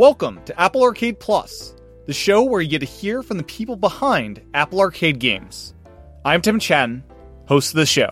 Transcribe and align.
Welcome 0.00 0.40
to 0.46 0.58
Apple 0.58 0.82
Arcade 0.82 1.20
Plus, 1.20 1.74
the 2.06 2.14
show 2.14 2.42
where 2.42 2.62
you 2.62 2.70
get 2.70 2.78
to 2.78 2.86
hear 2.86 3.22
from 3.22 3.36
the 3.36 3.42
people 3.42 3.76
behind 3.76 4.40
Apple 4.54 4.80
Arcade 4.80 5.18
games. 5.18 5.74
I'm 6.24 6.40
Tim 6.40 6.58
Chen, 6.58 7.04
host 7.46 7.74
of 7.74 7.76
the 7.76 7.84
show. 7.84 8.08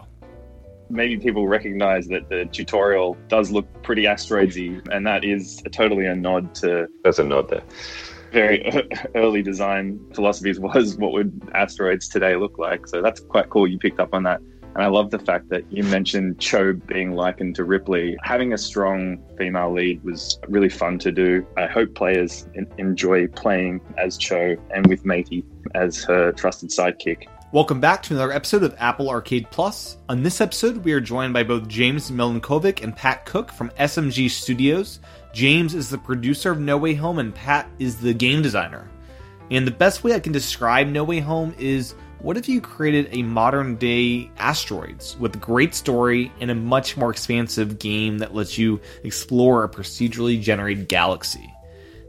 Maybe 0.90 1.16
people 1.16 1.48
recognize 1.48 2.06
that 2.08 2.28
the 2.28 2.44
tutorial 2.52 3.16
does 3.28 3.50
look 3.50 3.64
pretty 3.82 4.02
asteroidsy, 4.02 4.86
and 4.92 5.06
that 5.06 5.24
is 5.24 5.62
totally 5.72 6.04
a 6.04 6.14
nod 6.14 6.54
to 6.56 6.88
There's 7.04 7.20
a 7.20 7.24
nod 7.24 7.48
there. 7.48 7.62
very 8.32 8.70
early 9.14 9.40
design 9.40 9.98
philosophies 10.12 10.60
was 10.60 10.94
what 10.96 11.12
would 11.12 11.40
asteroids 11.54 12.06
today 12.06 12.36
look 12.36 12.58
like. 12.58 12.86
So 12.86 13.00
that's 13.00 13.20
quite 13.20 13.48
cool. 13.48 13.66
You 13.66 13.78
picked 13.78 13.98
up 13.98 14.12
on 14.12 14.24
that. 14.24 14.42
And 14.74 14.84
I 14.84 14.86
love 14.86 15.10
the 15.10 15.18
fact 15.18 15.48
that 15.48 15.64
you 15.72 15.82
mentioned 15.84 16.38
Cho 16.38 16.72
being 16.72 17.12
likened 17.12 17.56
to 17.56 17.64
Ripley. 17.64 18.16
Having 18.22 18.52
a 18.52 18.58
strong 18.58 19.18
female 19.36 19.72
lead 19.72 20.02
was 20.04 20.38
really 20.48 20.68
fun 20.68 20.98
to 21.00 21.10
do. 21.10 21.44
I 21.56 21.66
hope 21.66 21.94
players 21.94 22.46
enjoy 22.76 23.26
playing 23.28 23.80
as 23.96 24.16
Cho 24.16 24.56
and 24.70 24.86
with 24.86 25.04
Matey 25.04 25.44
as 25.74 26.04
her 26.04 26.32
trusted 26.32 26.70
sidekick. 26.70 27.26
Welcome 27.50 27.80
back 27.80 28.02
to 28.04 28.14
another 28.14 28.30
episode 28.30 28.62
of 28.62 28.76
Apple 28.78 29.08
Arcade 29.08 29.50
Plus. 29.50 29.96
On 30.10 30.22
this 30.22 30.40
episode, 30.40 30.84
we 30.84 30.92
are 30.92 31.00
joined 31.00 31.32
by 31.32 31.44
both 31.44 31.66
James 31.66 32.10
Milinkovic 32.10 32.82
and 32.82 32.94
Pat 32.94 33.24
Cook 33.24 33.50
from 33.50 33.70
SMG 33.70 34.30
Studios. 34.30 35.00
James 35.32 35.74
is 35.74 35.88
the 35.88 35.96
producer 35.96 36.50
of 36.50 36.60
No 36.60 36.76
Way 36.76 36.92
Home, 36.92 37.18
and 37.18 37.34
Pat 37.34 37.66
is 37.78 37.96
the 37.96 38.12
game 38.12 38.42
designer. 38.42 38.86
And 39.50 39.66
the 39.66 39.72
best 39.72 40.04
way 40.04 40.12
I 40.12 40.20
can 40.20 40.32
describe 40.32 40.88
No 40.88 41.04
Way 41.04 41.20
Home 41.20 41.54
is 41.58 41.94
what 42.20 42.36
if 42.36 42.48
you 42.48 42.60
created 42.60 43.08
a 43.12 43.22
modern 43.22 43.76
day 43.76 44.30
asteroids 44.38 45.16
with 45.18 45.40
great 45.40 45.74
story 45.74 46.32
and 46.40 46.50
a 46.50 46.54
much 46.54 46.96
more 46.96 47.10
expansive 47.10 47.78
game 47.78 48.18
that 48.18 48.34
lets 48.34 48.58
you 48.58 48.80
explore 49.04 49.64
a 49.64 49.68
procedurally 49.68 50.40
generated 50.40 50.88
galaxy? 50.88 51.52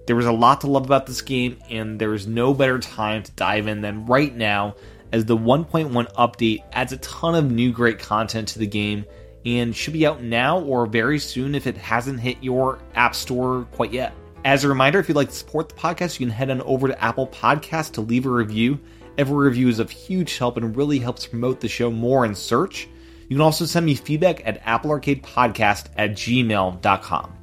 There 0.08 0.16
was 0.16 0.26
a 0.26 0.32
lot 0.32 0.62
to 0.62 0.68
love 0.68 0.86
about 0.86 1.06
this 1.06 1.22
game, 1.22 1.60
and 1.70 2.00
there 2.00 2.16
is 2.16 2.26
no 2.26 2.56
better 2.56 2.80
time 2.80 3.22
to 3.22 3.32
dive 3.34 3.68
in 3.68 3.82
than 3.82 4.08
right 4.08 4.36
now, 4.36 4.76
as 5.12 5.26
the 5.26 5.38
1.1 5.38 5.92
update 6.14 6.64
adds 6.74 6.92
a 6.92 6.98
ton 6.98 7.36
of 7.36 7.52
new 7.52 7.72
great 7.72 8.00
content 8.00 8.48
to 8.50 8.60
the 8.60 8.66
game 8.66 9.06
and 9.46 9.76
should 9.76 9.94
be 9.94 10.08
out 10.08 10.24
now 10.24 10.60
or 10.62 10.86
very 10.86 11.20
soon 11.20 11.54
if 11.54 11.68
it 11.68 11.78
hasn't 11.78 12.20
hit 12.20 12.38
your 12.42 12.80
App 12.96 13.14
Store 13.14 13.68
quite 13.74 13.94
yet. 13.94 14.14
As 14.46 14.64
a 14.64 14.70
reminder, 14.70 15.00
if 15.00 15.08
you'd 15.08 15.16
like 15.16 15.30
to 15.30 15.36
support 15.36 15.70
the 15.70 15.76
podcast, 15.76 16.20
you 16.20 16.26
can 16.26 16.34
head 16.34 16.50
on 16.50 16.62
over 16.62 16.88
to 16.88 17.04
Apple 17.04 17.28
Podcasts 17.28 17.92
to 17.94 18.02
leave 18.02 18.26
a 18.26 18.30
review. 18.30 18.80
Every 19.20 19.36
review 19.36 19.68
is 19.68 19.80
of 19.80 19.92
huge 19.92 20.38
help 20.38 20.56
and 20.56 20.74
really 20.78 20.98
helps 20.98 21.28
promote 21.28 21.60
the 21.60 21.68
show 21.68 21.92
more 21.92 22.24
in 22.24 22.34
search. 22.34 22.88
You 23.28 23.36
can 23.36 23.42
also 23.42 23.66
send 23.66 23.86
me 23.86 23.96
feedback 23.96 24.48
at 24.48 24.64
applearcadepodcast 24.64 25.88
at 25.98 26.12
gmail.com. 26.12 27.34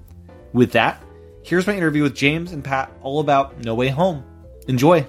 With 0.54 0.72
that, 0.72 1.02
here's 1.44 1.66
my 1.66 1.76
interview 1.76 2.04
with 2.04 2.14
James 2.14 2.52
and 2.52 2.64
Pat 2.64 2.90
all 3.02 3.20
about 3.20 3.62
No 3.62 3.74
Way 3.74 3.90
Home. 3.90 4.24
Enjoy. 4.68 5.06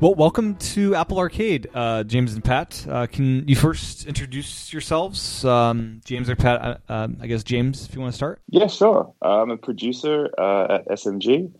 Well, 0.00 0.16
welcome 0.16 0.56
to 0.56 0.96
Apple 0.96 1.18
Arcade, 1.18 1.68
uh, 1.72 2.02
James 2.02 2.34
and 2.34 2.42
Pat. 2.42 2.84
Uh, 2.90 3.06
can 3.06 3.46
you 3.46 3.54
first 3.54 4.06
introduce 4.06 4.72
yourselves? 4.72 5.44
Um, 5.44 6.00
James 6.04 6.28
or 6.28 6.34
Pat? 6.34 6.60
Uh, 6.60 6.92
um, 6.92 7.18
I 7.20 7.28
guess 7.28 7.44
James, 7.44 7.86
if 7.86 7.94
you 7.94 8.00
want 8.00 8.12
to 8.12 8.16
start. 8.16 8.40
Yeah, 8.48 8.66
sure. 8.66 9.14
I'm 9.22 9.50
a 9.50 9.56
producer 9.56 10.30
uh, 10.36 10.78
at 10.80 10.88
SMG, 10.88 11.52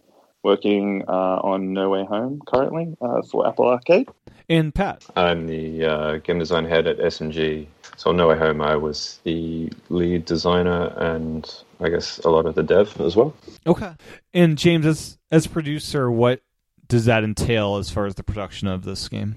working 0.43 1.05
uh, 1.09 1.41
on 1.43 1.73
No 1.73 1.91
Way 1.91 2.05
Home 2.05 2.41
currently 2.47 2.97
uh, 3.01 3.23
for 3.23 3.47
Apple 3.47 3.67
Arcade. 3.67 4.09
And 4.49 4.75
Pat. 4.75 5.05
I'm 5.17 5.47
the 5.47 5.85
uh, 5.85 6.17
game 6.19 6.39
design 6.39 6.65
head 6.65 6.87
at 6.87 6.99
SMG. 6.99 7.67
So 7.97 8.11
on 8.11 8.17
No 8.17 8.29
Way 8.29 8.39
Home, 8.39 8.61
I 8.61 8.77
was 8.77 9.21
the 9.25 9.71
lead 9.89 10.25
designer 10.25 10.93
and 10.97 11.49
I 11.81 11.89
guess 11.89 12.19
a 12.21 12.31
lot 12.31 12.47
of 12.47 12.55
the 12.55 12.63
dev 12.63 13.01
as 13.01 13.17
well. 13.17 13.35
Okay. 13.67 13.93
And 14.35 14.59
James, 14.59 14.87
as 14.87 15.19
as 15.31 15.47
producer, 15.47 16.11
what 16.11 16.43
does 16.89 17.05
that 17.05 17.25
entail 17.25 17.77
as 17.77 17.91
far 17.91 18.07
as 18.07 18.17
the 18.17 18.25
production 18.25 18.69
of 18.69 18.85
this 18.85 19.09
game? 19.09 19.37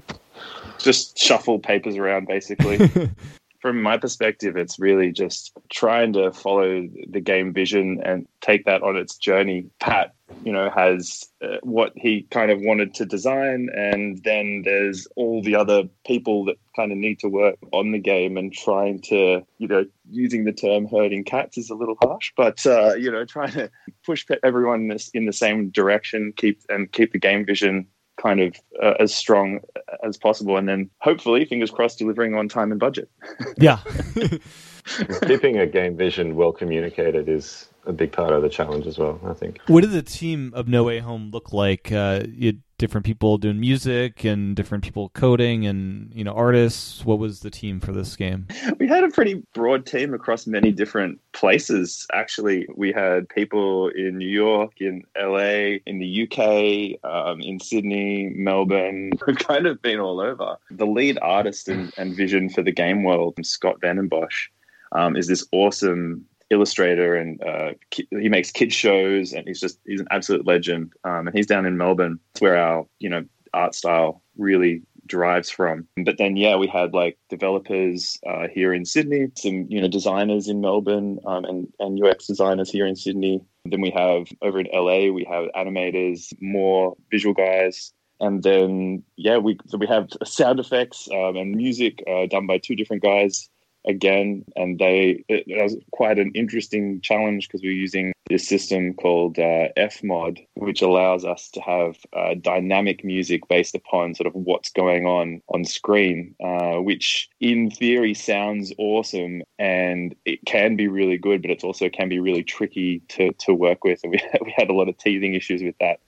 Just 0.80 1.18
shuffle 1.18 1.60
papers 1.60 1.96
around, 1.96 2.28
basically. 2.28 2.78
From 3.64 3.82
my 3.82 3.98
perspective, 3.98 4.58
it's 4.58 4.78
really 4.78 5.14
just 5.14 5.54
trying 5.72 6.12
to 6.14 6.34
follow 6.34 6.86
the 7.10 7.22
game 7.22 7.54
vision 7.54 8.02
and 8.04 8.28
take 8.42 8.66
that 8.66 8.84
on 8.84 8.98
its 8.98 9.16
journey. 9.16 9.70
Pat, 9.80 10.14
you 10.44 10.52
know, 10.52 10.70
has 10.70 11.24
uh, 11.42 11.60
what 11.62 11.94
he 11.96 12.28
kind 12.30 12.52
of 12.52 12.60
wanted 12.60 12.94
to 12.96 13.06
design, 13.06 13.70
and 13.74 14.22
then 14.26 14.64
there's 14.66 15.08
all 15.16 15.42
the 15.42 15.56
other 15.56 15.84
people 16.06 16.44
that 16.44 16.58
kind 16.76 16.92
of 16.92 16.98
need 16.98 17.20
to 17.20 17.30
work 17.30 17.56
on 17.72 17.94
the 17.94 18.00
game 18.00 18.36
and 18.36 18.52
trying 18.52 19.00
to, 19.04 19.42
you 19.60 19.68
know, 19.70 19.86
using 20.12 20.44
the 20.44 20.52
term 20.52 20.86
herding 20.86 21.24
cats 21.24 21.58
is 21.58 21.70
a 21.70 21.76
little 21.76 21.96
harsh, 22.02 22.34
but 22.36 22.66
uh, 22.66 22.96
you 22.96 23.10
know, 23.10 23.24
trying 23.24 23.54
to 23.54 23.72
push 24.06 24.26
everyone 24.44 24.92
in, 24.92 24.98
in 25.14 25.26
the 25.26 25.32
same 25.32 25.70
direction, 25.70 26.34
keep 26.36 26.60
and 26.68 26.92
keep 26.92 27.14
the 27.14 27.18
game 27.18 27.46
vision 27.46 27.88
kind 28.22 28.40
of 28.40 28.56
uh, 28.82 28.94
as 29.00 29.14
strong 29.14 29.60
as 30.04 30.18
possible, 30.18 30.58
and 30.58 30.68
then 30.68 30.90
hopefully, 31.00 31.46
fingers 31.46 31.72
crossed, 31.72 32.00
delivering 32.00 32.36
on 32.36 32.48
time 32.48 32.72
and 32.72 32.80
budget. 32.80 33.10
Yeah. 33.58 33.80
Keeping 35.28 35.58
a 35.58 35.66
game 35.66 35.96
vision 35.96 36.36
well 36.36 36.52
communicated 36.52 37.30
is 37.30 37.70
a 37.86 37.94
big 37.94 38.12
part 38.12 38.32
of 38.32 38.42
the 38.42 38.50
challenge 38.50 38.86
as 38.86 38.98
well, 38.98 39.20
I 39.26 39.34
think. 39.34 39.60
what 39.68 39.82
did 39.82 39.92
the 39.92 40.02
team 40.02 40.52
of 40.56 40.68
No 40.68 40.84
Way 40.84 41.00
Home 41.00 41.32
look 41.32 41.54
like? 41.54 41.92
Uh, 41.92 42.24
you 42.28 42.48
had 42.48 42.62
different 42.84 43.06
people 43.06 43.38
doing 43.38 43.62
music 43.62 44.26
and 44.26 44.58
different 44.58 44.84
people 44.84 45.08
coding 45.14 45.66
and 45.66 46.12
you 46.14 46.22
know 46.22 46.34
artists. 46.34 47.06
What 47.06 47.18
was 47.18 47.40
the 47.40 47.50
team 47.50 47.80
for 47.80 47.94
this 47.94 48.18
game? 48.18 48.46
we 48.78 48.90
had 48.90 49.06
a 49.06 49.08
pretty 49.08 49.36
broad 49.54 49.86
team 49.86 50.14
across 50.14 50.46
many 50.46 50.74
different 50.74 51.22
places. 51.32 52.06
Actually, 52.12 52.68
we 52.76 52.92
had 52.92 53.30
people 53.30 53.88
in 53.88 54.18
New 54.18 54.28
York, 54.28 54.82
in 54.82 55.06
LA, 55.18 55.80
in 55.86 56.00
the 56.00 56.24
UK, 56.24 57.10
um, 57.10 57.40
in 57.40 57.58
Sydney, 57.62 58.34
Melbourne. 58.36 59.14
We've 59.28 59.38
kind 59.38 59.66
of 59.66 59.82
been 59.82 60.02
all 60.02 60.20
over. 60.20 60.58
The 60.70 60.86
lead 60.86 61.18
artist 61.22 61.70
and, 61.70 61.94
and 61.98 62.14
vision 62.14 62.50
for 62.50 62.64
the 62.64 62.74
game 62.74 63.06
world, 63.06 63.36
Scott 63.44 63.80
Vandenbosch, 63.80 64.50
um, 64.92 65.16
is 65.16 65.28
this 65.28 65.48
awesome 65.54 66.26
illustrator 66.54 67.16
and 67.16 67.44
uh, 67.44 67.74
he 67.92 68.30
makes 68.30 68.52
kids 68.52 68.74
shows 68.74 69.34
and 69.34 69.48
he's 69.48 69.60
just 69.60 69.80
he's 69.86 70.00
an 70.00 70.08
absolute 70.12 70.48
legend. 70.48 70.94
Um, 71.04 71.28
and 71.28 71.36
he's 71.36 71.48
down 71.48 71.66
in 71.66 71.78
melbourne. 71.78 72.20
It's 72.34 72.42
where 72.42 72.58
our 72.58 72.86
you 73.00 73.10
know 73.10 73.26
art 73.54 73.76
style 73.76 74.22
really 74.38 74.84
derives 75.06 75.50
from. 75.50 75.88
But 76.06 76.18
then 76.18 76.38
yeah 76.38 76.56
we 76.56 76.68
had 76.68 76.94
like 76.94 77.18
developers 77.30 78.18
uh, 78.28 78.48
here 78.48 78.74
in 78.74 78.86
sydney 78.86 79.28
some 79.36 79.66
you 79.70 79.82
know 79.82 79.88
designers 79.88 80.48
in 80.48 80.62
melbourne 80.62 81.20
um, 81.26 81.44
and 81.46 81.68
and 81.80 82.02
ux 82.04 82.28
designers 82.28 82.70
here 82.70 82.86
in 82.86 82.96
sydney. 82.96 83.42
Then 83.66 83.82
we 83.82 83.92
have 83.92 84.28
over 84.42 84.60
in 84.60 84.68
la 84.74 85.12
we 85.12 85.26
have 85.30 85.50
animators 85.56 86.34
more 86.42 86.96
visual 87.12 87.34
guys. 87.34 87.92
And 88.20 88.44
then 88.44 89.04
yeah 89.18 89.38
we 89.38 89.58
so 89.68 89.78
we 89.78 89.88
have 89.88 90.10
sound 90.24 90.60
effects 90.60 91.10
um, 91.12 91.36
and 91.36 91.56
music 91.56 92.02
uh, 92.08 92.28
done 92.28 92.48
by 92.48 92.60
two 92.60 92.76
different 92.76 93.04
guys 93.04 93.50
again 93.88 94.44
and 94.56 94.80
they 94.80 95.24
it, 95.28 95.44
it 95.48 95.62
was 95.62 95.76
quite 95.92 96.20
an 96.20 96.32
interesting 96.34 97.02
challenge 97.02 97.48
because 97.48 97.62
we 97.62 97.70
we're 97.70 97.74
using 97.74 98.14
this 98.30 98.48
system 98.48 98.94
called 98.94 99.38
uh, 99.38 99.68
fmod 99.78 100.46
which 100.56 100.82
allows 100.82 101.26
us 101.26 101.50
to 101.50 101.60
have 101.62 101.98
uh, 102.16 102.34
dynamic 102.42 103.04
music 103.04 103.42
based 103.50 103.76
upon 103.76 104.16
sort 104.16 104.28
of 104.28 104.34
what's 104.34 104.72
going 104.72 105.06
on 105.06 105.42
on 105.54 105.66
screen 105.66 106.34
uh, 106.44 106.76
which 106.76 107.30
in 107.40 107.70
theory 107.70 108.14
sounds 108.14 108.72
awesome 108.78 109.42
and 109.60 110.16
it 110.26 110.40
can 110.46 110.76
be 110.76 110.88
really 110.88 111.18
good 111.18 111.42
but 111.42 111.52
it 111.52 111.64
also 111.64 111.90
can 111.90 112.10
be 112.10 112.20
really 112.20 112.44
tricky 112.44 113.02
to, 113.10 113.32
to 113.34 113.54
work 113.54 113.84
with. 113.84 114.00
And 114.04 114.12
we, 114.14 114.20
we 114.42 114.54
had 114.56 114.70
a 114.70 114.74
lot 114.74 114.90
of 114.90 114.98
teething 114.98 115.36
issues 115.36 115.62
with 115.62 115.76
that. 115.80 116.00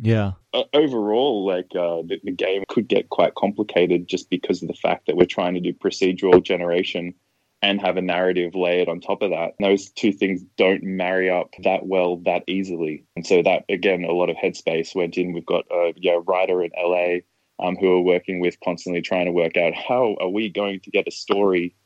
Yeah. 0.00 0.32
uh, 0.52 0.64
overall, 0.74 1.46
like 1.46 1.70
uh, 1.74 2.02
the, 2.02 2.20
the 2.22 2.32
game 2.32 2.64
could 2.68 2.88
get 2.88 3.08
quite 3.08 3.34
complicated 3.34 4.06
just 4.06 4.30
because 4.30 4.62
of 4.62 4.68
the 4.68 4.74
fact 4.74 5.06
that 5.06 5.16
we're 5.16 5.26
trying 5.26 5.54
to 5.54 5.60
do 5.60 5.72
procedural 5.72 6.42
generation 6.42 7.14
and 7.62 7.80
have 7.80 7.96
a 7.96 8.02
narrative 8.02 8.54
layered 8.54 8.88
on 8.88 9.00
top 9.00 9.22
of 9.22 9.30
that. 9.30 9.54
And 9.58 9.68
those 9.68 9.90
two 9.90 10.12
things 10.12 10.42
don't 10.58 10.82
marry 10.82 11.30
up 11.30 11.50
that 11.62 11.86
well 11.86 12.16
that 12.24 12.42
easily. 12.48 13.04
And 13.14 13.26
so 13.26 13.42
that 13.42 13.64
again, 13.68 14.04
a 14.04 14.12
lot 14.12 14.30
of 14.30 14.36
headspace 14.36 14.94
went 14.94 15.16
in. 15.16 15.32
We've 15.32 15.46
got 15.46 15.64
a 15.70 15.92
yeah, 15.96 16.18
writer 16.26 16.62
in 16.62 16.70
LA 16.76 17.18
um, 17.64 17.76
who 17.76 17.92
are 17.92 18.02
working 18.02 18.40
with 18.40 18.56
constantly 18.64 19.00
trying 19.00 19.26
to 19.26 19.32
work 19.32 19.56
out 19.56 19.74
how 19.74 20.16
are 20.20 20.28
we 20.28 20.48
going 20.48 20.80
to 20.80 20.90
get 20.90 21.06
a 21.06 21.12
story 21.12 21.76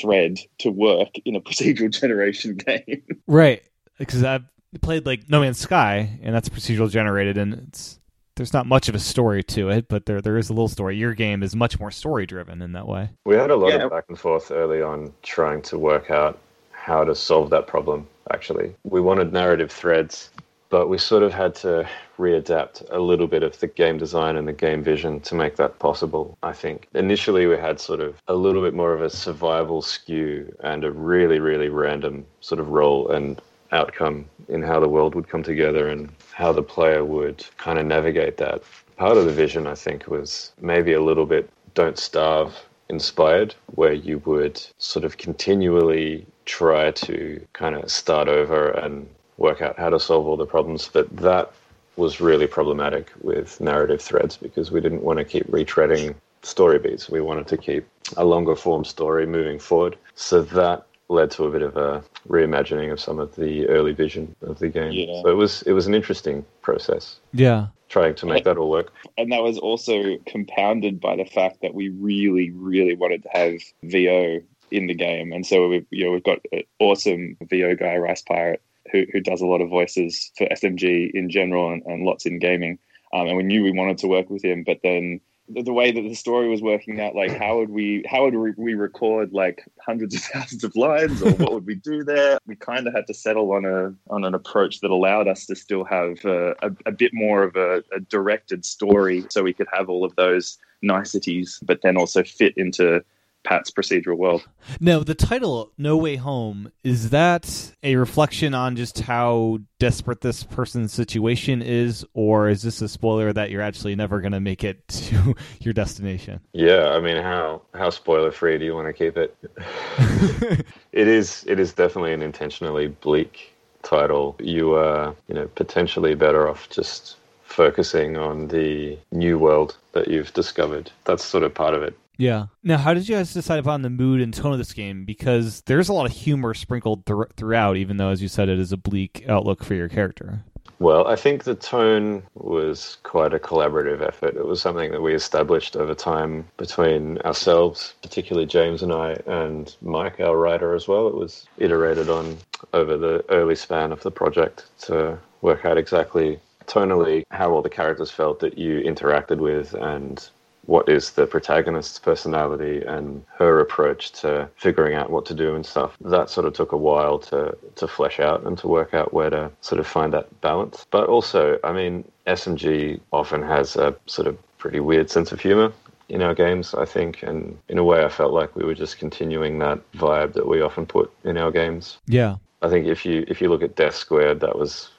thread 0.00 0.38
to 0.58 0.70
work 0.70 1.10
in 1.24 1.34
a 1.34 1.40
procedural 1.42 1.90
generation 1.90 2.56
game. 2.56 3.02
Right. 3.26 3.62
Because 3.98 4.22
I've 4.22 4.44
played 4.80 5.06
like 5.06 5.28
No 5.28 5.40
Man's 5.40 5.58
Sky, 5.58 6.18
and 6.22 6.34
that's 6.34 6.48
procedural 6.48 6.90
generated, 6.90 7.38
and 7.38 7.54
it's 7.54 7.98
there's 8.36 8.52
not 8.52 8.66
much 8.66 8.88
of 8.88 8.94
a 8.94 8.98
story 8.98 9.42
to 9.42 9.68
it, 9.70 9.88
but 9.88 10.06
there 10.06 10.20
there 10.20 10.36
is 10.36 10.50
a 10.50 10.52
little 10.52 10.68
story. 10.68 10.96
Your 10.96 11.14
game 11.14 11.42
is 11.42 11.54
much 11.54 11.78
more 11.78 11.90
story 11.90 12.26
driven 12.26 12.62
in 12.62 12.72
that 12.72 12.86
way. 12.86 13.10
We 13.24 13.36
had 13.36 13.50
a 13.50 13.56
lot 13.56 13.68
Yeah. 13.72 13.84
of 13.84 13.90
back 13.90 14.04
and 14.08 14.18
forth 14.18 14.50
early 14.50 14.82
on 14.82 15.12
trying 15.22 15.62
to 15.62 15.78
work 15.78 16.10
out 16.10 16.38
how 16.72 17.04
to 17.04 17.14
solve 17.14 17.50
that 17.50 17.66
problem, 17.66 18.06
actually. 18.32 18.74
We 18.84 19.00
wanted 19.00 19.32
narrative 19.32 19.70
threads, 19.70 20.30
but 20.68 20.88
we 20.88 20.98
sort 20.98 21.22
of 21.22 21.32
had 21.32 21.54
to 21.56 21.88
readapt 22.18 22.84
a 22.90 22.98
little 22.98 23.26
bit 23.26 23.42
of 23.42 23.58
the 23.60 23.66
game 23.66 23.98
design 23.98 24.36
and 24.36 24.46
the 24.46 24.52
game 24.52 24.82
vision 24.82 25.20
to 25.20 25.34
make 25.34 25.56
that 25.56 25.78
possible, 25.78 26.36
I 26.42 26.52
think. 26.52 26.88
Initially, 26.94 27.46
we 27.46 27.56
had 27.56 27.80
sort 27.80 28.00
of 28.00 28.16
a 28.28 28.34
little 28.34 28.62
bit 28.62 28.74
more 28.74 28.92
of 28.92 29.02
a 29.02 29.10
survival 29.10 29.80
skew 29.82 30.54
and 30.60 30.84
a 30.84 30.90
really, 30.90 31.38
really 31.38 31.68
random 31.68 32.26
sort 32.40 32.60
of 32.60 32.68
role 32.68 33.08
and 33.10 33.40
outcome 33.74 34.26
in 34.48 34.62
how 34.62 34.80
the 34.80 34.88
world 34.88 35.14
would 35.14 35.28
come 35.28 35.42
together 35.42 35.88
and 35.88 36.10
how 36.32 36.52
the 36.52 36.62
player 36.62 37.04
would 37.04 37.44
kind 37.58 37.78
of 37.78 37.86
navigate 37.86 38.36
that. 38.38 38.62
Part 38.96 39.16
of 39.16 39.24
the 39.26 39.32
vision, 39.32 39.66
I 39.66 39.74
think, 39.74 40.06
was 40.06 40.52
maybe 40.60 40.92
a 40.92 41.02
little 41.02 41.26
bit 41.26 41.50
don't 41.74 41.98
starve 41.98 42.56
inspired, 42.88 43.54
where 43.74 43.92
you 43.92 44.18
would 44.24 44.64
sort 44.78 45.04
of 45.04 45.18
continually 45.18 46.24
try 46.44 46.90
to 46.92 47.44
kind 47.52 47.74
of 47.74 47.90
start 47.90 48.28
over 48.28 48.70
and 48.70 49.08
work 49.38 49.60
out 49.60 49.78
how 49.78 49.90
to 49.90 49.98
solve 49.98 50.26
all 50.26 50.36
the 50.36 50.46
problems. 50.46 50.88
But 50.92 51.14
that 51.16 51.52
was 51.96 52.20
really 52.20 52.46
problematic 52.46 53.10
with 53.20 53.60
narrative 53.60 54.00
threads 54.00 54.36
because 54.36 54.70
we 54.70 54.80
didn't 54.80 55.02
want 55.02 55.18
to 55.18 55.24
keep 55.24 55.46
retreading 55.46 56.14
story 56.42 56.78
beats. 56.78 57.08
We 57.08 57.20
wanted 57.20 57.46
to 57.48 57.56
keep 57.56 57.86
a 58.16 58.24
longer 58.24 58.54
form 58.54 58.84
story 58.84 59.26
moving 59.26 59.58
forward. 59.58 59.96
So 60.14 60.42
that 60.42 60.86
led 61.08 61.30
to 61.32 61.44
a 61.44 61.50
bit 61.50 61.62
of 61.62 61.76
a 61.76 62.02
reimagining 62.28 62.92
of 62.92 63.00
some 63.00 63.18
of 63.18 63.34
the 63.36 63.66
early 63.68 63.92
vision 63.92 64.34
of 64.42 64.58
the 64.58 64.68
game. 64.68 64.92
Yeah. 64.92 65.22
So 65.22 65.30
it 65.30 65.36
was 65.36 65.62
it 65.62 65.72
was 65.72 65.86
an 65.86 65.94
interesting 65.94 66.44
process. 66.62 67.20
Yeah. 67.32 67.68
Trying 67.88 68.14
to 68.16 68.26
make 68.26 68.44
that 68.44 68.56
all 68.56 68.70
work. 68.70 68.92
And 69.16 69.30
that 69.30 69.42
was 69.42 69.58
also 69.58 70.16
compounded 70.26 71.00
by 71.00 71.16
the 71.16 71.24
fact 71.24 71.60
that 71.62 71.74
we 71.74 71.90
really, 71.90 72.50
really 72.50 72.96
wanted 72.96 73.22
to 73.22 73.28
have 73.32 73.60
VO 73.84 74.40
in 74.70 74.86
the 74.88 74.94
game. 74.94 75.32
And 75.32 75.46
so 75.46 75.68
we've 75.68 75.86
you 75.90 76.04
know 76.04 76.12
we've 76.12 76.24
got 76.24 76.40
an 76.52 76.62
awesome 76.80 77.36
VO 77.42 77.76
guy, 77.76 77.96
Rice 77.96 78.22
Pirate, 78.22 78.62
who, 78.90 79.04
who 79.12 79.20
does 79.20 79.40
a 79.40 79.46
lot 79.46 79.60
of 79.60 79.68
voices 79.68 80.32
for 80.36 80.46
SMG 80.46 81.10
in 81.12 81.30
general 81.30 81.72
and, 81.72 81.82
and 81.86 82.04
lots 82.04 82.26
in 82.26 82.38
gaming. 82.38 82.78
Um, 83.12 83.28
and 83.28 83.36
we 83.36 83.44
knew 83.44 83.62
we 83.62 83.70
wanted 83.70 83.98
to 83.98 84.08
work 84.08 84.28
with 84.28 84.44
him, 84.44 84.64
but 84.64 84.80
then 84.82 85.20
the, 85.48 85.72
way 85.72 85.92
that 85.92 86.00
the 86.00 86.14
story 86.14 86.48
was 86.48 86.62
working 86.62 87.00
out, 87.00 87.14
like 87.14 87.36
how 87.36 87.58
would 87.58 87.70
we 87.70 88.04
how 88.08 88.24
would 88.24 88.56
we 88.56 88.74
record 88.74 89.32
like 89.32 89.64
hundreds 89.80 90.14
of 90.14 90.22
thousands 90.32 90.64
of 90.64 90.74
lines, 90.76 91.22
or 91.22 91.32
what 91.32 91.52
would 91.52 91.66
we 91.66 91.74
do 91.74 92.02
there? 92.02 92.38
We 92.46 92.56
kind 92.56 92.86
of 92.86 92.94
had 92.94 93.06
to 93.08 93.14
settle 93.14 93.52
on 93.52 93.64
a 93.64 93.94
on 94.12 94.24
an 94.24 94.34
approach 94.34 94.80
that 94.80 94.90
allowed 94.90 95.28
us 95.28 95.46
to 95.46 95.56
still 95.56 95.84
have 95.84 96.24
a, 96.24 96.52
a, 96.62 96.70
a 96.86 96.92
bit 96.92 97.12
more 97.12 97.42
of 97.42 97.56
a, 97.56 97.82
a 97.94 98.00
directed 98.00 98.64
story, 98.64 99.24
so 99.28 99.42
we 99.42 99.52
could 99.52 99.68
have 99.72 99.88
all 99.88 100.04
of 100.04 100.16
those 100.16 100.58
niceties, 100.82 101.58
but 101.62 101.82
then 101.82 101.96
also 101.96 102.22
fit 102.22 102.56
into 102.56 103.04
Pat's 103.44 103.70
procedural 103.70 104.16
world. 104.16 104.46
No, 104.80 105.04
the 105.04 105.14
title 105.14 105.72
"No 105.78 105.96
Way 105.96 106.16
Home" 106.16 106.72
is 106.82 107.10
that 107.10 107.72
a 107.82 107.96
reflection 107.96 108.54
on 108.54 108.76
just 108.76 109.00
how 109.00 109.58
desperate 109.78 110.22
this 110.22 110.42
person's 110.42 110.92
situation 110.92 111.62
is, 111.62 112.04
or 112.14 112.48
is 112.48 112.62
this 112.62 112.80
a 112.80 112.88
spoiler 112.88 113.32
that 113.32 113.50
you're 113.50 113.62
actually 113.62 113.94
never 113.94 114.20
going 114.20 114.32
to 114.32 114.40
make 114.40 114.64
it 114.64 114.86
to 114.88 115.34
your 115.60 115.74
destination? 115.74 116.40
Yeah, 116.52 116.88
I 116.88 117.00
mean, 117.00 117.22
how 117.22 117.62
how 117.74 117.90
spoiler 117.90 118.32
free 118.32 118.58
do 118.58 118.64
you 118.64 118.74
want 118.74 118.88
to 118.88 118.92
keep 118.92 119.16
it? 119.16 119.36
it 120.92 121.08
is 121.08 121.44
it 121.46 121.60
is 121.60 121.72
definitely 121.72 122.14
an 122.14 122.22
intentionally 122.22 122.88
bleak 122.88 123.52
title. 123.82 124.36
You 124.40 124.74
are 124.74 125.14
you 125.28 125.34
know 125.34 125.46
potentially 125.48 126.14
better 126.14 126.48
off 126.48 126.68
just 126.70 127.16
focusing 127.44 128.16
on 128.16 128.48
the 128.48 128.98
new 129.12 129.38
world 129.38 129.76
that 129.92 130.08
you've 130.08 130.32
discovered. 130.32 130.90
That's 131.04 131.24
sort 131.24 131.44
of 131.44 131.54
part 131.54 131.74
of 131.74 131.82
it. 131.82 131.96
Yeah. 132.16 132.46
Now, 132.62 132.78
how 132.78 132.94
did 132.94 133.08
you 133.08 133.16
guys 133.16 133.32
decide 133.32 133.58
upon 133.58 133.82
the 133.82 133.90
mood 133.90 134.20
and 134.20 134.32
tone 134.32 134.52
of 134.52 134.58
this 134.58 134.72
game? 134.72 135.04
Because 135.04 135.62
there's 135.62 135.88
a 135.88 135.92
lot 135.92 136.06
of 136.06 136.12
humor 136.12 136.54
sprinkled 136.54 137.06
th- 137.06 137.28
throughout, 137.36 137.76
even 137.76 137.96
though, 137.96 138.10
as 138.10 138.22
you 138.22 138.28
said, 138.28 138.48
it 138.48 138.58
is 138.58 138.72
a 138.72 138.76
bleak 138.76 139.24
outlook 139.28 139.64
for 139.64 139.74
your 139.74 139.88
character. 139.88 140.44
Well, 140.80 141.06
I 141.06 141.16
think 141.16 141.44
the 141.44 141.54
tone 141.54 142.24
was 142.34 142.98
quite 143.04 143.32
a 143.32 143.38
collaborative 143.38 144.02
effort. 144.02 144.36
It 144.36 144.46
was 144.46 144.60
something 144.60 144.90
that 144.90 145.02
we 145.02 145.14
established 145.14 145.76
over 145.76 145.94
time 145.94 146.46
between 146.56 147.18
ourselves, 147.18 147.94
particularly 148.02 148.46
James 148.46 148.82
and 148.82 148.92
I, 148.92 149.16
and 149.26 149.74
Mike, 149.82 150.20
our 150.20 150.36
writer, 150.36 150.74
as 150.74 150.88
well. 150.88 151.06
It 151.06 151.14
was 151.14 151.46
iterated 151.58 152.08
on 152.08 152.38
over 152.72 152.96
the 152.96 153.24
early 153.28 153.54
span 153.54 153.92
of 153.92 154.02
the 154.02 154.10
project 154.10 154.64
to 154.82 155.18
work 155.42 155.64
out 155.64 155.78
exactly 155.78 156.40
tonally 156.66 157.24
how 157.30 157.52
all 157.52 157.62
the 157.62 157.70
characters 157.70 158.10
felt 158.10 158.40
that 158.40 158.58
you 158.58 158.80
interacted 158.80 159.38
with 159.38 159.74
and 159.74 160.28
what 160.66 160.88
is 160.88 161.10
the 161.10 161.26
protagonist's 161.26 161.98
personality 161.98 162.82
and 162.82 163.24
her 163.36 163.60
approach 163.60 164.12
to 164.12 164.48
figuring 164.56 164.94
out 164.94 165.10
what 165.10 165.26
to 165.26 165.34
do 165.34 165.54
and 165.54 165.64
stuff. 165.64 165.96
That 166.00 166.30
sort 166.30 166.46
of 166.46 166.54
took 166.54 166.72
a 166.72 166.76
while 166.76 167.18
to 167.20 167.56
to 167.76 167.86
flesh 167.86 168.20
out 168.20 168.44
and 168.46 168.56
to 168.58 168.68
work 168.68 168.94
out 168.94 169.12
where 169.12 169.30
to 169.30 169.50
sort 169.60 169.80
of 169.80 169.86
find 169.86 170.12
that 170.12 170.40
balance. 170.40 170.86
But 170.90 171.08
also, 171.08 171.58
I 171.64 171.72
mean, 171.72 172.04
SMG 172.26 173.00
often 173.12 173.42
has 173.42 173.76
a 173.76 173.94
sort 174.06 174.28
of 174.28 174.38
pretty 174.58 174.80
weird 174.80 175.10
sense 175.10 175.32
of 175.32 175.40
humor 175.40 175.72
in 176.08 176.22
our 176.22 176.34
games, 176.34 176.74
I 176.74 176.84
think, 176.84 177.22
and 177.22 177.58
in 177.68 177.78
a 177.78 177.84
way, 177.84 178.04
I 178.04 178.08
felt 178.08 178.32
like 178.32 178.54
we 178.56 178.64
were 178.64 178.74
just 178.74 178.98
continuing 178.98 179.58
that 179.58 179.80
vibe 179.92 180.34
that 180.34 180.46
we 180.46 180.60
often 180.60 180.86
put 180.86 181.10
in 181.24 181.38
our 181.38 181.50
games. 181.50 181.98
Yeah, 182.06 182.36
I 182.62 182.68
think 182.68 182.86
if 182.86 183.04
you 183.04 183.24
if 183.28 183.40
you 183.40 183.48
look 183.48 183.62
at 183.62 183.76
Death 183.76 183.94
Squared, 183.94 184.40
that 184.40 184.58
was 184.58 184.90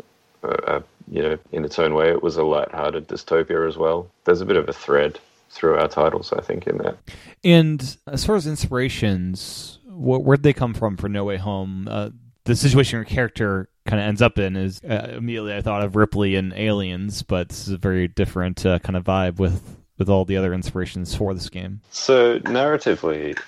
a, 0.43 0.49
a 0.49 0.83
you 1.07 1.21
know 1.21 1.37
in 1.51 1.63
its 1.65 1.79
own 1.79 1.93
way, 1.93 2.09
it 2.09 2.23
was 2.23 2.37
a 2.37 2.43
light-hearted 2.43 3.07
dystopia 3.07 3.67
as 3.67 3.77
well. 3.77 4.07
There's 4.23 4.41
a 4.41 4.45
bit 4.45 4.57
of 4.57 4.67
a 4.67 4.73
thread 4.73 5.19
through 5.55 5.77
our 5.77 5.87
titles, 5.87 6.33
I 6.33 6.41
think, 6.41 6.67
in 6.67 6.77
that. 6.79 6.97
And 7.43 7.97
as 8.07 8.25
far 8.25 8.35
as 8.35 8.45
inspirations, 8.45 9.79
wh- 9.85 10.21
where'd 10.21 10.43
they 10.43 10.53
come 10.53 10.73
from 10.73 10.97
for 10.97 11.09
No 11.09 11.23
Way 11.23 11.37
Home? 11.37 11.87
Uh, 11.89 12.09
the 12.43 12.55
situation 12.55 12.97
your 12.97 13.05
character 13.05 13.69
kind 13.85 13.99
of 13.99 14.07
ends 14.07 14.21
up 14.21 14.37
in 14.37 14.55
is 14.55 14.81
uh, 14.83 15.13
immediately 15.17 15.55
I 15.55 15.61
thought 15.61 15.83
of 15.83 15.95
Ripley 15.95 16.35
and 16.35 16.53
Aliens, 16.53 17.23
but 17.23 17.49
this 17.49 17.67
is 17.67 17.73
a 17.73 17.77
very 17.77 18.07
different 18.07 18.65
uh, 18.65 18.79
kind 18.79 18.95
of 18.95 19.03
vibe 19.03 19.37
with 19.37 19.77
with 19.97 20.09
all 20.09 20.25
the 20.25 20.35
other 20.35 20.53
inspirations 20.53 21.15
for 21.15 21.33
this 21.33 21.49
game. 21.49 21.79
So 21.89 22.39
narratively, 22.39 23.39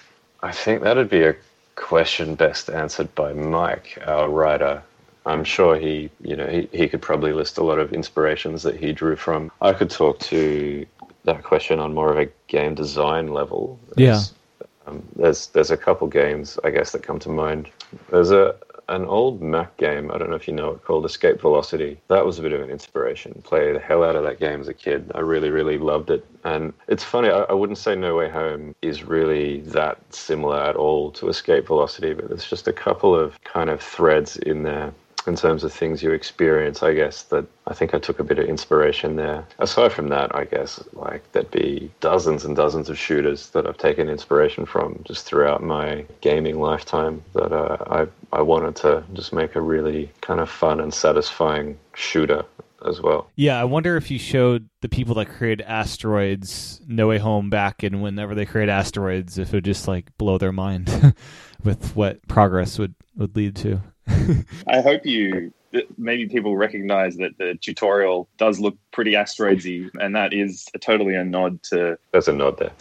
I 0.42 0.54
think 0.54 0.82
that'd 0.82 1.10
be 1.10 1.24
a 1.24 1.36
question 1.76 2.36
best 2.36 2.70
answered 2.70 3.14
by 3.16 3.34
Mike, 3.34 4.02
our 4.08 4.30
writer. 4.30 4.82
I'm 5.26 5.44
sure 5.44 5.78
he, 5.78 6.10
you 6.22 6.38
know, 6.38 6.48
he, 6.48 6.70
he 6.72 6.88
could 6.88 7.02
probably 7.02 7.34
list 7.34 7.58
a 7.58 7.64
lot 7.64 7.80
of 7.80 7.92
inspirations 7.92 8.64
that 8.64 8.78
he 8.78 8.94
drew 8.94 9.18
from. 9.18 9.52
I 9.62 9.74
could 9.74 9.90
talk 9.90 10.20
to 10.20 10.86
that 11.28 11.44
question 11.44 11.80
on 11.80 11.94
more 11.94 12.10
of 12.12 12.18
a 12.18 12.30
game 12.48 12.74
design 12.74 13.28
level. 13.28 13.80
There's, 13.96 14.34
yeah. 14.62 14.68
Um, 14.88 15.04
there's 15.16 15.48
there's 15.48 15.70
a 15.70 15.78
couple 15.78 16.08
games 16.08 16.58
I 16.64 16.72
guess 16.72 16.92
that 16.94 17.04
come 17.04 17.20
to 17.20 17.30
mind. 17.30 17.70
There's 18.10 18.32
a 18.32 18.56
an 18.90 19.04
old 19.04 19.42
Mac 19.42 19.76
game. 19.76 20.10
I 20.12 20.18
don't 20.18 20.30
know 20.30 20.38
if 20.38 20.48
you 20.48 20.54
know 20.54 20.72
it 20.72 20.84
called 20.86 21.06
Escape 21.06 21.42
Velocity. 21.42 22.00
That 22.08 22.26
was 22.26 22.40
a 22.40 22.42
bit 22.42 22.54
of 22.54 22.62
an 22.62 22.70
inspiration. 22.70 23.42
Play 23.44 23.74
the 23.74 23.80
hell 23.80 24.02
out 24.02 24.16
of 24.16 24.24
that 24.24 24.40
game 24.40 24.62
as 24.62 24.70
a 24.70 24.74
kid. 24.74 25.12
I 25.14 25.20
really 25.20 25.50
really 25.50 25.78
loved 25.78 26.10
it. 26.10 26.26
And 26.46 26.74
it's 26.88 27.04
funny. 27.04 27.30
I, 27.30 27.42
I 27.42 27.54
wouldn't 27.54 27.78
say 27.78 27.96
No 27.96 28.16
Way 28.16 28.30
Home 28.30 28.74
is 28.82 29.04
really 29.04 29.60
that 29.62 29.98
similar 30.14 30.62
at 30.62 30.78
all 30.78 31.12
to 31.12 31.28
Escape 31.28 31.68
Velocity, 31.68 32.14
but 32.14 32.30
there's 32.30 32.50
just 32.50 32.70
a 32.70 32.74
couple 32.74 33.14
of 33.14 33.44
kind 33.44 33.70
of 33.70 33.82
threads 33.82 34.38
in 34.38 34.64
there 34.64 34.94
in 35.28 35.36
terms 35.36 35.64
of 35.64 35.74
things 35.74 36.02
you 36.04 36.12
experience, 36.12 36.84
I 36.84 36.94
guess 36.94 37.24
that 37.24 37.46
I 37.68 37.74
think 37.74 37.94
I 37.94 38.00
took 38.00 38.20
a 38.20 38.24
bit 38.24 38.40
of 38.40 38.46
inspiration 38.46 39.16
there. 39.16 39.46
Aside 39.60 39.92
from 39.92 40.10
that, 40.10 40.36
I 40.36 40.46
guess 40.46 40.84
like 40.94 41.32
there'd 41.32 41.52
be 41.52 41.92
dozens 42.00 42.46
and 42.46 42.56
dozens 42.56 42.90
of 42.90 42.98
shooters 42.98 43.50
that 43.50 43.68
I've 43.68 43.78
taken 43.78 44.10
inspiration 44.10 44.66
from 44.66 45.02
just 45.06 45.26
throughout 45.26 45.64
my 45.64 46.06
gaming 46.22 46.60
lifetime 46.60 47.22
that 47.34 47.52
uh, 47.52 47.78
I 47.88 48.08
I 48.38 48.42
wanted 48.42 48.76
to 48.78 49.04
just 49.14 49.34
make 49.34 49.56
a 49.56 49.62
really 49.62 50.12
kind 50.22 50.40
of 50.40 50.50
fun 50.50 50.80
and 50.80 50.94
satisfying 50.94 51.78
shooter 51.94 52.46
as 52.86 53.02
well. 53.02 53.30
Yeah, 53.36 53.60
I 53.60 53.64
wonder 53.64 53.98
if 53.98 54.12
you 54.12 54.20
showed 54.20 54.70
the 54.82 54.90
people 54.90 55.16
that 55.16 55.30
created 55.30 55.66
asteroids 55.66 56.82
No 56.88 57.08
Way 57.08 57.18
Home 57.18 57.50
back 57.50 57.84
and 57.84 58.02
whenever 58.02 58.36
they 58.36 58.46
create 58.46 58.70
asteroids, 58.70 59.38
if 59.38 59.50
it 59.50 59.58
would 59.58 59.66
just 59.66 59.88
like 59.88 60.16
blow 60.18 60.38
their 60.38 60.52
mind 60.52 61.16
with 61.64 61.96
what 61.96 62.26
progress 62.28 62.78
would 62.78 62.96
would 63.16 63.36
lead 63.36 63.56
to. 63.58 63.82
I 64.68 64.82
hope 64.82 65.06
you 65.06 65.54
maybe 65.98 66.28
people 66.28 66.56
recognize 66.56 67.18
that 67.18 67.38
the 67.38 67.58
tutorial 67.62 68.28
does 68.38 68.60
look 68.60 68.78
pretty 68.92 69.14
asteroidsy, 69.14 69.90
and 70.00 70.16
that 70.16 70.34
is 70.34 70.68
a, 70.74 70.80
totally 70.80 71.16
a 71.16 71.24
nod 71.24 71.62
to. 71.64 71.98
There's 72.12 72.28
a 72.28 72.34
nod 72.34 72.58
there. 72.58 72.72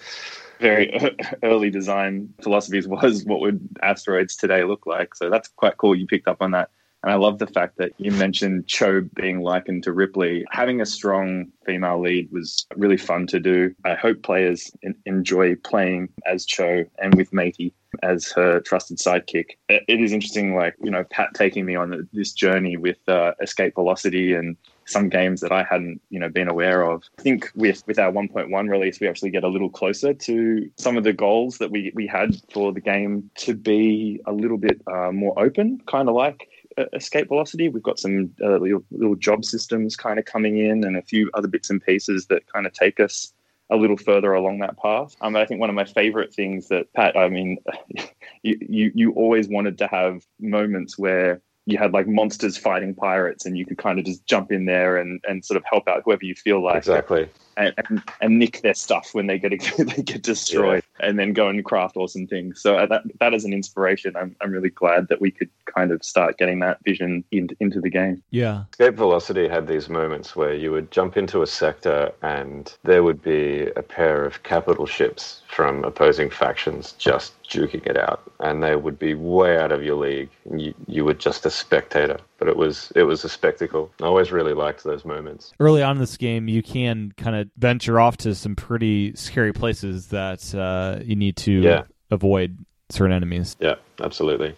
Very 0.61 0.99
early 1.43 1.71
design 1.71 2.33
philosophies 2.43 2.89
was 2.89 3.25
what 3.25 3.41
would 3.41 3.69
asteroids 3.83 4.37
today 4.37 4.65
look 4.65 4.87
like. 4.87 5.15
So 5.15 5.31
that's 5.31 5.49
quite 5.49 5.77
cool. 5.77 5.95
You 5.95 6.07
picked 6.07 6.29
up 6.29 6.41
on 6.41 6.53
that. 6.53 6.71
And 7.03 7.13
I 7.13 7.17
love 7.17 7.39
the 7.39 7.47
fact 7.47 7.77
that 7.77 7.93
you 7.99 8.11
mentioned 8.11 8.67
Cho 8.67 9.03
being 9.15 9.41
likened 9.41 9.85
to 9.85 9.93
Ripley. 9.93 10.45
Having 10.51 10.81
a 10.81 10.87
strong 10.87 11.47
female 11.65 12.01
lead 12.01 12.33
was 12.33 12.67
really 12.75 12.97
fun 12.97 13.29
to 13.29 13.39
do. 13.39 13.73
I 13.85 13.95
hope 13.95 14.23
players 14.23 14.73
enjoy 15.05 15.55
playing 15.57 16.09
as 16.25 16.45
Cho 16.45 16.85
and 16.99 17.15
with 17.15 17.33
Matey 17.33 17.73
as 18.03 18.31
her 18.33 18.61
trusted 18.61 18.99
sidekick. 18.99 19.51
It 19.69 20.01
is 20.01 20.13
interesting, 20.13 20.55
like, 20.55 20.75
you 20.83 20.91
know, 20.91 21.05
Pat 21.05 21.31
taking 21.35 21.65
me 21.65 21.77
on 21.77 22.09
this 22.13 22.33
journey 22.33 22.77
with 22.77 22.99
uh, 23.09 23.33
Escape 23.41 23.75
Velocity 23.75 24.35
and 24.35 24.57
some 24.87 25.09
games 25.09 25.41
that 25.41 25.53
I 25.53 25.65
hadn't, 25.65 26.01
you 26.11 26.21
know, 26.21 26.29
been 26.29 26.49
aware 26.49 26.89
of. 26.89 27.03
I 27.19 27.23
think 27.23 27.51
with 27.55 27.83
with 27.87 27.99
our 27.99 28.13
1.1 28.13 28.71
release, 28.71 29.01
we 29.01 29.09
actually 29.09 29.31
get 29.31 29.45
a 29.45 29.49
little 29.49 29.71
closer 29.71 30.15
to 30.15 30.71
some 30.77 30.97
of 30.97 31.05
the 31.05 31.13
goals 31.13 31.59
that 31.59 31.71
we 31.71 31.93
we 31.95 32.07
had 32.07 32.37
for 32.53 32.73
the 32.73 32.81
game 32.81 33.31
to 33.39 33.55
be 33.55 34.21
a 34.27 34.33
little 34.33 34.59
bit 34.59 34.81
uh, 34.87 35.11
more 35.13 35.39
open, 35.39 35.81
kind 35.87 36.09
of 36.09 36.15
like 36.15 36.49
escape 36.93 37.29
velocity. 37.29 37.69
We've 37.69 37.83
got 37.83 37.99
some 37.99 38.31
uh, 38.43 38.59
little, 38.59 38.85
little 38.91 39.17
job 39.17 39.45
systems 39.45 39.97
kind 39.97 40.19
of 40.19 40.25
coming 40.25 40.59
in 40.59 40.85
and 40.85 40.97
a 40.97 41.03
few 41.03 41.31
other 41.35 41.49
bits 41.49 41.71
and 41.71 41.83
pieces 41.83 42.27
that 42.27 42.47
kind 42.53 42.67
of 42.67 42.73
take 42.73 43.01
us 43.01 43.33
a 43.71 43.77
little 43.77 43.97
further 43.97 44.33
along 44.33 44.59
that 44.59 44.79
path. 44.79 45.17
Um, 45.21 45.37
I 45.37 45.45
think 45.45 45.61
one 45.61 45.71
of 45.71 45.77
my 45.77 45.85
favorite 45.85 46.33
things 46.33 46.69
that 46.69 46.93
Pat, 46.93 47.17
I 47.17 47.29
mean, 47.29 47.59
you, 48.43 48.59
you, 48.61 48.93
you 48.95 49.13
always 49.13 49.49
wanted 49.49 49.79
to 49.79 49.87
have 49.89 50.25
moments 50.41 50.99
where 50.99 51.41
you 51.67 51.79
had 51.79 51.93
like 51.93 52.07
monsters 52.07 52.57
fighting 52.57 52.95
pirates, 52.95 53.45
and 53.45 53.59
you 53.59 53.67
could 53.67 53.79
kind 53.79 53.99
of 53.99 54.05
just 54.05 54.25
jump 54.25 54.53
in 54.53 54.67
there 54.67 54.97
and 54.97 55.21
and 55.29 55.45
sort 55.45 55.57
of 55.57 55.65
help 55.65 55.89
out 55.89 56.03
whoever 56.05 56.25
you 56.25 56.35
feel 56.35 56.63
like 56.63 56.77
exactly 56.77 57.29
and, 57.57 57.75
and, 57.77 58.03
and 58.21 58.39
nick 58.39 58.61
their 58.63 58.75
stuff 58.75 59.11
when 59.13 59.27
they 59.27 59.39
get 59.39 59.51
they 59.79 60.03
get 60.03 60.23
destroyed. 60.23 60.83
And 61.01 61.19
then 61.19 61.33
go 61.33 61.49
and 61.49 61.65
craft 61.65 61.97
awesome 61.97 62.27
things. 62.27 62.61
So 62.61 62.77
uh, 62.77 62.87
that 62.87 63.03
that 63.21 63.35
is 63.35 63.45
an 63.45 63.53
inspiration. 63.53 64.17
I'm 64.17 64.37
I'm 64.41 64.51
really 64.51 64.71
glad 64.71 65.09
that 65.09 65.21
we 65.21 65.31
could 65.31 65.51
kind 65.65 65.93
of 65.93 66.05
start 66.05 66.39
getting 66.39 66.61
that 66.61 66.79
vision 66.85 67.25
in, 67.31 67.49
into 67.61 67.81
the 67.81 67.91
game. 67.91 68.23
Yeah, 68.31 68.65
Escape 68.73 68.95
Velocity 68.95 69.49
had 69.49 69.67
these 69.67 69.89
moments 69.89 70.37
where 70.37 70.55
you 70.55 70.73
would 70.73 70.91
jump 70.91 71.17
into 71.17 71.43
a 71.43 71.47
sector 71.47 72.13
and 72.23 72.73
there 72.85 73.03
would 73.03 73.23
be 73.23 73.69
a 73.77 73.83
pair 73.83 74.25
of 74.25 74.43
capital 74.43 74.87
ships 74.87 75.43
from 75.49 75.85
opposing 75.85 76.31
factions 76.31 76.93
just 76.93 77.33
duking 77.45 77.87
it 77.87 77.97
out, 77.97 78.31
and 78.41 78.63
they 78.63 78.77
would 78.77 78.99
be 78.99 79.15
way 79.15 79.59
out 79.59 79.73
of 79.73 79.83
your 79.83 79.97
league. 79.97 80.29
And 80.51 80.61
you, 80.61 80.75
you 80.87 81.05
were 81.05 81.15
just 81.15 81.47
a 81.47 81.51
spectator, 81.51 82.19
but 82.39 82.49
it 82.49 82.57
was 82.57 82.93
it 82.95 83.05
was 83.05 83.25
a 83.25 83.29
spectacle. 83.29 83.91
I 84.01 84.05
always 84.05 84.33
really 84.33 84.53
liked 84.53 84.85
those 84.85 85.05
moments. 85.05 85.53
Early 85.59 85.83
on 85.83 85.97
in 85.97 86.01
this 86.01 86.17
game, 86.17 86.49
you 86.49 86.63
can 86.63 87.13
kind 87.17 87.37
of 87.37 87.49
venture 87.57 87.99
off 87.99 88.17
to 88.19 88.35
some 88.35 88.55
pretty 88.55 89.15
scary 89.15 89.53
places 89.53 90.09
that 90.09 90.55
uh, 90.55 90.86
you 91.05 91.17
need 91.17 91.37
to 91.39 91.53
yeah. 91.53 91.83
avoid 92.11 92.59
certain 92.91 93.15
enemies. 93.15 93.57
Yeah, 93.61 93.77
absolutely. 94.01 94.55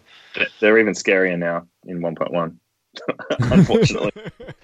They're 0.61 0.79
even 0.79 0.95
scarier 0.95 1.39
now 1.39 1.67
in 1.87 2.01
1.1. 2.01 2.57
unfortunately. 3.39 4.11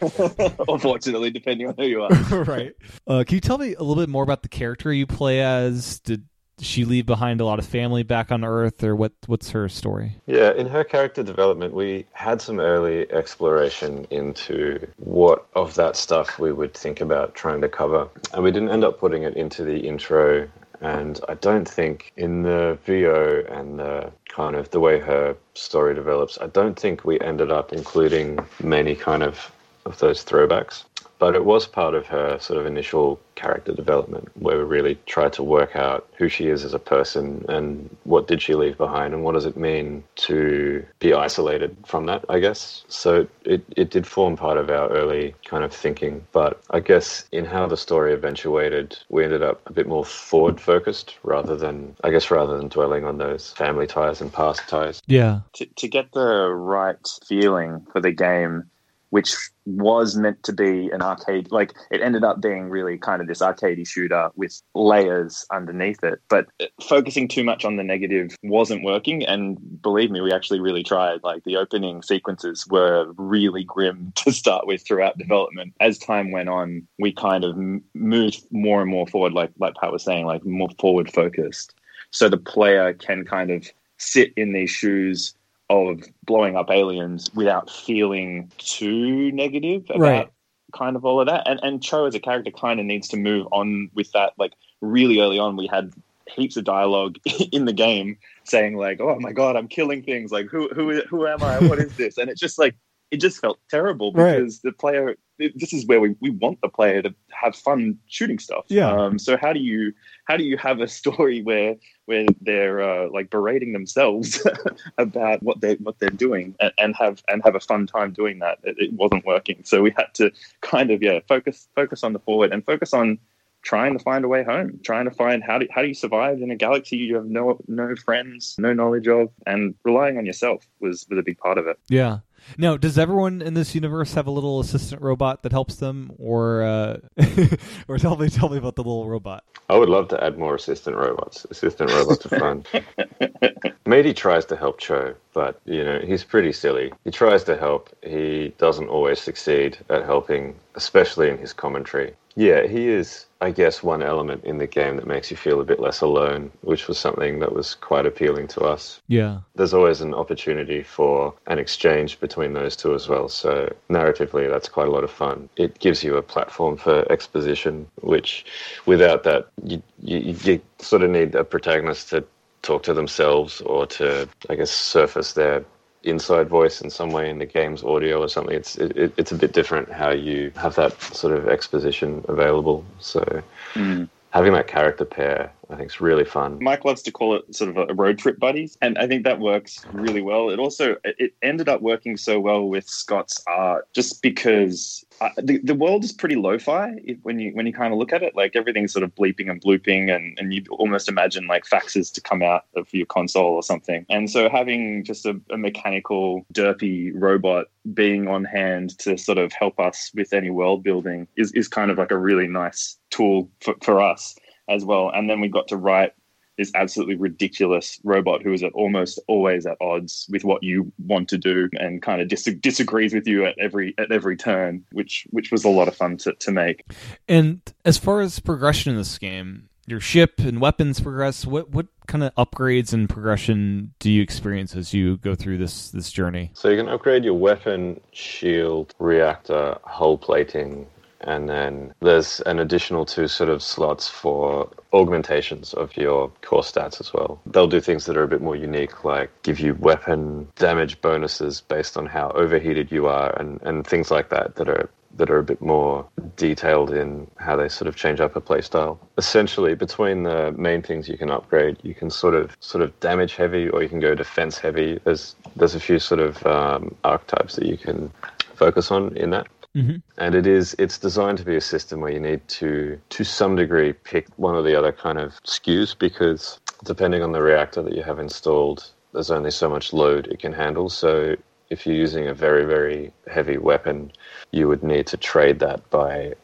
unfortunately, 0.68 1.30
depending 1.30 1.68
on 1.68 1.74
who 1.76 1.84
you 1.84 2.02
are. 2.02 2.10
right. 2.44 2.74
Uh, 3.06 3.24
can 3.26 3.34
you 3.36 3.40
tell 3.40 3.58
me 3.58 3.74
a 3.74 3.82
little 3.82 4.02
bit 4.02 4.08
more 4.08 4.22
about 4.22 4.42
the 4.42 4.48
character 4.48 4.92
you 4.92 5.06
play 5.06 5.40
as? 5.40 6.00
Did 6.00 6.24
she 6.60 6.84
leave 6.84 7.04
behind 7.04 7.40
a 7.40 7.44
lot 7.44 7.58
of 7.58 7.66
family 7.66 8.02
back 8.02 8.30
on 8.30 8.44
Earth, 8.44 8.82
or 8.84 8.94
what? 8.94 9.12
What's 9.26 9.50
her 9.50 9.68
story? 9.68 10.16
Yeah, 10.26 10.52
in 10.52 10.66
her 10.68 10.84
character 10.84 11.22
development, 11.22 11.74
we 11.74 12.06
had 12.12 12.40
some 12.40 12.60
early 12.60 13.10
exploration 13.12 14.06
into 14.10 14.86
what 14.96 15.46
of 15.54 15.74
that 15.74 15.96
stuff 15.96 16.38
we 16.38 16.52
would 16.52 16.74
think 16.74 17.00
about 17.00 17.34
trying 17.34 17.60
to 17.60 17.68
cover, 17.68 18.08
and 18.32 18.42
we 18.42 18.52
didn't 18.52 18.70
end 18.70 18.84
up 18.84 18.98
putting 18.98 19.24
it 19.24 19.36
into 19.36 19.64
the 19.64 19.78
intro 19.78 20.48
and 20.84 21.18
I 21.30 21.34
don't 21.34 21.66
think 21.66 22.12
in 22.18 22.42
the 22.42 22.78
VO 22.84 23.42
and 23.48 23.78
the 23.78 24.12
kind 24.28 24.54
of 24.54 24.70
the 24.70 24.80
way 24.80 25.00
her 25.00 25.34
story 25.54 25.94
develops, 25.94 26.38
I 26.38 26.48
don't 26.48 26.78
think 26.78 27.06
we 27.06 27.18
ended 27.20 27.50
up 27.50 27.72
including 27.72 28.38
many 28.62 28.94
kind 28.94 29.22
of 29.22 29.50
of 29.86 29.98
those 29.98 30.24
throwbacks 30.24 30.84
but 31.18 31.34
it 31.34 31.44
was 31.44 31.66
part 31.66 31.94
of 31.94 32.06
her 32.06 32.38
sort 32.38 32.58
of 32.58 32.66
initial 32.66 33.20
character 33.34 33.72
development 33.72 34.28
where 34.36 34.58
we 34.58 34.64
really 34.64 34.96
tried 35.06 35.32
to 35.32 35.42
work 35.42 35.74
out 35.74 36.08
who 36.16 36.28
she 36.28 36.48
is 36.48 36.64
as 36.64 36.74
a 36.74 36.78
person 36.78 37.44
and 37.48 37.94
what 38.04 38.28
did 38.28 38.40
she 38.40 38.54
leave 38.54 38.76
behind 38.78 39.12
and 39.12 39.24
what 39.24 39.32
does 39.32 39.46
it 39.46 39.56
mean 39.56 40.04
to 40.14 40.84
be 41.00 41.12
isolated 41.12 41.76
from 41.84 42.06
that 42.06 42.24
i 42.28 42.38
guess. 42.38 42.84
So 42.88 43.26
it, 43.44 43.64
it 43.76 43.90
did 43.90 44.06
form 44.06 44.36
part 44.36 44.56
of 44.56 44.70
our 44.70 44.88
early 44.90 45.34
kind 45.44 45.64
of 45.64 45.72
thinking 45.72 46.24
but 46.32 46.60
i 46.70 46.80
guess 46.80 47.24
in 47.32 47.44
how 47.44 47.66
the 47.66 47.76
story 47.76 48.12
eventuated 48.12 48.96
we 49.08 49.24
ended 49.24 49.42
up 49.42 49.60
a 49.66 49.72
bit 49.72 49.88
more 49.88 50.04
forward 50.04 50.60
focused 50.60 51.16
rather 51.22 51.56
than 51.56 51.96
i 52.04 52.10
guess 52.10 52.30
rather 52.30 52.56
than 52.56 52.68
dwelling 52.68 53.04
on 53.04 53.18
those 53.18 53.50
family 53.52 53.86
ties 53.86 54.20
and 54.20 54.32
past 54.32 54.68
ties. 54.68 55.02
Yeah. 55.06 55.40
To, 55.54 55.66
to 55.66 55.88
get 55.88 56.12
the 56.12 56.48
right 56.50 57.08
feeling 57.26 57.86
for 57.92 58.00
the 58.00 58.12
game 58.12 58.70
which 59.14 59.36
was 59.64 60.16
meant 60.16 60.42
to 60.42 60.52
be 60.52 60.90
an 60.90 61.00
arcade. 61.00 61.52
Like 61.52 61.72
it 61.92 62.00
ended 62.02 62.24
up 62.24 62.42
being 62.42 62.68
really 62.68 62.98
kind 62.98 63.22
of 63.22 63.28
this 63.28 63.38
arcadey 63.38 63.86
shooter 63.86 64.30
with 64.34 64.60
layers 64.74 65.46
underneath 65.52 66.02
it. 66.02 66.20
But 66.28 66.48
focusing 66.82 67.28
too 67.28 67.44
much 67.44 67.64
on 67.64 67.76
the 67.76 67.84
negative 67.84 68.34
wasn't 68.42 68.82
working. 68.82 69.24
And 69.24 69.56
believe 69.80 70.10
me, 70.10 70.20
we 70.20 70.32
actually 70.32 70.58
really 70.58 70.82
tried. 70.82 71.20
Like 71.22 71.44
the 71.44 71.56
opening 71.56 72.02
sequences 72.02 72.66
were 72.68 73.06
really 73.16 73.62
grim 73.62 74.12
to 74.16 74.32
start 74.32 74.66
with 74.66 74.84
throughout 74.84 75.16
development. 75.16 75.74
As 75.78 75.96
time 75.96 76.32
went 76.32 76.48
on, 76.48 76.84
we 76.98 77.12
kind 77.12 77.44
of 77.44 77.56
moved 77.94 78.42
more 78.50 78.82
and 78.82 78.90
more 78.90 79.06
forward. 79.06 79.32
Like 79.32 79.52
like 79.60 79.76
Pat 79.76 79.92
was 79.92 80.02
saying, 80.02 80.26
like 80.26 80.44
more 80.44 80.70
forward 80.80 81.08
focused. 81.12 81.72
So 82.10 82.28
the 82.28 82.36
player 82.36 82.92
can 82.92 83.24
kind 83.24 83.52
of 83.52 83.70
sit 83.96 84.32
in 84.36 84.54
these 84.54 84.70
shoes 84.70 85.34
of 85.70 86.02
blowing 86.24 86.56
up 86.56 86.70
aliens 86.70 87.30
without 87.34 87.70
feeling 87.70 88.50
too 88.58 89.32
negative 89.32 89.84
about 89.88 90.00
right. 90.00 90.30
kind 90.72 90.96
of 90.96 91.04
all 91.04 91.20
of 91.20 91.26
that. 91.26 91.48
And 91.48 91.60
and 91.62 91.82
Cho 91.82 92.06
as 92.06 92.14
a 92.14 92.20
character 92.20 92.50
kind 92.50 92.80
of 92.80 92.86
needs 92.86 93.08
to 93.08 93.16
move 93.16 93.46
on 93.50 93.90
with 93.94 94.12
that. 94.12 94.32
Like 94.38 94.52
really 94.80 95.20
early 95.20 95.38
on, 95.38 95.56
we 95.56 95.66
had 95.66 95.92
heaps 96.26 96.56
of 96.56 96.64
dialogue 96.64 97.18
in 97.52 97.64
the 97.64 97.72
game 97.72 98.18
saying 98.44 98.76
like, 98.76 99.00
"Oh 99.00 99.18
my 99.20 99.32
god, 99.32 99.56
I'm 99.56 99.68
killing 99.68 100.02
things. 100.02 100.32
Like 100.32 100.46
who 100.46 100.68
who 100.74 101.02
who 101.02 101.26
am 101.26 101.42
I? 101.42 101.58
What 101.66 101.78
is 101.78 101.96
this?" 101.96 102.18
And 102.18 102.28
it's 102.30 102.40
just 102.40 102.58
like 102.58 102.74
it 103.14 103.20
just 103.20 103.40
felt 103.40 103.58
terrible 103.70 104.10
because 104.12 104.60
right. 104.64 104.70
the 104.70 104.72
player 104.72 105.16
this 105.38 105.72
is 105.72 105.84
where 105.86 106.00
we, 106.00 106.14
we 106.20 106.30
want 106.30 106.60
the 106.60 106.68
player 106.68 107.02
to 107.02 107.12
have 107.30 107.54
fun 107.54 107.96
shooting 108.06 108.38
stuff 108.38 108.64
yeah 108.68 108.90
um, 108.90 109.18
so 109.18 109.36
how 109.36 109.52
do 109.52 109.60
you 109.60 109.92
how 110.24 110.36
do 110.36 110.42
you 110.42 110.56
have 110.56 110.80
a 110.80 110.88
story 111.00 111.42
where 111.42 111.76
where 112.06 112.26
they're 112.40 112.82
uh, 112.82 113.08
like 113.10 113.30
berating 113.30 113.72
themselves 113.72 114.46
about 114.98 115.42
what 115.42 115.60
they 115.60 115.74
what 115.76 115.98
they're 116.00 116.10
doing 116.10 116.54
and, 116.60 116.72
and, 116.78 116.96
have 116.96 117.22
and 117.28 117.42
have 117.44 117.54
a 117.54 117.60
fun 117.60 117.86
time 117.86 118.12
doing 118.12 118.40
that 118.40 118.58
it, 118.64 118.76
it 118.78 118.92
wasn't 118.92 119.24
working 119.24 119.62
so 119.64 119.80
we 119.80 119.92
had 119.96 120.12
to 120.12 120.30
kind 120.60 120.90
of 120.90 121.02
yeah 121.02 121.20
focus 121.28 121.68
focus 121.74 122.02
on 122.02 122.12
the 122.12 122.18
forward 122.18 122.52
and 122.52 122.66
focus 122.66 122.92
on 122.92 123.18
trying 123.64 123.96
to 123.96 124.04
find 124.04 124.24
a 124.24 124.28
way 124.28 124.44
home, 124.44 124.78
trying 124.84 125.06
to 125.06 125.10
find 125.10 125.42
how 125.42 125.58
do 125.58 125.66
how 125.74 125.82
do 125.82 125.88
you 125.88 125.94
survive 125.94 126.40
in 126.40 126.50
a 126.50 126.56
galaxy 126.56 126.96
you 126.96 127.16
have 127.16 127.26
no 127.26 127.58
no 127.66 127.96
friends, 127.96 128.54
no 128.58 128.72
knowledge 128.72 129.08
of, 129.08 129.30
and 129.46 129.74
relying 129.84 130.18
on 130.18 130.26
yourself 130.26 130.68
was 130.80 131.06
was 131.08 131.18
a 131.18 131.22
big 131.22 131.38
part 131.38 131.58
of 131.58 131.66
it. 131.66 131.78
Yeah. 131.88 132.18
Now, 132.58 132.76
does 132.76 132.98
everyone 132.98 133.42
in 133.42 133.54
this 133.54 133.74
universe 133.74 134.14
have 134.14 134.26
a 134.26 134.30
little 134.30 134.60
assistant 134.60 135.02
robot 135.02 135.42
that 135.42 135.52
helps 135.52 135.76
them, 135.76 136.12
or 136.18 136.62
uh, 136.62 136.96
or 137.88 137.98
tell 137.98 138.16
me 138.16 138.28
tell 138.28 138.48
me 138.48 138.58
about 138.58 138.76
the 138.76 138.82
little 138.82 139.08
robot? 139.08 139.44
I 139.68 139.76
would 139.76 139.88
love 139.88 140.08
to 140.08 140.22
add 140.22 140.38
more 140.38 140.54
assistant 140.54 140.96
robots. 140.96 141.46
Assistant 141.50 141.90
robots 141.90 142.26
are 142.26 142.38
fun. 142.38 142.64
Matey 143.86 144.12
tries 144.12 144.44
to 144.46 144.56
help 144.56 144.78
Cho, 144.78 145.14
but 145.32 145.60
you 145.64 145.84
know 145.84 146.00
he's 146.00 146.24
pretty 146.24 146.52
silly. 146.52 146.92
He 147.04 147.10
tries 147.10 147.44
to 147.44 147.56
help. 147.56 147.90
He 148.02 148.54
doesn't 148.58 148.88
always 148.88 149.20
succeed 149.20 149.78
at 149.88 150.04
helping, 150.04 150.54
especially 150.74 151.30
in 151.30 151.38
his 151.38 151.52
commentary. 151.52 152.14
Yeah, 152.36 152.66
he 152.66 152.88
is, 152.88 153.26
I 153.40 153.50
guess, 153.50 153.82
one 153.82 154.02
element 154.02 154.44
in 154.44 154.58
the 154.58 154.66
game 154.66 154.96
that 154.96 155.06
makes 155.06 155.30
you 155.30 155.36
feel 155.36 155.60
a 155.60 155.64
bit 155.64 155.78
less 155.78 156.00
alone, 156.00 156.50
which 156.62 156.88
was 156.88 156.98
something 156.98 157.38
that 157.38 157.52
was 157.52 157.74
quite 157.76 158.06
appealing 158.06 158.48
to 158.48 158.62
us. 158.62 159.00
Yeah. 159.06 159.40
There's 159.54 159.74
always 159.74 160.00
an 160.00 160.14
opportunity 160.14 160.82
for 160.82 161.34
an 161.46 161.58
exchange 161.58 162.18
between 162.18 162.52
those 162.52 162.74
two 162.76 162.94
as 162.94 163.08
well. 163.08 163.28
So, 163.28 163.72
narratively, 163.88 164.50
that's 164.50 164.68
quite 164.68 164.88
a 164.88 164.90
lot 164.90 165.04
of 165.04 165.10
fun. 165.10 165.48
It 165.56 165.78
gives 165.78 166.02
you 166.02 166.16
a 166.16 166.22
platform 166.22 166.76
for 166.76 167.10
exposition, 167.10 167.86
which 168.00 168.44
without 168.86 169.22
that, 169.24 169.48
you, 169.62 169.82
you, 170.02 170.36
you 170.42 170.60
sort 170.78 171.02
of 171.02 171.10
need 171.10 171.34
a 171.34 171.44
protagonist 171.44 172.10
to 172.10 172.24
talk 172.62 172.82
to 172.82 172.94
themselves 172.94 173.60
or 173.60 173.86
to, 173.86 174.28
I 174.48 174.56
guess, 174.56 174.70
surface 174.70 175.34
their 175.34 175.64
inside 176.04 176.48
voice 176.48 176.80
in 176.80 176.90
some 176.90 177.10
way 177.10 177.30
in 177.30 177.38
the 177.38 177.46
game's 177.46 177.82
audio 177.82 178.22
or 178.22 178.28
something. 178.28 178.54
It's 178.54 178.76
it, 178.76 179.12
it's 179.16 179.32
a 179.32 179.36
bit 179.36 179.52
different 179.52 179.90
how 179.90 180.10
you 180.10 180.52
have 180.56 180.74
that 180.76 181.00
sort 181.02 181.36
of 181.36 181.48
exposition 181.48 182.24
available. 182.28 182.84
So 183.00 183.42
mm. 183.74 184.08
having 184.30 184.52
that 184.52 184.66
character 184.66 185.04
pair 185.04 185.50
I 185.70 185.76
think 185.76 185.86
it's 185.86 186.00
really 186.00 186.24
fun. 186.24 186.58
Mike 186.60 186.84
loves 186.84 187.02
to 187.02 187.10
call 187.10 187.36
it 187.36 187.54
sort 187.54 187.70
of 187.70 187.88
a 187.88 187.94
road 187.94 188.18
trip 188.18 188.38
buddies, 188.38 188.76
and 188.82 188.98
I 188.98 189.06
think 189.06 189.24
that 189.24 189.40
works 189.40 189.84
really 189.92 190.20
well. 190.20 190.50
It 190.50 190.58
also 190.58 190.96
it 191.04 191.34
ended 191.42 191.68
up 191.68 191.80
working 191.80 192.16
so 192.16 192.38
well 192.38 192.68
with 192.68 192.88
Scott's 192.88 193.42
art, 193.46 193.88
just 193.92 194.22
because 194.22 195.03
the, 195.42 195.58
the 195.58 195.74
world 195.74 196.04
is 196.04 196.12
pretty 196.12 196.36
lo-fi 196.36 196.92
when 197.22 197.38
you 197.38 197.52
when 197.54 197.66
you 197.66 197.72
kind 197.72 197.92
of 197.92 197.98
look 197.98 198.12
at 198.12 198.22
it. 198.22 198.34
Like 198.34 198.56
everything's 198.56 198.92
sort 198.92 199.02
of 199.02 199.14
bleeping 199.14 199.50
and 199.50 199.60
blooping, 199.60 200.14
and 200.14 200.38
and 200.38 200.52
you 200.52 200.64
almost 200.70 201.08
imagine 201.08 201.46
like 201.46 201.64
faxes 201.64 202.12
to 202.14 202.20
come 202.20 202.42
out 202.42 202.66
of 202.76 202.92
your 202.92 203.06
console 203.06 203.54
or 203.54 203.62
something. 203.62 204.04
And 204.08 204.30
so 204.30 204.48
having 204.48 205.04
just 205.04 205.26
a, 205.26 205.40
a 205.50 205.56
mechanical 205.56 206.44
derpy 206.52 207.12
robot 207.14 207.66
being 207.92 208.28
on 208.28 208.44
hand 208.44 208.98
to 208.98 209.16
sort 209.16 209.38
of 209.38 209.52
help 209.52 209.78
us 209.78 210.10
with 210.14 210.32
any 210.32 210.50
world 210.50 210.82
building 210.82 211.26
is 211.36 211.52
is 211.52 211.68
kind 211.68 211.90
of 211.90 211.98
like 211.98 212.10
a 212.10 212.18
really 212.18 212.46
nice 212.46 212.96
tool 213.10 213.50
for, 213.60 213.74
for 213.82 214.00
us 214.00 214.36
as 214.68 214.84
well. 214.84 215.10
And 215.10 215.28
then 215.28 215.40
we 215.40 215.48
got 215.48 215.68
to 215.68 215.76
write 215.76 216.12
this 216.58 216.70
absolutely 216.74 217.16
ridiculous 217.16 217.98
robot 218.04 218.42
who 218.42 218.52
is 218.52 218.62
at 218.62 218.72
almost 218.72 219.18
always 219.28 219.66
at 219.66 219.76
odds 219.80 220.26
with 220.30 220.44
what 220.44 220.62
you 220.62 220.92
want 221.06 221.28
to 221.28 221.38
do 221.38 221.68
and 221.74 222.02
kind 222.02 222.20
of 222.20 222.28
dis- 222.28 222.44
disagrees 222.60 223.12
with 223.12 223.26
you 223.26 223.44
at 223.44 223.58
every 223.58 223.94
at 223.98 224.12
every 224.12 224.36
turn, 224.36 224.84
which 224.92 225.26
which 225.30 225.50
was 225.50 225.64
a 225.64 225.68
lot 225.68 225.88
of 225.88 225.96
fun 225.96 226.16
to, 226.18 226.32
to 226.34 226.52
make. 226.52 226.84
And 227.28 227.60
as 227.84 227.98
far 227.98 228.20
as 228.20 228.38
progression 228.38 228.92
in 228.92 228.98
this 228.98 229.18
game, 229.18 229.68
your 229.86 230.00
ship 230.00 230.38
and 230.38 230.60
weapons 230.60 231.00
progress. 231.00 231.46
What 231.46 231.70
what 231.70 231.86
kind 232.06 232.24
of 232.24 232.34
upgrades 232.36 232.92
and 232.92 233.08
progression 233.08 233.94
do 233.98 234.10
you 234.10 234.22
experience 234.22 234.74
as 234.74 234.94
you 234.94 235.16
go 235.18 235.34
through 235.34 235.58
this 235.58 235.90
this 235.90 236.10
journey? 236.10 236.50
So 236.54 236.68
you 236.68 236.76
can 236.76 236.88
upgrade 236.88 237.24
your 237.24 237.34
weapon, 237.34 238.00
shield, 238.12 238.94
reactor, 238.98 239.78
hull 239.84 240.18
plating, 240.18 240.86
and 241.26 241.48
then 241.48 241.94
there's 242.00 242.40
an 242.40 242.58
additional 242.58 243.04
two 243.04 243.28
sort 243.28 243.50
of 243.50 243.62
slots 243.62 244.08
for 244.08 244.68
augmentations 244.92 245.74
of 245.74 245.96
your 245.96 246.30
core 246.42 246.62
stats 246.62 247.00
as 247.00 247.12
well. 247.12 247.40
They'll 247.46 247.66
do 247.66 247.80
things 247.80 248.06
that 248.06 248.16
are 248.16 248.22
a 248.22 248.28
bit 248.28 248.40
more 248.40 248.56
unique, 248.56 249.04
like 249.04 249.30
give 249.42 249.60
you 249.60 249.74
weapon 249.74 250.48
damage 250.56 251.00
bonuses 251.00 251.60
based 251.60 251.96
on 251.96 252.06
how 252.06 252.30
overheated 252.30 252.92
you 252.92 253.06
are, 253.06 253.36
and, 253.38 253.60
and 253.62 253.86
things 253.86 254.10
like 254.10 254.28
that 254.30 254.56
that 254.56 254.68
are 254.68 254.88
that 255.16 255.30
are 255.30 255.38
a 255.38 255.44
bit 255.44 255.60
more 255.60 256.04
detailed 256.36 256.90
in 256.90 257.30
how 257.36 257.54
they 257.56 257.68
sort 257.68 257.88
of 257.88 257.96
change 257.96 258.20
up 258.20 258.34
a 258.34 258.40
playstyle. 258.40 258.98
Essentially, 259.16 259.74
between 259.74 260.24
the 260.24 260.52
main 260.52 260.82
things 260.82 261.08
you 261.08 261.16
can 261.16 261.30
upgrade, 261.30 261.76
you 261.82 261.94
can 261.94 262.10
sort 262.10 262.34
of 262.34 262.56
sort 262.60 262.82
of 262.82 262.98
damage 263.00 263.36
heavy, 263.36 263.68
or 263.68 263.82
you 263.82 263.88
can 263.88 264.00
go 264.00 264.14
defense 264.14 264.58
heavy. 264.58 264.98
There's 265.04 265.36
there's 265.56 265.74
a 265.74 265.80
few 265.80 265.98
sort 265.98 266.20
of 266.20 266.44
um, 266.46 266.94
archetypes 267.04 267.56
that 267.56 267.66
you 267.66 267.76
can 267.76 268.10
focus 268.54 268.90
on 268.90 269.16
in 269.16 269.30
that. 269.30 269.46
Mm-hmm. 269.76 269.96
And 270.18 270.34
it 270.34 270.46
is 270.46 270.74
it's 270.78 270.98
designed 270.98 271.38
to 271.38 271.44
be 271.44 271.56
a 271.56 271.60
system 271.60 272.00
where 272.00 272.12
you 272.12 272.20
need 272.20 272.46
to 272.48 273.00
to 273.10 273.24
some 273.24 273.56
degree 273.56 273.92
pick 273.92 274.28
one 274.36 274.54
or 274.54 274.62
the 274.62 274.78
other 274.78 274.92
kind 274.92 275.18
of 275.18 275.32
SKUs 275.42 275.98
because 275.98 276.60
depending 276.84 277.22
on 277.22 277.32
the 277.32 277.42
reactor 277.42 277.82
that 277.82 277.94
you 277.94 278.02
have 278.02 278.18
installed, 278.18 278.88
there's 279.12 279.30
only 279.30 279.50
so 279.50 279.68
much 279.68 279.92
load 279.92 280.28
it 280.28 280.38
can 280.38 280.52
handle. 280.52 280.88
So 280.88 281.36
if 281.70 281.86
you're 281.86 281.96
using 281.96 282.28
a 282.28 282.34
very 282.34 282.64
very 282.64 283.12
heavy 283.30 283.58
weapon, 283.58 284.12
you 284.52 284.68
would 284.68 284.84
need 284.84 285.08
to 285.08 285.16
trade 285.16 285.58
that 285.58 285.88
by 285.90 286.34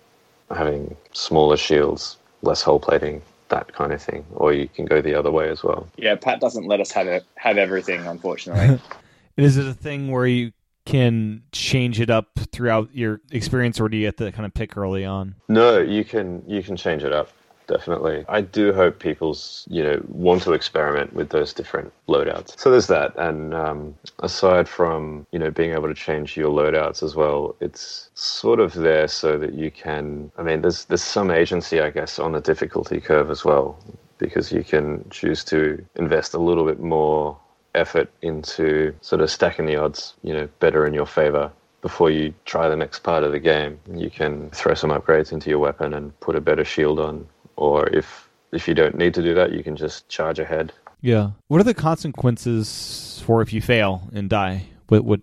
having 0.50 0.96
smaller 1.12 1.56
shields, 1.56 2.16
less 2.42 2.62
hull 2.62 2.80
plating, 2.80 3.22
that 3.50 3.72
kind 3.72 3.92
of 3.92 4.02
thing, 4.02 4.24
or 4.34 4.52
you 4.52 4.66
can 4.66 4.86
go 4.86 5.00
the 5.00 5.14
other 5.14 5.30
way 5.30 5.48
as 5.48 5.62
well. 5.62 5.86
Yeah, 5.96 6.16
Pat 6.16 6.40
doesn't 6.40 6.66
let 6.66 6.80
us 6.80 6.90
have 6.90 7.06
it, 7.06 7.24
have 7.36 7.58
everything, 7.58 8.04
unfortunately. 8.06 8.80
is 9.36 9.56
it 9.56 9.66
a 9.66 9.74
thing 9.74 10.10
where 10.10 10.26
you 10.26 10.52
can 10.86 11.42
change 11.52 12.00
it 12.00 12.10
up 12.10 12.28
throughout 12.52 12.88
your 12.94 13.20
experience, 13.30 13.80
or 13.80 13.88
do 13.88 13.96
you 13.96 14.06
have 14.06 14.16
to 14.16 14.32
kind 14.32 14.46
of 14.46 14.54
pick 14.54 14.76
early 14.76 15.04
on? 15.04 15.34
No, 15.48 15.78
you 15.78 16.04
can 16.04 16.42
you 16.46 16.62
can 16.62 16.76
change 16.76 17.04
it 17.04 17.12
up 17.12 17.30
definitely. 17.70 18.24
I 18.28 18.40
do 18.40 18.72
hope 18.72 18.98
people's 18.98 19.66
you 19.70 19.82
know 19.82 20.02
want 20.08 20.42
to 20.42 20.52
experiment 20.52 21.14
with 21.14 21.30
those 21.30 21.54
different 21.54 21.92
loadouts. 22.08 22.58
So 22.58 22.70
there's 22.70 22.88
that, 22.88 23.16
and 23.16 23.54
um, 23.54 23.94
aside 24.18 24.68
from 24.68 25.26
you 25.30 25.38
know 25.38 25.50
being 25.50 25.72
able 25.72 25.88
to 25.88 25.94
change 25.94 26.36
your 26.36 26.50
loadouts 26.50 27.02
as 27.02 27.14
well, 27.14 27.54
it's 27.60 28.10
sort 28.14 28.60
of 28.60 28.74
there 28.74 29.08
so 29.08 29.38
that 29.38 29.54
you 29.54 29.70
can. 29.70 30.30
I 30.36 30.42
mean, 30.42 30.62
there's 30.62 30.84
there's 30.86 31.02
some 31.02 31.30
agency, 31.30 31.80
I 31.80 31.90
guess, 31.90 32.18
on 32.18 32.32
the 32.32 32.40
difficulty 32.40 33.00
curve 33.00 33.30
as 33.30 33.44
well, 33.44 33.78
because 34.18 34.52
you 34.52 34.64
can 34.64 35.08
choose 35.10 35.44
to 35.44 35.84
invest 35.94 36.34
a 36.34 36.38
little 36.38 36.66
bit 36.66 36.80
more 36.80 37.38
effort 37.74 38.10
into 38.22 38.94
sort 39.00 39.20
of 39.20 39.30
stacking 39.30 39.66
the 39.66 39.76
odds, 39.76 40.14
you 40.22 40.32
know, 40.32 40.48
better 40.58 40.86
in 40.86 40.94
your 40.94 41.06
favor 41.06 41.50
before 41.82 42.10
you 42.10 42.34
try 42.44 42.68
the 42.68 42.76
next 42.76 43.00
part 43.00 43.24
of 43.24 43.32
the 43.32 43.38
game. 43.38 43.78
You 43.92 44.10
can 44.10 44.50
throw 44.50 44.74
some 44.74 44.90
upgrades 44.90 45.32
into 45.32 45.50
your 45.50 45.58
weapon 45.58 45.94
and 45.94 46.18
put 46.20 46.36
a 46.36 46.40
better 46.40 46.64
shield 46.64 47.00
on, 47.00 47.26
or 47.56 47.88
if 47.88 48.28
if 48.52 48.66
you 48.66 48.74
don't 48.74 48.96
need 48.96 49.14
to 49.14 49.22
do 49.22 49.34
that, 49.34 49.52
you 49.52 49.62
can 49.62 49.76
just 49.76 50.08
charge 50.08 50.38
ahead. 50.38 50.72
Yeah. 51.00 51.30
What 51.48 51.60
are 51.60 51.64
the 51.64 51.74
consequences 51.74 53.22
for 53.24 53.42
if 53.42 53.52
you 53.52 53.62
fail 53.62 54.08
and 54.12 54.28
die? 54.28 54.66
What 54.88 55.04
what 55.04 55.20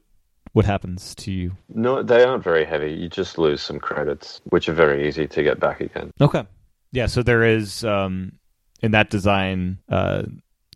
what 0.54 0.66
happens 0.66 1.14
to 1.16 1.32
you? 1.32 1.52
No, 1.70 2.02
they 2.02 2.24
aren't 2.24 2.44
very 2.44 2.66
heavy. 2.66 2.92
You 2.94 3.10
just 3.10 3.38
lose 3.38 3.62
some 3.62 3.80
credits, 3.80 4.42
which 4.46 4.68
are 4.70 4.74
very 4.74 5.08
easy 5.08 5.28
to 5.28 5.44
get 5.44 5.60
back 5.60 5.82
again. 5.82 6.12
Okay. 6.20 6.46
Yeah, 6.92 7.06
so 7.06 7.22
there 7.22 7.44
is 7.44 7.84
um 7.84 8.34
in 8.82 8.92
that 8.92 9.10
design 9.10 9.80
uh 9.90 10.24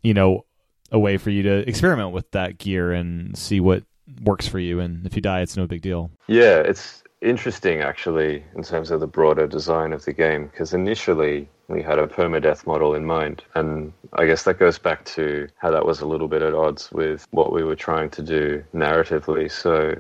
you 0.04 0.14
know 0.14 0.46
a 0.92 1.00
way 1.00 1.18
for 1.18 1.30
you 1.30 1.44
to 1.44 1.68
experiment 1.68 2.12
with 2.12 2.30
that 2.32 2.58
gear 2.58 2.92
and 2.92 3.38
see 3.38 3.60
what 3.60 3.84
works 4.24 4.48
for 4.48 4.60
you. 4.60 4.80
And 4.80 5.06
if 5.06 5.16
you 5.16 5.22
die, 5.22 5.42
it's 5.42 5.58
no 5.58 5.68
big 5.68 5.82
deal. 5.82 6.12
Yeah, 6.28 6.60
it's 6.60 7.04
interesting 7.22 7.82
actually 7.82 8.44
in 8.56 8.64
terms 8.64 8.90
of 8.90 9.00
the 9.00 9.08
broader 9.08 9.46
design 9.46 9.94
of 9.94 10.04
the 10.06 10.14
game 10.14 10.48
because 10.48 10.74
initially 10.74 11.48
we 11.68 11.82
had 11.82 12.00
a 12.00 12.08
permadeath 12.08 12.66
model 12.66 12.96
in 12.96 13.06
mind 13.06 13.44
and 13.54 13.94
i 14.14 14.26
guess 14.26 14.44
that 14.44 14.58
goes 14.58 14.80
back 14.80 15.06
to 15.06 15.48
how 15.58 15.70
that 15.70 15.86
was 15.86 16.02
a 16.02 16.06
little 16.06 16.28
bit 16.28 16.42
at 16.42 16.56
odds 16.56 16.92
with 16.92 17.28
what 17.30 17.54
we 17.54 17.64
were 17.64 17.76
trying 17.76 18.10
to 18.10 18.24
do 18.24 18.64
narratively 18.74 19.50
so 19.52 19.96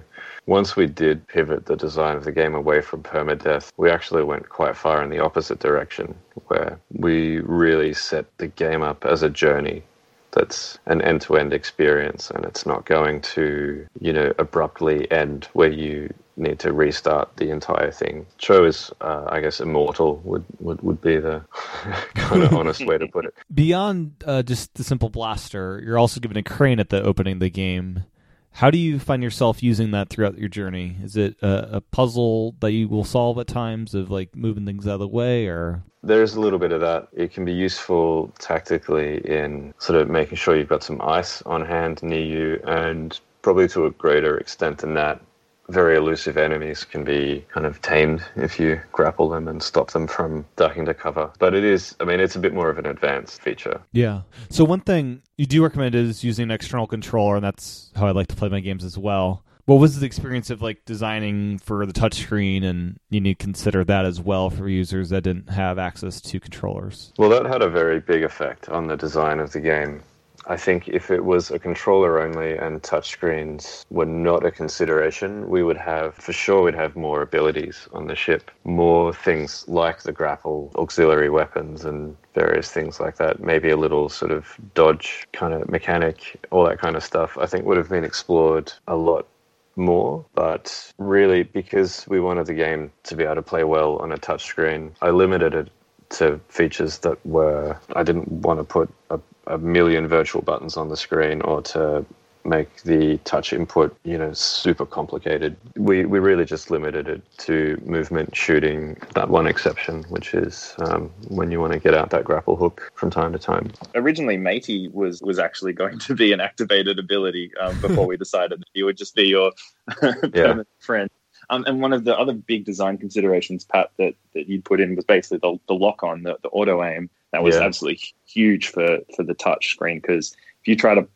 once 0.47 0.75
we 0.75 0.87
did 0.87 1.25
pivot 1.27 1.67
the 1.67 1.75
design 1.75 2.17
of 2.17 2.23
the 2.23 2.31
game 2.31 2.55
away 2.55 2.81
from 2.81 3.03
permadeath 3.03 3.71
we 3.77 3.89
actually 3.89 4.23
went 4.23 4.49
quite 4.49 4.75
far 4.75 5.03
in 5.03 5.11
the 5.11 5.19
opposite 5.19 5.59
direction 5.59 6.15
where 6.47 6.79
we 6.93 7.39
really 7.41 7.93
set 7.93 8.25
the 8.39 8.47
game 8.47 8.81
up 8.81 9.05
as 9.05 9.21
a 9.21 9.29
journey 9.29 9.83
that's 10.31 10.79
an 10.85 11.01
end-to-end 11.01 11.53
experience 11.53 12.29
and 12.31 12.45
it's 12.45 12.65
not 12.65 12.85
going 12.85 13.21
to 13.21 13.85
you 13.99 14.13
know 14.13 14.33
abruptly 14.39 15.09
end 15.11 15.47
where 15.53 15.71
you 15.71 16.13
need 16.37 16.59
to 16.59 16.71
restart 16.73 17.29
the 17.37 17.49
entire 17.49 17.91
thing. 17.91 18.25
Cho 18.37 18.65
is 18.65 18.91
uh, 19.01 19.25
i 19.29 19.41
guess 19.41 19.59
immortal 19.59 20.21
would, 20.23 20.45
would, 20.59 20.81
would 20.81 21.01
be 21.01 21.17
the 21.17 21.43
kind 22.15 22.43
of 22.43 22.53
honest 22.53 22.85
way 22.85 22.97
to 22.97 23.07
put 23.07 23.25
it. 23.25 23.33
Beyond 23.53 24.23
uh, 24.25 24.43
just 24.43 24.73
the 24.75 24.83
simple 24.83 25.09
blaster 25.09 25.81
you're 25.83 25.99
also 25.99 26.19
given 26.19 26.37
a 26.37 26.43
crane 26.43 26.79
at 26.79 26.89
the 26.89 27.01
opening 27.01 27.33
of 27.33 27.39
the 27.39 27.49
game 27.49 28.05
how 28.53 28.69
do 28.69 28.77
you 28.77 28.99
find 28.99 29.23
yourself 29.23 29.63
using 29.63 29.91
that 29.91 30.09
throughout 30.09 30.37
your 30.37 30.49
journey? 30.49 30.97
Is 31.01 31.15
it 31.15 31.37
a, 31.41 31.77
a, 31.77 31.81
puzzle 31.81 32.55
that 32.59 32.71
you 32.71 32.87
will 32.87 33.03
solve 33.03 33.37
at 33.39 33.47
times 33.47 33.95
of 33.95 34.11
like 34.11 34.35
moving 34.35 34.65
things 34.65 34.87
out 34.87 34.95
of 34.95 34.99
the 34.99 35.07
way 35.07 35.47
or? 35.47 35.83
There's 36.03 36.35
a 36.35 36.39
little 36.39 36.59
bit 36.59 36.71
of 36.71 36.81
that. 36.81 37.07
It 37.13 37.33
can 37.33 37.45
be 37.45 37.53
useful 37.53 38.31
tactically 38.39 39.17
in 39.19 39.73
sort 39.77 39.99
of 39.99 40.09
making 40.09 40.37
sure 40.37 40.55
you've 40.55 40.67
got 40.67 40.83
some 40.83 41.01
ice 41.01 41.41
on 41.43 41.65
hand 41.65 42.03
near 42.03 42.23
you 42.23 42.61
and 42.65 43.19
probably 43.41 43.67
to 43.69 43.85
a 43.85 43.91
greater 43.91 44.37
extent 44.37 44.79
than 44.79 44.93
that, 44.95 45.21
very 45.69 45.95
elusive 45.95 46.37
enemies 46.37 46.83
can 46.83 47.03
be 47.03 47.45
kind 47.49 47.65
of 47.65 47.81
tamed 47.81 48.23
if 48.35 48.59
you 48.59 48.79
grapple 48.91 49.29
them 49.29 49.47
and 49.47 49.61
stop 49.63 49.91
them 49.91 50.07
from 50.07 50.45
ducking 50.55 50.85
to 50.85 50.93
cover. 50.93 51.31
But 51.39 51.53
it 51.53 51.63
is, 51.63 51.95
I 51.99 52.05
mean, 52.05 52.19
it's 52.19 52.35
a 52.35 52.39
bit 52.39 52.53
more 52.53 52.69
of 52.69 52.77
an 52.77 52.85
advanced 52.85 53.41
feature. 53.41 53.81
Yeah. 53.91 54.21
So 54.49 54.63
one 54.65 54.81
thing 54.81 55.21
you 55.37 55.45
do 55.45 55.63
recommend 55.63 55.95
is 55.95 56.23
using 56.23 56.43
an 56.43 56.51
external 56.51 56.87
controller, 56.87 57.35
and 57.35 57.43
that's 57.43 57.91
how 57.95 58.07
I 58.07 58.11
like 58.11 58.27
to 58.27 58.35
play 58.35 58.49
my 58.49 58.59
games 58.59 58.83
as 58.83 58.97
well. 58.97 59.43
What 59.65 59.75
was 59.75 59.99
the 59.99 60.05
experience 60.05 60.49
of 60.49 60.61
like 60.61 60.83
designing 60.85 61.59
for 61.59 61.85
the 61.85 61.93
touchscreen, 61.93 62.63
and 62.63 62.99
you 63.09 63.21
need 63.21 63.39
to 63.39 63.43
consider 63.45 63.83
that 63.85 64.05
as 64.05 64.19
well 64.19 64.49
for 64.49 64.67
users 64.67 65.09
that 65.09 65.23
didn't 65.23 65.49
have 65.49 65.77
access 65.77 66.19
to 66.21 66.39
controllers? 66.39 67.13
Well, 67.17 67.29
that 67.29 67.45
had 67.45 67.61
a 67.61 67.69
very 67.69 67.99
big 67.99 68.23
effect 68.23 68.69
on 68.69 68.87
the 68.87 68.97
design 68.97 69.39
of 69.39 69.53
the 69.53 69.61
game. 69.61 70.03
I 70.51 70.57
think 70.57 70.89
if 70.89 71.09
it 71.09 71.23
was 71.23 71.49
a 71.49 71.57
controller 71.57 72.19
only 72.19 72.57
and 72.57 72.83
touchscreens 72.83 73.85
were 73.89 74.05
not 74.05 74.45
a 74.45 74.51
consideration, 74.51 75.49
we 75.49 75.63
would 75.63 75.77
have, 75.77 76.13
for 76.15 76.33
sure, 76.33 76.63
we'd 76.63 76.75
have 76.75 76.93
more 76.97 77.21
abilities 77.21 77.87
on 77.93 78.07
the 78.07 78.15
ship, 78.15 78.51
more 78.65 79.13
things 79.13 79.65
like 79.69 80.01
the 80.01 80.11
grapple, 80.11 80.69
auxiliary 80.75 81.29
weapons, 81.29 81.85
and 81.85 82.17
various 82.35 82.69
things 82.69 82.99
like 82.99 83.15
that. 83.15 83.39
Maybe 83.39 83.69
a 83.69 83.77
little 83.77 84.09
sort 84.09 84.31
of 84.31 84.57
dodge 84.73 85.25
kind 85.31 85.53
of 85.53 85.69
mechanic, 85.69 86.35
all 86.51 86.65
that 86.65 86.79
kind 86.79 86.97
of 86.97 87.03
stuff, 87.05 87.37
I 87.37 87.45
think 87.45 87.63
would 87.63 87.77
have 87.77 87.87
been 87.87 88.03
explored 88.03 88.73
a 88.89 88.97
lot 88.97 89.29
more, 89.77 90.25
but 90.35 90.91
really 90.97 91.43
because 91.43 92.05
we 92.09 92.19
wanted 92.19 92.47
the 92.47 92.55
game 92.55 92.91
to 93.03 93.15
be 93.15 93.23
able 93.23 93.35
to 93.35 93.41
play 93.41 93.63
well 93.63 93.95
on 93.99 94.11
a 94.11 94.17
touchscreen, 94.17 94.91
I 95.01 95.11
limited 95.11 95.53
it 95.53 95.69
to 96.09 96.41
features 96.49 96.97
that 96.99 97.25
were 97.25 97.77
I 97.95 98.03
didn't 98.03 98.29
want 98.29 98.59
to 98.59 98.65
put 98.65 98.89
a 99.09 99.17
a 99.47 99.57
million 99.57 100.07
virtual 100.07 100.41
buttons 100.41 100.77
on 100.77 100.89
the 100.89 100.97
screen 100.97 101.41
or 101.41 101.61
to 101.61 102.05
make 102.43 102.83
the 102.83 103.17
touch 103.19 103.53
input, 103.53 103.95
you 104.03 104.17
know, 104.17 104.33
super 104.33 104.85
complicated. 104.85 105.55
We 105.75 106.05
we 106.05 106.19
really 106.19 106.45
just 106.45 106.71
limited 106.71 107.07
it 107.07 107.21
to 107.39 107.81
movement 107.85 108.35
shooting. 108.35 108.97
That 109.15 109.29
one 109.29 109.47
exception, 109.47 110.03
which 110.03 110.33
is 110.33 110.75
um, 110.79 111.11
when 111.27 111.51
you 111.51 111.59
want 111.59 111.73
to 111.73 111.79
get 111.79 111.93
out 111.93 112.09
that 112.11 112.23
grapple 112.23 112.55
hook 112.55 112.91
from 112.95 113.09
time 113.09 113.33
to 113.33 113.39
time. 113.39 113.71
Originally, 113.95 114.37
Matey 114.37 114.89
was 114.89 115.21
was 115.21 115.39
actually 115.39 115.73
going 115.73 115.99
to 115.99 116.15
be 116.15 116.33
an 116.33 116.41
activated 116.41 116.99
ability 116.99 117.51
um, 117.59 117.79
before 117.81 118.05
we 118.05 118.17
decided 118.25 118.61
that 118.61 118.67
he 118.73 118.83
would 118.83 118.97
just 118.97 119.15
be 119.15 119.27
your 119.27 119.51
permanent 119.99 120.67
friend. 120.79 121.09
Um, 121.49 121.65
and 121.67 121.81
one 121.81 121.91
of 121.91 122.05
the 122.05 122.17
other 122.17 122.33
big 122.33 122.63
design 122.63 122.97
considerations, 122.97 123.65
Pat, 123.65 123.91
that, 123.97 124.13
that 124.33 124.47
you'd 124.47 124.63
put 124.63 124.79
in 124.79 124.95
was 124.95 125.03
basically 125.03 125.39
the, 125.39 125.59
the 125.67 125.73
lock 125.73 126.01
on, 126.01 126.23
the, 126.23 126.37
the 126.43 126.49
auto 126.49 126.81
aim. 126.81 127.09
That 127.31 127.43
was 127.43 127.55
yeah. 127.55 127.63
absolutely 127.63 128.01
huge 128.25 128.67
for, 128.67 128.99
for 129.15 129.23
the 129.23 129.33
touch 129.33 129.69
screen 129.69 129.99
because 129.99 130.35
if 130.61 130.67
you 130.67 130.75
try 130.75 130.95
to, 130.95 131.07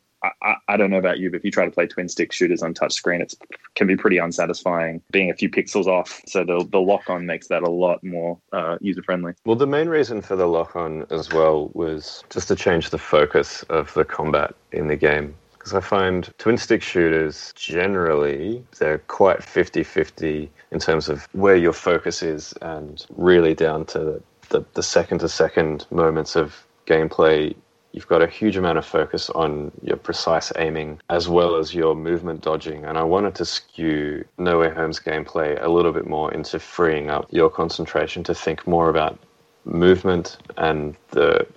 I, 0.41 0.56
I, 0.67 0.78
don't 0.78 0.89
know 0.89 0.97
about 0.97 1.19
you, 1.19 1.30
but 1.30 1.38
if 1.38 1.45
you 1.45 1.51
try 1.51 1.65
to 1.65 1.71
play 1.71 1.86
twin 1.86 2.10
stick 2.10 2.32
shooters 2.32 2.63
on 2.63 2.73
touch 2.73 2.93
screen, 2.93 3.21
it 3.21 3.34
can 3.75 3.86
be 3.86 3.95
pretty 3.95 4.17
unsatisfying 4.17 5.01
being 5.12 5.30
a 5.30 5.36
few 5.36 5.49
pixels 5.49 5.86
off. 5.86 6.21
So 6.25 6.43
the, 6.43 6.65
the 6.71 6.80
lock 6.80 7.10
on 7.10 7.25
makes 7.25 7.47
that 7.49 7.63
a 7.63 7.69
lot 7.69 8.04
more 8.04 8.39
uh, 8.51 8.78
user 8.82 9.04
friendly. 9.04 9.34
Well, 9.45 9.56
the 9.56 9.67
main 9.67 9.88
reason 9.88 10.21
for 10.21 10.36
the 10.36 10.47
lock 10.47 10.75
on 10.75 11.06
as 11.12 11.32
well 11.32 11.69
was 11.73 12.23
just 12.30 12.47
to 12.47 12.56
change 12.56 12.89
the 12.89 12.97
focus 12.97 13.63
of 13.63 13.93
the 13.93 14.06
combat 14.06 14.56
in 14.71 14.88
the 14.88 14.95
game 14.95 15.36
because 15.65 15.73
I 15.73 15.80
find 15.80 16.32
twin 16.38 16.60
stick 16.60 16.84
shooters 16.84 17.51
generally 17.56 18.63
they're 18.78 18.99
quite 18.99 19.39
50-50 19.39 20.47
in 20.69 20.80
terms 20.80 21.10
of 21.10 21.28
where 21.32 21.56
your 21.56 21.73
focus 21.73 22.21
is 22.21 22.54
and 22.62 23.04
really 23.17 23.56
down 23.56 23.86
to 23.88 24.21
the, 24.49 24.65
the 24.73 24.84
second 24.84 25.19
to 25.19 25.29
second 25.29 25.86
moments 25.91 26.36
of 26.36 26.65
gameplay 26.86 27.55
you've 27.95 28.08
got 28.08 28.21
a 28.21 28.27
huge 28.27 28.58
amount 28.58 28.77
of 28.77 28.86
focus 28.86 29.29
on 29.29 29.71
your 29.81 29.95
precise 29.95 30.51
aiming 30.58 30.99
as 31.10 31.29
well 31.29 31.55
as 31.55 31.73
your 31.73 31.95
movement 31.95 32.41
dodging. 32.41 32.84
And 32.84 32.97
I 32.97 33.03
wanted 33.03 33.36
to 33.36 33.45
skew 33.45 34.25
No 34.38 34.60
Way 34.60 34.69
Home's 34.69 34.99
gameplay 34.99 35.58
a 35.63 35.69
little 35.69 35.93
bit 35.93 36.05
more 36.05 36.34
into 36.34 36.60
freeing 36.60 37.10
up 37.10 37.25
your 37.31 37.49
concentration 37.49 38.21
to 38.25 38.36
think 38.36 38.67
more 38.67 38.89
about 38.89 39.17
movement 39.63 40.38
and 40.58 40.95
the 41.12 41.47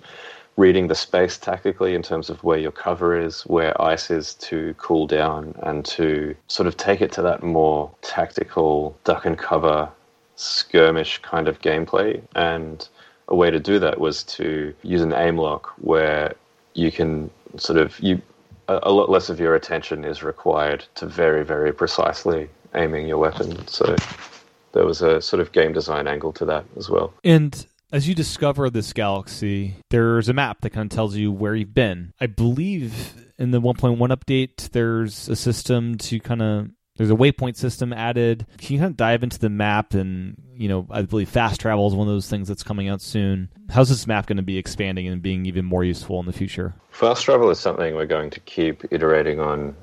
reading 0.55 0.87
the 0.87 0.95
space 0.95 1.37
tactically 1.37 1.93
in 1.93 2.01
terms 2.01 2.29
of 2.29 2.41
where 2.43 2.57
your 2.57 2.71
cover 2.71 3.19
is, 3.19 3.41
where 3.43 3.79
ice 3.81 4.09
is 4.09 4.33
to 4.35 4.73
cool 4.77 5.07
down, 5.07 5.55
and 5.63 5.85
to 5.85 6.35
sort 6.47 6.67
of 6.67 6.75
take 6.75 7.01
it 7.01 7.11
to 7.13 7.21
that 7.21 7.43
more 7.43 7.91
tactical 8.01 8.97
duck 9.03 9.25
and 9.25 9.37
cover 9.37 9.89
skirmish 10.39 11.19
kind 11.21 11.47
of 11.47 11.61
gameplay. 11.61 12.21
And 12.35 12.87
a 13.27 13.35
way 13.35 13.51
to 13.51 13.59
do 13.59 13.79
that 13.79 13.99
was 13.99 14.23
to 14.23 14.73
use 14.81 15.01
an 15.01 15.13
aim 15.13 15.37
lock 15.37 15.73
where 15.81 16.35
you 16.73 16.91
can 16.91 17.29
sort 17.57 17.77
of 17.77 17.99
you 17.99 18.21
a, 18.67 18.91
lot 18.91 19.09
less 19.09 19.29
of 19.29 19.39
your 19.39 19.55
attention 19.55 20.05
is 20.05 20.21
required 20.21 20.85
to 20.95 21.07
very 21.07 21.43
very 21.43 21.73
precisely 21.73 22.49
aiming 22.75 23.07
your 23.07 23.17
weapon. 23.17 23.67
So 23.67 23.95
there 24.73 24.85
was 24.85 25.01
a 25.01 25.21
sort 25.21 25.41
of 25.41 25.51
game 25.51 25.73
design 25.73 26.07
angle 26.07 26.31
to 26.33 26.45
that 26.45 26.65
as 26.77 26.89
well. 26.89 27.13
And 27.23 27.65
as 27.91 28.07
you 28.07 28.13
discover 28.13 28.69
this 28.69 28.93
galaxy, 28.93 29.75
there's 29.89 30.29
a 30.29 30.33
map 30.33 30.61
that 30.61 30.69
kind 30.69 30.91
of 30.91 30.95
tells 30.95 31.15
you 31.15 31.31
where 31.31 31.55
you've 31.55 31.73
been. 31.73 32.13
I 32.21 32.27
believe 32.27 33.15
in 33.39 33.49
the 33.49 33.59
1.1 33.59 33.97
update, 33.97 34.69
there's 34.71 35.27
a 35.27 35.35
system 35.35 35.97
to 35.97 36.19
kind 36.19 36.41
of 36.43 36.69
there's 36.99 37.11
a 37.11 37.15
waypoint 37.15 37.55
system 37.55 37.93
added. 37.93 38.45
Can 38.57 38.73
you 38.73 38.79
kind 38.81 38.91
of 38.91 38.97
dive 38.97 39.23
into 39.23 39.39
the 39.39 39.49
map 39.49 39.93
and, 39.93 40.35
you 40.53 40.67
know, 40.67 40.85
I 40.91 41.03
believe 41.03 41.29
fast 41.29 41.61
travel 41.61 41.87
is 41.87 41.95
one 41.95 42.09
of 42.09 42.13
those 42.13 42.27
things 42.27 42.49
that's 42.49 42.61
coming 42.61 42.89
out 42.89 43.01
soon. 43.01 43.47
How's 43.69 43.87
this 43.87 44.05
map 44.05 44.25
going 44.25 44.35
to 44.35 44.43
be 44.43 44.57
expanding 44.57 45.07
and 45.07 45.21
being 45.21 45.45
even 45.45 45.63
more 45.63 45.85
useful 45.85 46.19
in 46.19 46.25
the 46.25 46.33
future? 46.33 46.73
Fast 46.91 47.23
travel 47.23 47.49
is 47.51 47.57
something 47.57 47.95
we're 47.95 48.05
going 48.05 48.29
to 48.31 48.41
keep 48.41 48.83
iterating 48.91 49.39
on 49.39 49.77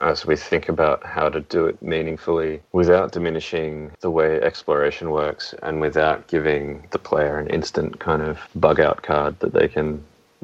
as 0.00 0.24
we 0.24 0.36
think 0.36 0.68
about 0.68 1.04
how 1.04 1.28
to 1.28 1.40
do 1.40 1.66
it 1.66 1.82
meaningfully 1.82 2.62
without 2.70 3.10
diminishing 3.10 3.90
the 3.98 4.10
way 4.10 4.40
exploration 4.40 5.10
works 5.10 5.56
and 5.64 5.80
without 5.80 6.28
giving 6.28 6.86
the 6.92 7.00
player 7.00 7.36
an 7.36 7.48
instant 7.48 7.98
kind 7.98 8.22
of 8.22 8.38
bug 8.54 8.78
out 8.78 9.02
card 9.02 9.36
that 9.40 9.52
they 9.52 9.66
can 9.66 10.00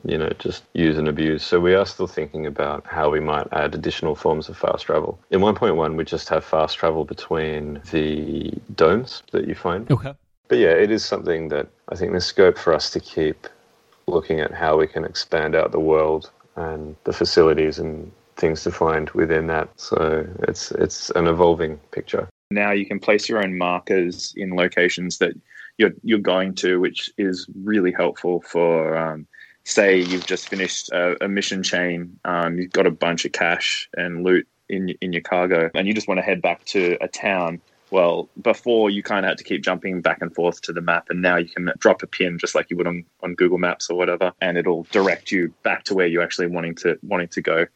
you 0.07 0.17
know 0.17 0.31
just 0.39 0.65
use 0.73 0.97
and 0.97 1.09
abuse 1.09 1.43
so 1.43 1.61
we 1.61 1.75
are 1.75 1.87
still 1.87 2.07
thinking 2.07 2.47
about 2.47 2.85
how 2.87 3.11
we 3.11 3.21
might 3.21 3.47
add 3.53 3.75
additional 3.75 4.15
forms 4.15 4.49
of 4.49 4.57
fast 4.57 4.87
travel 4.87 5.19
in 5.31 5.41
1.1 5.41 5.97
we 5.97 6.05
just 6.05 6.29
have 6.29 6.45
fast 6.45 6.77
travel 6.77 7.05
between 7.05 7.81
the 7.91 8.53
domes 8.75 9.23
that 9.33 9.47
you 9.47 9.55
find 9.55 9.91
okay 9.91 10.15
but 10.49 10.59
yeah 10.59 10.71
it 10.71 10.91
is 10.91 11.05
something 11.05 11.49
that 11.49 11.67
i 11.89 11.97
think 11.97 12.13
there's 12.13 12.27
scope 12.27 12.57
for 12.57 12.73
us 12.73 12.91
to 12.91 13.01
keep 13.01 13.49
looking 14.07 14.41
at 14.41 14.53
how 14.53 14.77
we 14.77 14.87
can 14.87 15.05
expand 15.05 15.55
out 15.55 15.73
the 15.73 15.81
world 15.81 16.31
and 16.57 16.97
the 17.05 17.13
facilities 17.13 17.79
and 17.79 18.11
things 18.37 18.63
to 18.63 18.71
find 18.71 19.11
within 19.11 19.47
that. 19.49 19.69
So 19.77 20.27
it's 20.41 20.71
it's 20.73 21.11
an 21.11 21.27
evolving 21.27 21.79
picture. 21.91 22.29
Now 22.51 22.71
you 22.73 22.87
can 22.87 23.01
place 23.01 23.29
your 23.29 23.43
own 23.43 23.57
markers 23.59 24.33
in 24.37 24.55
locations 24.55 25.19
that 25.19 25.35
you're 25.79 25.93
you're 26.03 26.19
going 26.19 26.55
to, 26.57 26.81
which 26.81 27.11
is 27.19 27.47
really 27.63 27.93
helpful 27.93 28.43
for. 28.43 28.97
Um, 28.97 29.27
say 29.67 29.99
you've 29.99 30.27
just 30.27 30.49
finished 30.49 30.91
a, 30.93 31.25
a 31.25 31.29
mission 31.29 31.63
chain, 31.63 32.19
um, 32.25 32.59
you've 32.59 32.73
got 32.73 32.87
a 32.87 32.91
bunch 32.91 33.25
of 33.25 33.33
cash 33.33 33.89
and 33.97 34.25
loot 34.25 34.49
in 34.69 34.95
in 35.01 35.13
your 35.13 35.23
cargo, 35.23 35.71
and 35.75 35.87
you 35.87 35.95
just 35.95 36.09
want 36.09 36.19
to 36.19 36.23
head 36.23 36.41
back 36.41 36.65
to 36.67 36.97
a 37.01 37.09
town 37.09 37.61
well, 37.91 38.29
before 38.41 38.91
you 38.91 39.03
kind 39.03 39.25
of 39.25 39.31
had 39.31 39.39
to 39.39 39.45
keep 39.45 39.63
jumping 39.63 40.01
back 40.01 40.19
and 40.21 40.35
forth 40.35 40.61
to 40.63 40.73
the 40.73 40.81
map, 40.81 41.07
and 41.09 41.23
now 41.23 41.37
you 41.37 41.49
can 41.49 41.71
drop 41.79 42.03
a 42.03 42.07
pin 42.07 42.39
just 42.39 42.55
like 42.55 42.69
you 42.71 42.77
would 42.77 42.87
on, 42.87 43.05
on 43.23 43.35
Google 43.35 43.59
Maps 43.59 43.91
or 43.91 43.97
whatever, 43.97 44.33
and 44.41 44.59
it'll 44.59 44.85
direct 44.91 45.31
you 45.31 45.55
back 45.63 45.85
to 45.85 45.95
where 45.95 46.07
you're 46.07 46.23
actually 46.23 46.49
wanting 46.49 46.75
to 46.77 46.99
wanting 47.03 47.29
to 47.29 47.41
go 47.41 47.67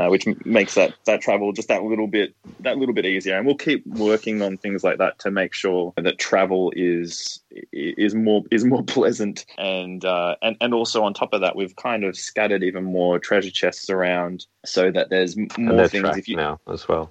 uh, 0.00 0.08
which 0.08 0.26
makes 0.44 0.74
that 0.74 0.94
that 1.04 1.20
travel 1.20 1.52
just 1.52 1.68
that 1.68 1.82
little 1.82 2.06
bit 2.06 2.34
that 2.60 2.78
little 2.78 2.94
bit 2.94 3.04
easier. 3.04 3.36
And 3.36 3.46
we'll 3.46 3.56
keep 3.56 3.86
working 3.86 4.40
on 4.40 4.56
things 4.56 4.82
like 4.82 4.98
that 4.98 5.18
to 5.20 5.30
make 5.30 5.52
sure 5.52 5.92
that 5.96 6.18
travel 6.18 6.72
is 6.74 7.40
is 7.72 8.14
more 8.14 8.42
is 8.50 8.64
more 8.64 8.82
pleasant. 8.96 9.44
And 9.58 10.04
uh, 10.04 10.36
and 10.42 10.56
and 10.60 10.72
also 10.72 11.02
on 11.02 11.12
top 11.14 11.32
of 11.32 11.42
that, 11.42 11.56
we've 11.56 11.76
kind 11.76 12.04
of 12.04 12.16
scattered 12.16 12.62
even 12.62 12.84
more 12.84 13.18
treasure 13.18 13.50
chests 13.50 13.90
around 13.90 14.46
so 14.64 14.90
that 14.90 15.10
there's 15.10 15.36
more 15.58 15.88
things. 15.88 16.16
If 16.16 16.28
you 16.28 16.36
now 16.36 16.60
as 16.68 16.88
well, 16.88 17.10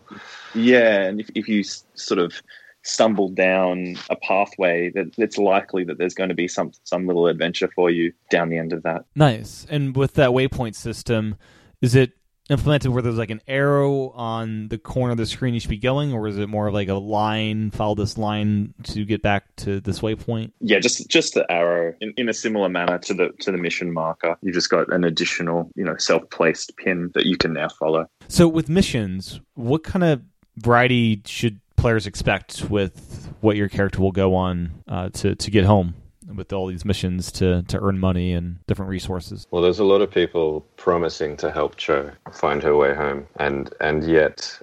yeah, 0.55 1.01
and 1.01 1.19
if 1.19 1.29
if 1.35 1.47
you 1.47 1.63
sort 1.63 2.19
of 2.19 2.41
stumble 2.81 3.29
down 3.29 3.97
a 4.09 4.15
pathway 4.15 4.89
that 4.89 5.13
it's 5.17 5.37
likely 5.37 5.83
that 5.83 5.97
there's 5.97 6.13
going 6.13 6.29
to 6.29 6.35
be 6.35 6.47
some 6.47 6.71
some 6.85 7.05
little 7.05 7.27
adventure 7.27 7.69
for 7.75 7.91
you 7.91 8.13
down 8.31 8.49
the 8.49 8.57
end 8.57 8.73
of 8.73 8.83
that. 8.83 9.05
Nice. 9.15 9.67
And 9.69 9.95
with 9.95 10.13
that 10.15 10.29
waypoint 10.29 10.75
system, 10.75 11.35
is 11.81 11.93
it 11.95 12.13
implemented 12.49 12.91
where 12.91 13.01
there's 13.01 13.17
like 13.17 13.29
an 13.29 13.41
arrow 13.47 14.09
on 14.09 14.67
the 14.69 14.77
corner 14.77 15.11
of 15.11 15.17
the 15.17 15.25
screen 15.25 15.53
you 15.53 15.59
should 15.59 15.69
be 15.69 15.77
going, 15.77 16.13
or 16.13 16.27
is 16.27 16.37
it 16.37 16.47
more 16.47 16.67
of 16.67 16.73
like 16.73 16.87
a 16.87 16.95
line? 16.95 17.71
Follow 17.71 17.95
this 17.95 18.17
line 18.17 18.73
to 18.83 19.05
get 19.05 19.21
back 19.21 19.55
to 19.57 19.79
this 19.79 19.99
waypoint. 19.99 20.51
Yeah, 20.59 20.79
just 20.79 21.07
just 21.07 21.35
the 21.35 21.49
arrow 21.51 21.93
in, 22.01 22.13
in 22.17 22.29
a 22.29 22.33
similar 22.33 22.69
manner 22.69 22.97
to 22.99 23.13
the 23.13 23.29
to 23.41 23.51
the 23.51 23.57
mission 23.57 23.93
marker. 23.93 24.35
You 24.41 24.51
just 24.51 24.69
got 24.69 24.91
an 24.91 25.03
additional 25.03 25.71
you 25.75 25.83
know 25.83 25.95
self 25.97 26.29
placed 26.29 26.75
pin 26.77 27.11
that 27.13 27.25
you 27.25 27.37
can 27.37 27.53
now 27.53 27.69
follow. 27.69 28.09
So 28.27 28.47
with 28.47 28.69
missions, 28.69 29.39
what 29.53 29.83
kind 29.83 30.03
of 30.03 30.21
variety 30.57 31.21
should 31.25 31.59
players 31.75 32.05
expect 32.05 32.69
with 32.69 33.31
what 33.41 33.55
your 33.55 33.69
character 33.69 34.01
will 34.01 34.11
go 34.11 34.35
on 34.35 34.83
uh, 34.87 35.09
to 35.09 35.35
to 35.35 35.51
get 35.51 35.65
home? 35.65 35.95
With 36.35 36.53
all 36.53 36.67
these 36.67 36.85
missions 36.85 37.31
to, 37.33 37.63
to 37.63 37.79
earn 37.81 37.99
money 37.99 38.33
and 38.33 38.65
different 38.67 38.89
resources. 38.89 39.47
Well, 39.51 39.61
there's 39.61 39.79
a 39.79 39.83
lot 39.83 40.01
of 40.01 40.11
people 40.11 40.65
promising 40.77 41.37
to 41.37 41.51
help 41.51 41.75
Cho 41.77 42.11
find 42.31 42.61
her 42.63 42.75
way 42.75 42.93
home, 42.93 43.27
and 43.37 43.73
and 43.79 44.03
yet 44.03 44.59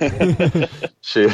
she 1.00 1.28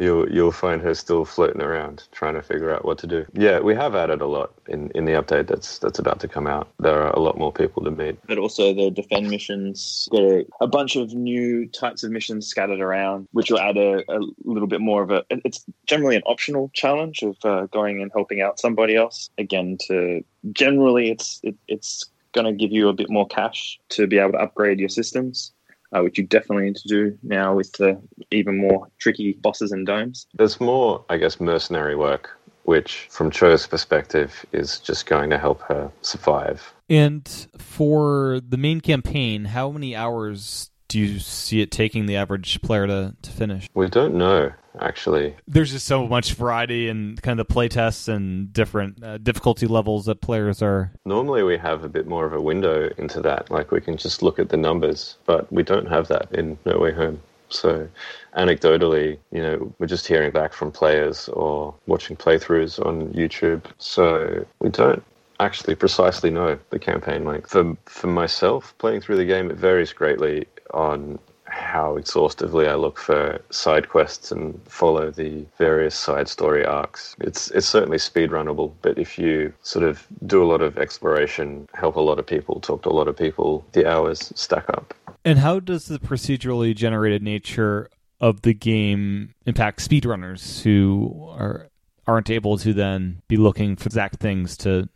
you'll 0.00 0.28
you'll 0.30 0.52
find 0.52 0.80
her 0.82 0.94
still 0.94 1.24
floating 1.24 1.60
around 1.60 2.04
trying 2.12 2.34
to 2.34 2.42
figure 2.42 2.74
out 2.74 2.84
what 2.84 2.98
to 2.98 3.06
do. 3.06 3.26
Yeah, 3.32 3.60
we 3.60 3.74
have 3.74 3.94
added 3.94 4.20
a 4.20 4.26
lot 4.26 4.52
in, 4.68 4.90
in 4.94 5.04
the 5.04 5.12
update 5.12 5.46
that's 5.46 5.78
that's 5.78 5.98
about 5.98 6.20
to 6.20 6.28
come 6.28 6.46
out. 6.46 6.68
There 6.78 7.00
are 7.02 7.10
a 7.10 7.20
lot 7.20 7.38
more 7.38 7.52
people 7.52 7.84
to 7.84 7.90
meet. 7.90 8.18
But 8.26 8.38
also 8.38 8.74
the 8.74 8.90
defend 8.90 9.30
missions 9.30 10.08
got 10.10 10.22
a, 10.22 10.46
a 10.60 10.66
bunch 10.66 10.96
of 10.96 11.12
new 11.12 11.66
types 11.66 12.02
of 12.02 12.10
missions 12.10 12.46
scattered 12.46 12.80
around, 12.80 13.28
which 13.32 13.50
will 13.50 13.60
add 13.60 13.76
a, 13.76 14.02
a 14.08 14.20
little 14.44 14.68
bit 14.68 14.80
more 14.80 15.02
of 15.02 15.10
a. 15.10 15.24
It's 15.30 15.64
generally 15.86 16.16
an 16.16 16.22
optional 16.26 16.70
challenge 16.72 17.22
of 17.22 17.36
uh, 17.44 17.66
going 17.66 18.00
and 18.00 18.10
helping 18.12 18.40
out 18.40 18.58
somebody 18.58 18.96
else. 18.96 19.30
Again, 19.38 19.76
to 19.86 20.24
generally 20.52 21.10
it's 21.10 21.40
it, 21.42 21.56
it's 21.68 22.04
going 22.32 22.46
to 22.46 22.52
give 22.52 22.72
you 22.72 22.88
a 22.88 22.92
bit 22.92 23.10
more 23.10 23.26
cash 23.26 23.78
to 23.90 24.06
be 24.06 24.18
able 24.18 24.32
to 24.32 24.38
upgrade 24.38 24.78
your 24.78 24.88
systems 24.88 25.52
uh, 25.92 26.02
which 26.02 26.18
you 26.18 26.24
definitely 26.24 26.64
need 26.64 26.76
to 26.76 26.88
do 26.88 27.18
now 27.22 27.54
with 27.54 27.72
the 27.72 28.00
even 28.30 28.58
more 28.58 28.88
tricky 28.98 29.32
bosses 29.32 29.72
and 29.72 29.86
domes. 29.86 30.26
There's 30.34 30.60
more, 30.60 31.04
I 31.08 31.16
guess, 31.16 31.40
mercenary 31.40 31.96
work, 31.96 32.30
which, 32.64 33.08
from 33.10 33.30
Cho's 33.30 33.66
perspective, 33.66 34.44
is 34.52 34.78
just 34.78 35.06
going 35.06 35.30
to 35.30 35.38
help 35.38 35.60
her 35.62 35.90
survive. 36.02 36.72
And 36.88 37.28
for 37.56 38.40
the 38.46 38.56
main 38.56 38.80
campaign, 38.80 39.44
how 39.46 39.70
many 39.70 39.94
hours 39.94 40.69
do 40.90 40.98
you 40.98 41.20
see 41.20 41.60
it 41.60 41.70
taking 41.70 42.06
the 42.06 42.16
average 42.16 42.60
player 42.62 42.86
to, 42.88 43.14
to 43.22 43.30
finish? 43.30 43.68
We 43.74 43.88
don't 43.88 44.14
know 44.14 44.52
actually. 44.80 45.36
There's 45.46 45.72
just 45.72 45.86
so 45.86 46.06
much 46.06 46.34
variety 46.34 46.88
and 46.88 47.20
kind 47.22 47.38
of 47.40 47.46
the 47.46 47.52
play 47.52 47.68
tests 47.68 48.08
and 48.08 48.52
different 48.52 49.02
uh, 49.02 49.18
difficulty 49.18 49.66
levels 49.66 50.06
that 50.06 50.20
players 50.20 50.62
are. 50.62 50.92
Normally, 51.04 51.42
we 51.42 51.58
have 51.58 51.84
a 51.84 51.88
bit 51.88 52.06
more 52.06 52.24
of 52.24 52.32
a 52.32 52.40
window 52.40 52.90
into 52.98 53.20
that. 53.22 53.50
Like 53.50 53.70
we 53.70 53.80
can 53.80 53.96
just 53.96 54.22
look 54.22 54.38
at 54.38 54.48
the 54.48 54.56
numbers, 54.56 55.16
but 55.26 55.50
we 55.52 55.62
don't 55.62 55.88
have 55.88 56.08
that 56.08 56.30
in 56.32 56.58
No 56.64 56.78
Way 56.78 56.92
Home. 56.92 57.20
So, 57.48 57.88
anecdotally, 58.36 59.18
you 59.32 59.42
know, 59.42 59.74
we're 59.78 59.86
just 59.86 60.06
hearing 60.06 60.30
back 60.30 60.52
from 60.52 60.70
players 60.70 61.28
or 61.30 61.74
watching 61.86 62.16
playthroughs 62.16 62.84
on 62.84 63.08
YouTube. 63.08 63.64
So, 63.78 64.46
we 64.60 64.68
don't 64.68 65.02
actually 65.40 65.74
precisely 65.74 66.30
know 66.30 66.58
the 66.68 66.78
campaign 66.78 67.24
length. 67.24 67.50
For, 67.50 67.76
for 67.86 68.06
myself, 68.06 68.72
playing 68.78 69.00
through 69.00 69.16
the 69.16 69.24
game, 69.24 69.50
it 69.50 69.56
varies 69.56 69.92
greatly 69.92 70.46
on 70.74 71.18
how 71.50 71.96
exhaustively 71.96 72.68
I 72.68 72.76
look 72.76 72.98
for 72.98 73.40
side 73.50 73.88
quests 73.88 74.30
and 74.30 74.58
follow 74.68 75.10
the 75.10 75.44
various 75.58 75.96
side 75.96 76.28
story 76.28 76.64
arcs. 76.64 77.16
It's 77.20 77.50
it's 77.50 77.66
certainly 77.66 77.98
speedrunnable, 77.98 78.72
but 78.82 78.98
if 78.98 79.18
you 79.18 79.52
sort 79.62 79.84
of 79.84 80.06
do 80.26 80.42
a 80.42 80.46
lot 80.46 80.62
of 80.62 80.78
exploration, 80.78 81.68
help 81.74 81.96
a 81.96 82.00
lot 82.00 82.18
of 82.18 82.26
people, 82.26 82.60
talk 82.60 82.82
to 82.82 82.88
a 82.88 82.92
lot 82.92 83.08
of 83.08 83.16
people, 83.16 83.66
the 83.72 83.90
hours 83.90 84.32
stack 84.34 84.68
up. 84.70 84.94
And 85.24 85.38
how 85.38 85.60
does 85.60 85.86
the 85.86 85.98
procedurally 85.98 86.74
generated 86.74 87.22
nature 87.22 87.90
of 88.20 88.42
the 88.42 88.54
game 88.54 89.34
impact 89.46 89.80
speedrunners 89.80 90.62
who 90.62 91.28
are 91.30 91.68
aren't 92.06 92.30
able 92.30 92.58
to 92.58 92.72
then 92.72 93.22
be 93.28 93.36
looking 93.36 93.76
for 93.76 93.86
exact 93.86 94.16
things 94.16 94.56
to 94.56 94.88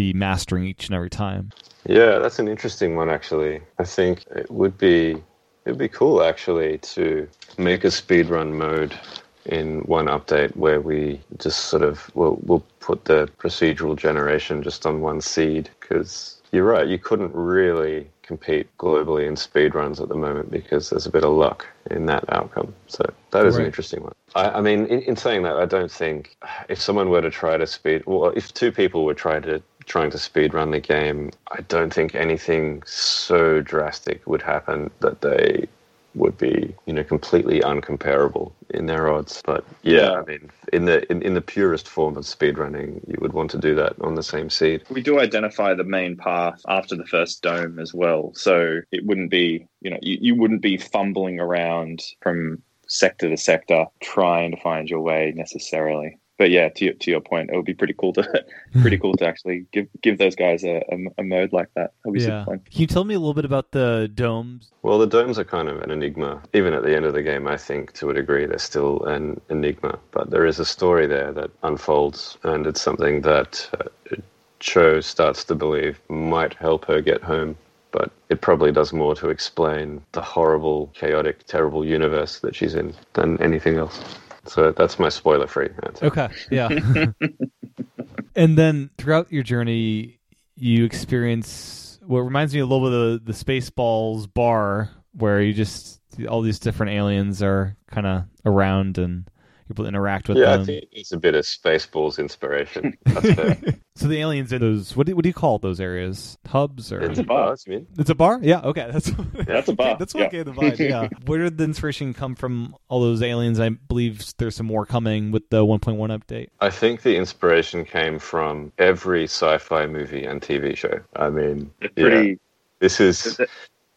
be 0.00 0.12
mastering 0.12 0.64
each 0.64 0.86
and 0.86 0.94
every 0.94 1.10
time? 1.10 1.50
Yeah, 1.86 2.18
that's 2.18 2.38
an 2.38 2.48
interesting 2.48 2.96
one 2.96 3.10
actually. 3.10 3.60
I 3.78 3.84
think 3.84 4.24
it 4.34 4.50
would 4.50 4.76
be 4.78 5.22
It'd 5.64 5.78
be 5.78 5.88
cool 5.88 6.22
actually 6.22 6.78
to 6.78 7.28
make 7.58 7.84
a 7.84 7.88
speedrun 7.88 8.52
mode 8.52 8.98
in 9.44 9.80
one 9.80 10.06
update 10.06 10.56
where 10.56 10.80
we 10.80 11.20
just 11.38 11.66
sort 11.66 11.82
of 11.82 12.10
we'll, 12.14 12.38
we'll 12.42 12.64
put 12.80 13.04
the 13.04 13.28
procedural 13.38 13.96
generation 13.96 14.62
just 14.62 14.86
on 14.86 15.00
one 15.00 15.20
seed 15.20 15.70
because 15.78 16.40
you're 16.52 16.64
right. 16.64 16.88
You 16.88 16.98
couldn't 16.98 17.34
really 17.34 18.10
compete 18.22 18.66
globally 18.78 19.26
in 19.26 19.36
speed 19.36 19.74
runs 19.74 20.00
at 20.00 20.08
the 20.08 20.14
moment 20.14 20.50
because 20.50 20.90
there's 20.90 21.06
a 21.06 21.10
bit 21.10 21.24
of 21.24 21.32
luck 21.32 21.66
in 21.90 22.06
that 22.06 22.24
outcome. 22.32 22.72
So 22.86 23.04
that 23.32 23.44
is 23.44 23.54
right. 23.54 23.60
an 23.60 23.66
interesting 23.66 24.02
one. 24.02 24.14
I, 24.34 24.50
I 24.50 24.60
mean, 24.60 24.86
in, 24.86 25.02
in, 25.02 25.16
saying 25.16 25.42
that, 25.42 25.56
I 25.56 25.66
don't 25.66 25.90
think 25.90 26.36
if 26.68 26.80
someone 26.80 27.10
were 27.10 27.22
to 27.22 27.30
try 27.30 27.56
to 27.56 27.66
speed, 27.66 28.04
well, 28.06 28.30
if 28.30 28.54
two 28.54 28.72
people 28.72 29.04
were 29.04 29.14
trying 29.14 29.42
to 29.42 29.62
trying 29.90 30.10
to 30.10 30.18
speed 30.18 30.54
run 30.54 30.70
the 30.70 30.80
game, 30.80 31.32
I 31.50 31.62
don't 31.62 31.92
think 31.92 32.14
anything 32.14 32.82
so 32.86 33.60
drastic 33.60 34.24
would 34.24 34.40
happen 34.40 34.88
that 35.00 35.20
they 35.20 35.66
would 36.14 36.36
be 36.38 36.74
you 36.86 36.92
know 36.92 37.04
completely 37.04 37.60
uncomparable 37.60 38.52
in 38.70 38.86
their 38.86 39.12
odds. 39.12 39.42
But 39.44 39.64
yeah, 39.82 40.00
yeah. 40.00 40.12
i 40.12 40.24
mean 40.24 40.50
in 40.72 40.84
the 40.84 41.10
in, 41.10 41.22
in 41.22 41.34
the 41.34 41.40
purest 41.40 41.88
form 41.88 42.16
of 42.16 42.24
speedrunning 42.24 43.00
you 43.06 43.16
would 43.20 43.32
want 43.32 43.50
to 43.52 43.58
do 43.58 43.74
that 43.74 43.94
on 44.00 44.14
the 44.14 44.22
same 44.22 44.48
seed. 44.48 44.82
We 44.90 45.02
do 45.02 45.18
identify 45.18 45.74
the 45.74 45.84
main 45.84 46.16
path 46.16 46.60
after 46.68 46.96
the 46.96 47.06
first 47.06 47.42
dome 47.42 47.78
as 47.80 47.92
well. 47.92 48.32
So 48.34 48.80
it 48.92 49.04
wouldn't 49.06 49.30
be 49.30 49.66
you 49.80 49.90
know 49.90 49.98
you, 50.02 50.18
you 50.20 50.34
wouldn't 50.36 50.62
be 50.62 50.76
fumbling 50.76 51.40
around 51.40 52.02
from 52.20 52.62
sector 52.86 53.28
to 53.28 53.36
sector 53.36 53.86
trying 54.00 54.52
to 54.52 54.60
find 54.60 54.88
your 54.88 55.00
way 55.00 55.32
necessarily 55.34 56.18
but 56.40 56.50
yeah, 56.50 56.70
to 56.70 56.86
your, 56.86 56.94
to 56.94 57.10
your 57.10 57.20
point, 57.20 57.50
it 57.52 57.56
would 57.56 57.66
be 57.66 57.74
pretty 57.74 57.92
cool 57.92 58.14
to 58.14 58.44
pretty 58.80 58.96
cool 58.96 59.14
to 59.14 59.26
actually 59.26 59.66
give 59.72 59.86
give 60.00 60.16
those 60.16 60.34
guys 60.34 60.64
a, 60.64 60.82
a, 60.90 60.96
a 61.18 61.22
mode 61.22 61.52
like 61.52 61.68
that. 61.74 61.92
That'd 62.02 62.14
be 62.14 62.24
yeah. 62.24 62.46
Can 62.46 62.62
you 62.70 62.86
tell 62.86 63.04
me 63.04 63.12
a 63.12 63.18
little 63.18 63.34
bit 63.34 63.44
about 63.44 63.72
the 63.72 64.10
domes? 64.14 64.70
Well, 64.80 64.98
the 64.98 65.06
domes 65.06 65.38
are 65.38 65.44
kind 65.44 65.68
of 65.68 65.82
an 65.82 65.90
enigma. 65.90 66.42
Even 66.54 66.72
at 66.72 66.82
the 66.82 66.96
end 66.96 67.04
of 67.04 67.12
the 67.12 67.22
game, 67.22 67.46
I 67.46 67.58
think 67.58 67.92
to 67.92 68.08
a 68.08 68.14
degree 68.14 68.46
they're 68.46 68.58
still 68.58 69.04
an 69.04 69.38
enigma. 69.50 69.98
But 70.12 70.30
there 70.30 70.46
is 70.46 70.58
a 70.58 70.64
story 70.64 71.06
there 71.06 71.30
that 71.34 71.50
unfolds, 71.62 72.38
and 72.42 72.66
it's 72.66 72.80
something 72.80 73.20
that 73.20 73.68
uh, 73.78 74.16
Cho 74.60 75.02
starts 75.02 75.44
to 75.44 75.54
believe 75.54 76.00
might 76.08 76.54
help 76.54 76.86
her 76.86 77.02
get 77.02 77.22
home 77.22 77.54
but 77.92 78.12
it 78.28 78.40
probably 78.40 78.70
does 78.70 78.92
more 78.92 79.16
to 79.16 79.30
explain 79.30 80.00
the 80.12 80.22
horrible, 80.22 80.86
chaotic, 80.94 81.44
terrible 81.48 81.84
universe 81.84 82.38
that 82.38 82.54
she's 82.54 82.76
in 82.76 82.94
than 83.14 83.40
anything 83.42 83.78
else. 83.78 84.00
So 84.46 84.72
that's 84.72 84.98
my 84.98 85.08
spoiler 85.08 85.46
free 85.46 85.68
answer. 85.84 86.06
Okay. 86.06 86.28
Yeah. 86.50 86.68
and 88.36 88.56
then 88.56 88.90
throughout 88.98 89.30
your 89.32 89.42
journey, 89.42 90.18
you 90.56 90.84
experience 90.84 91.98
what 92.02 92.20
reminds 92.20 92.54
me 92.54 92.60
a 92.60 92.66
little 92.66 92.88
bit 92.88 92.98
of 92.98 93.24
the, 93.24 93.32
the 93.32 93.38
Spaceballs 93.38 94.32
bar, 94.32 94.90
where 95.12 95.40
you 95.40 95.52
just 95.52 96.00
all 96.28 96.42
these 96.42 96.58
different 96.58 96.92
aliens 96.92 97.42
are 97.42 97.76
kind 97.90 98.06
of 98.06 98.24
around 98.44 98.98
and 98.98 99.28
people 99.70 99.86
interact 99.86 100.28
with 100.28 100.36
yeah, 100.36 100.52
them. 100.52 100.62
I 100.62 100.64
think 100.64 100.84
it's 100.90 101.12
a 101.12 101.16
bit 101.16 101.36
of 101.36 101.44
Spaceballs 101.44 102.18
inspiration. 102.18 102.98
so 103.94 104.08
the 104.08 104.18
aliens 104.18 104.52
in 104.52 104.60
those 104.60 104.96
what 104.96 105.06
do, 105.06 105.14
what 105.14 105.22
do 105.22 105.28
you 105.28 105.34
call 105.34 105.58
those 105.58 105.80
areas? 105.80 106.36
Hubs 106.46 106.92
or 106.92 107.00
it's 107.02 107.20
a 107.20 107.22
bar? 107.22 107.54
It's 107.54 108.10
a 108.10 108.14
bar. 108.16 108.40
Yeah. 108.42 108.60
Okay. 108.62 108.90
That's 108.92 109.08
yeah, 109.34 109.44
that's 109.46 109.68
a 109.68 109.72
bar. 109.72 109.96
that's 109.96 110.12
what 110.12 110.24
yeah. 110.24 110.28
gave 110.28 110.44
the 110.46 110.52
vibe. 110.52 110.78
Yeah. 110.78 111.08
Where 111.26 111.44
did 111.44 111.56
the 111.56 111.64
inspiration 111.64 112.12
come 112.12 112.34
from? 112.34 112.74
All 112.88 113.00
those 113.00 113.22
aliens. 113.22 113.60
I 113.60 113.68
believe 113.68 114.24
there's 114.38 114.56
some 114.56 114.66
more 114.66 114.84
coming 114.84 115.30
with 115.30 115.48
the 115.50 115.64
1.1 115.64 115.96
update. 115.96 116.48
I 116.60 116.70
think 116.70 117.02
the 117.02 117.16
inspiration 117.16 117.84
came 117.84 118.18
from 118.18 118.72
every 118.78 119.24
sci-fi 119.24 119.86
movie 119.86 120.24
and 120.24 120.40
TV 120.40 120.76
show. 120.76 121.00
I 121.14 121.30
mean, 121.30 121.70
it's 121.80 121.94
pretty. 121.94 122.28
Yeah, 122.28 122.34
this 122.80 123.00
is 123.00 123.38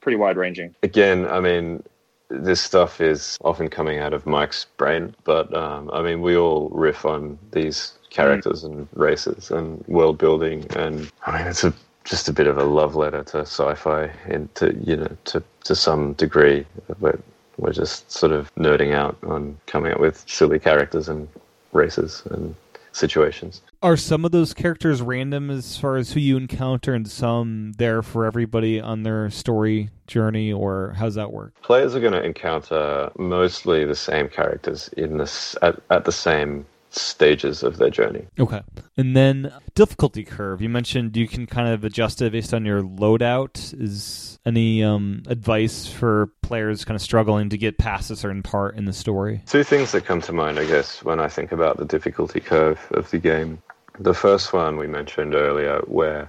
pretty 0.01 0.17
wide 0.17 0.37
ranging. 0.37 0.75
Again, 0.83 1.25
I 1.25 1.39
mean, 1.39 1.81
this 2.33 2.61
stuff 2.61 2.99
is 2.99 3.37
often 3.43 3.69
coming 3.69 3.99
out 3.99 4.13
of 4.13 4.25
Mike's 4.25 4.65
brain, 4.77 5.15
but 5.23 5.53
um, 5.55 5.89
I 5.93 6.01
mean, 6.01 6.21
we 6.21 6.35
all 6.35 6.69
riff 6.69 7.05
on 7.05 7.37
these 7.51 7.93
characters 8.09 8.63
and 8.63 8.87
races 8.93 9.51
and 9.51 9.83
world 9.87 10.17
building, 10.17 10.65
and 10.75 11.11
I 11.25 11.37
mean, 11.37 11.47
it's 11.47 11.63
a 11.63 11.73
just 12.03 12.27
a 12.27 12.33
bit 12.33 12.47
of 12.47 12.57
a 12.57 12.63
love 12.63 12.95
letter 12.95 13.23
to 13.23 13.39
sci-fi 13.39 14.11
and 14.25 14.53
to 14.55 14.75
you 14.83 14.97
know 14.97 15.17
to 15.25 15.43
to 15.63 15.75
some 15.75 16.13
degree, 16.13 16.65
but 16.99 17.19
we're 17.57 17.73
just 17.73 18.11
sort 18.11 18.31
of 18.31 18.53
nerding 18.55 18.93
out 18.93 19.17
on 19.23 19.57
coming 19.67 19.93
up 19.93 19.99
with 19.99 20.23
silly 20.27 20.59
characters 20.59 21.07
and 21.07 21.27
races 21.71 22.23
and 22.31 22.55
situations. 22.93 23.61
Are 23.81 23.97
some 23.97 24.23
of 24.23 24.31
those 24.31 24.53
characters 24.53 25.01
random 25.01 25.49
as 25.49 25.77
far 25.77 25.97
as 25.97 26.13
who 26.13 26.19
you 26.19 26.37
encounter, 26.37 26.93
and 26.93 27.09
some 27.09 27.73
there 27.73 28.01
for 28.01 28.25
everybody 28.25 28.79
on 28.79 29.03
their 29.03 29.29
story 29.29 29.89
journey, 30.07 30.53
or 30.53 30.93
how's 30.97 31.15
that 31.15 31.33
work? 31.33 31.53
Players 31.61 31.95
are 31.95 31.99
going 31.99 32.13
to 32.13 32.23
encounter 32.23 33.11
mostly 33.17 33.83
the 33.85 33.95
same 33.95 34.29
characters 34.29 34.89
in 34.95 35.17
this 35.17 35.55
at, 35.61 35.79
at 35.89 36.05
the 36.05 36.11
same 36.11 36.65
stages 36.95 37.63
of 37.63 37.77
their 37.77 37.89
journey. 37.89 38.25
Okay. 38.39 38.61
And 38.97 39.15
then 39.15 39.51
difficulty 39.75 40.23
curve. 40.23 40.61
You 40.61 40.69
mentioned 40.69 41.17
you 41.17 41.27
can 41.27 41.45
kind 41.45 41.69
of 41.69 41.83
adjust 41.83 42.21
it 42.21 42.31
based 42.31 42.53
on 42.53 42.65
your 42.65 42.81
loadout. 42.81 43.79
Is 43.79 44.37
any 44.45 44.83
um, 44.83 45.23
advice 45.27 45.87
for 45.87 46.31
players 46.41 46.85
kind 46.85 46.95
of 46.95 47.01
struggling 47.01 47.49
to 47.49 47.57
get 47.57 47.77
past 47.77 48.11
a 48.11 48.15
certain 48.15 48.43
part 48.43 48.75
in 48.75 48.85
the 48.85 48.93
story? 48.93 49.41
Two 49.47 49.63
things 49.63 49.91
that 49.93 50.05
come 50.05 50.21
to 50.21 50.33
mind, 50.33 50.59
I 50.59 50.65
guess, 50.65 51.03
when 51.03 51.19
I 51.19 51.27
think 51.27 51.51
about 51.51 51.77
the 51.77 51.85
difficulty 51.85 52.39
curve 52.39 52.79
of 52.91 53.09
the 53.11 53.19
game. 53.19 53.61
The 53.99 54.13
first 54.13 54.53
one 54.53 54.77
we 54.77 54.87
mentioned 54.87 55.35
earlier, 55.35 55.79
where 55.85 56.27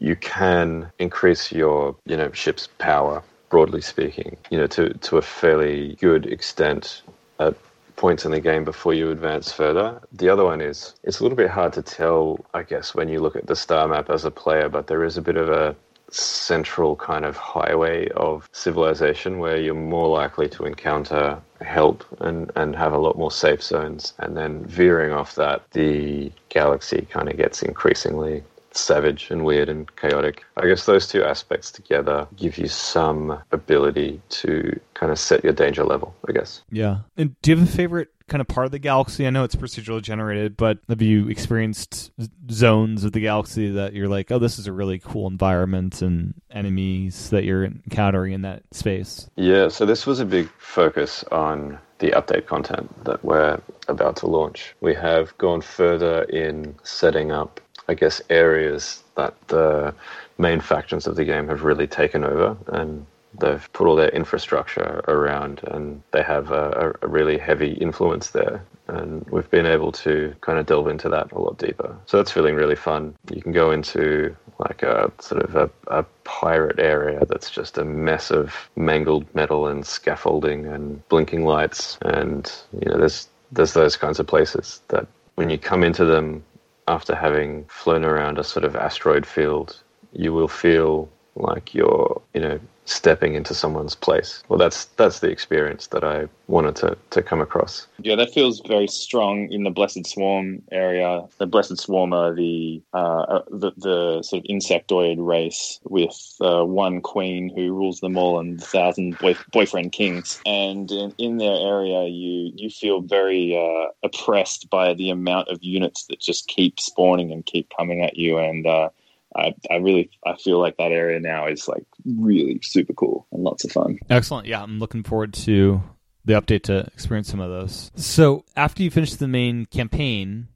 you 0.00 0.16
can 0.16 0.90
increase 0.98 1.52
your, 1.52 1.96
you 2.06 2.16
know, 2.16 2.32
ship's 2.32 2.66
power, 2.78 3.22
broadly 3.50 3.80
speaking, 3.80 4.36
you 4.50 4.58
know, 4.58 4.66
to, 4.66 4.92
to 4.94 5.18
a 5.18 5.22
fairly 5.22 5.96
good 6.00 6.26
extent 6.26 7.02
at 7.38 7.54
points 7.96 8.24
in 8.24 8.30
the 8.30 8.40
game 8.40 8.64
before 8.64 8.94
you 8.94 9.10
advance 9.10 9.52
further. 9.52 10.00
The 10.12 10.28
other 10.28 10.44
one 10.44 10.60
is 10.60 10.94
it's 11.02 11.20
a 11.20 11.22
little 11.22 11.36
bit 11.36 11.50
hard 11.50 11.72
to 11.74 11.82
tell, 11.82 12.44
I 12.54 12.62
guess, 12.62 12.94
when 12.94 13.08
you 13.08 13.20
look 13.20 13.36
at 13.36 13.46
the 13.46 13.56
star 13.56 13.88
map 13.88 14.10
as 14.10 14.24
a 14.24 14.30
player, 14.30 14.68
but 14.68 14.86
there 14.86 15.04
is 15.04 15.16
a 15.16 15.22
bit 15.22 15.36
of 15.36 15.48
a 15.48 15.76
central 16.10 16.96
kind 16.96 17.24
of 17.24 17.36
highway 17.36 18.08
of 18.10 18.48
civilization 18.52 19.38
where 19.38 19.56
you're 19.56 19.74
more 19.74 20.08
likely 20.08 20.48
to 20.48 20.64
encounter 20.64 21.40
help 21.60 22.04
and, 22.20 22.52
and 22.56 22.76
have 22.76 22.92
a 22.92 22.98
lot 22.98 23.16
more 23.16 23.32
safe 23.32 23.62
zones. 23.62 24.12
And 24.18 24.36
then 24.36 24.64
veering 24.64 25.12
off 25.12 25.34
that, 25.36 25.68
the 25.72 26.30
galaxy 26.50 27.06
kind 27.10 27.28
of 27.28 27.36
gets 27.36 27.62
increasingly 27.62 28.42
savage 28.76 29.30
and 29.30 29.44
weird 29.44 29.68
and 29.68 29.94
chaotic. 29.96 30.44
I 30.56 30.66
guess 30.66 30.86
those 30.86 31.06
two 31.06 31.22
aspects 31.22 31.70
together 31.70 32.26
give 32.36 32.58
you 32.58 32.68
some 32.68 33.38
ability 33.52 34.20
to 34.30 34.78
kind 34.94 35.12
of 35.12 35.18
set 35.18 35.44
your 35.44 35.52
danger 35.52 35.84
level, 35.84 36.14
I 36.28 36.32
guess. 36.32 36.62
Yeah. 36.70 36.98
And 37.16 37.40
do 37.42 37.50
you 37.50 37.56
have 37.58 37.68
a 37.68 37.70
favorite 37.70 38.08
kind 38.28 38.40
of 38.40 38.48
part 38.48 38.66
of 38.66 38.72
the 38.72 38.78
galaxy? 38.78 39.26
I 39.26 39.30
know 39.30 39.44
it's 39.44 39.54
procedurally 39.54 40.02
generated, 40.02 40.56
but 40.56 40.78
have 40.88 41.02
you 41.02 41.28
experienced 41.28 42.10
zones 42.50 43.04
of 43.04 43.12
the 43.12 43.20
galaxy 43.20 43.70
that 43.72 43.92
you're 43.92 44.08
like, 44.08 44.30
oh, 44.32 44.38
this 44.38 44.58
is 44.58 44.66
a 44.66 44.72
really 44.72 44.98
cool 44.98 45.26
environment 45.26 46.02
and 46.02 46.34
enemies 46.50 47.30
that 47.30 47.44
you're 47.44 47.64
encountering 47.64 48.32
in 48.32 48.42
that 48.42 48.62
space? 48.72 49.28
Yeah, 49.36 49.68
so 49.68 49.84
this 49.86 50.06
was 50.06 50.20
a 50.20 50.24
big 50.24 50.48
focus 50.58 51.24
on 51.30 51.78
the 51.98 52.10
update 52.10 52.46
content 52.46 53.04
that 53.04 53.24
we're 53.24 53.60
about 53.88 54.16
to 54.16 54.26
launch. 54.26 54.74
We 54.80 54.94
have 54.94 55.36
gone 55.38 55.60
further 55.60 56.24
in 56.24 56.74
setting 56.82 57.30
up 57.30 57.60
I 57.88 57.94
guess, 57.94 58.22
areas 58.30 59.02
that 59.16 59.34
the 59.48 59.94
main 60.38 60.60
factions 60.60 61.06
of 61.06 61.16
the 61.16 61.24
game 61.24 61.48
have 61.48 61.62
really 61.62 61.86
taken 61.86 62.24
over 62.24 62.56
and 62.68 63.06
they've 63.40 63.68
put 63.72 63.86
all 63.86 63.96
their 63.96 64.10
infrastructure 64.10 65.02
around 65.08 65.60
and 65.64 66.02
they 66.12 66.22
have 66.22 66.50
a, 66.50 66.96
a, 67.02 67.08
really 67.08 67.38
heavy 67.38 67.72
influence 67.72 68.30
there. 68.30 68.64
And 68.86 69.26
we've 69.30 69.50
been 69.50 69.66
able 69.66 69.92
to 69.92 70.34
kind 70.40 70.58
of 70.58 70.66
delve 70.66 70.88
into 70.88 71.08
that 71.08 71.32
a 71.32 71.38
lot 71.38 71.58
deeper. 71.58 71.96
So 72.06 72.16
that's 72.16 72.30
feeling 72.30 72.54
really 72.54 72.76
fun. 72.76 73.14
You 73.32 73.42
can 73.42 73.52
go 73.52 73.70
into 73.70 74.36
like 74.58 74.82
a 74.82 75.10
sort 75.20 75.42
of 75.42 75.56
a, 75.56 75.70
a 75.88 76.04
pirate 76.24 76.78
area 76.78 77.24
that's 77.26 77.50
just 77.50 77.78
a 77.78 77.84
mess 77.84 78.30
of 78.30 78.68
mangled 78.76 79.26
metal 79.34 79.66
and 79.66 79.86
scaffolding 79.86 80.66
and 80.66 81.06
blinking 81.08 81.44
lights. 81.44 81.98
And, 82.02 82.50
you 82.80 82.90
know, 82.90 82.98
there's, 82.98 83.28
there's 83.52 83.72
those 83.72 83.96
kinds 83.96 84.20
of 84.20 84.26
places 84.26 84.80
that 84.88 85.06
when 85.34 85.50
you 85.50 85.58
come 85.58 85.82
into 85.82 86.04
them 86.04 86.44
after 86.88 87.14
having 87.14 87.64
flown 87.66 88.04
around 88.04 88.38
a 88.38 88.44
sort 88.44 88.64
of 88.64 88.76
asteroid 88.76 89.26
field, 89.26 89.80
you 90.12 90.32
will 90.32 90.48
feel 90.48 91.08
like 91.36 91.74
you're, 91.74 92.20
you 92.34 92.40
know, 92.40 92.60
stepping 92.86 93.34
into 93.34 93.54
someone's 93.54 93.94
place. 93.94 94.42
Well, 94.48 94.58
that's 94.58 94.86
that's 94.96 95.20
the 95.20 95.30
experience 95.30 95.88
that 95.88 96.04
I 96.04 96.28
wanted 96.46 96.76
to 96.76 96.96
to 97.10 97.22
come 97.22 97.40
across. 97.40 97.86
Yeah, 97.98 98.16
that 98.16 98.32
feels 98.32 98.60
very 98.60 98.86
strong 98.86 99.50
in 99.50 99.64
the 99.64 99.70
Blessed 99.70 100.06
Swarm 100.06 100.62
area. 100.70 101.22
The 101.38 101.46
Blessed 101.46 101.80
Swarm 101.80 102.12
are 102.12 102.34
the 102.34 102.82
uh, 102.92 103.22
uh, 103.22 103.42
the, 103.50 103.72
the 103.76 104.22
sort 104.22 104.44
of 104.44 104.50
insectoid 104.50 105.16
race 105.18 105.80
with 105.84 106.36
uh, 106.40 106.64
one 106.64 107.00
queen 107.00 107.52
who 107.54 107.72
rules 107.72 108.00
them 108.00 108.16
all 108.16 108.38
and 108.38 108.62
thousand 108.62 109.18
boy, 109.18 109.36
boyfriend 109.52 109.92
kings. 109.92 110.40
And 110.44 110.90
in, 110.90 111.14
in, 111.18 111.38
their 111.38 111.56
area, 111.56 112.06
you 112.06 112.52
you 112.54 112.70
feel 112.70 113.00
very 113.00 113.56
uh, 113.56 113.90
oppressed 114.02 114.68
by 114.70 114.94
the 114.94 115.10
amount 115.10 115.48
of 115.48 115.62
units 115.62 116.06
that 116.06 116.20
just 116.20 116.48
keep 116.48 116.78
spawning 116.78 117.32
and 117.32 117.44
keep 117.44 117.72
coming 117.76 118.02
at 118.02 118.16
you 118.16 118.38
and 118.38 118.66
uh, 118.66 118.90
I, 119.36 119.54
I 119.70 119.76
really 119.76 120.10
I 120.26 120.36
feel 120.36 120.60
like 120.60 120.76
that 120.76 120.92
area 120.92 121.20
now 121.20 121.46
is 121.46 121.68
like 121.68 121.84
really 122.04 122.60
super 122.62 122.92
cool 122.92 123.26
and 123.32 123.42
lots 123.42 123.64
of 123.64 123.72
fun. 123.72 123.98
Excellent. 124.08 124.46
Yeah, 124.46 124.62
I'm 124.62 124.78
looking 124.78 125.02
forward 125.02 125.34
to 125.34 125.82
the 126.24 126.34
update 126.34 126.62
to 126.64 126.78
experience 126.94 127.28
some 127.28 127.40
of 127.40 127.50
those. 127.50 127.90
So 127.96 128.44
after 128.56 128.82
you 128.82 128.90
finish 128.90 129.14
the 129.14 129.28
main 129.28 129.66
campaign, 129.66 130.48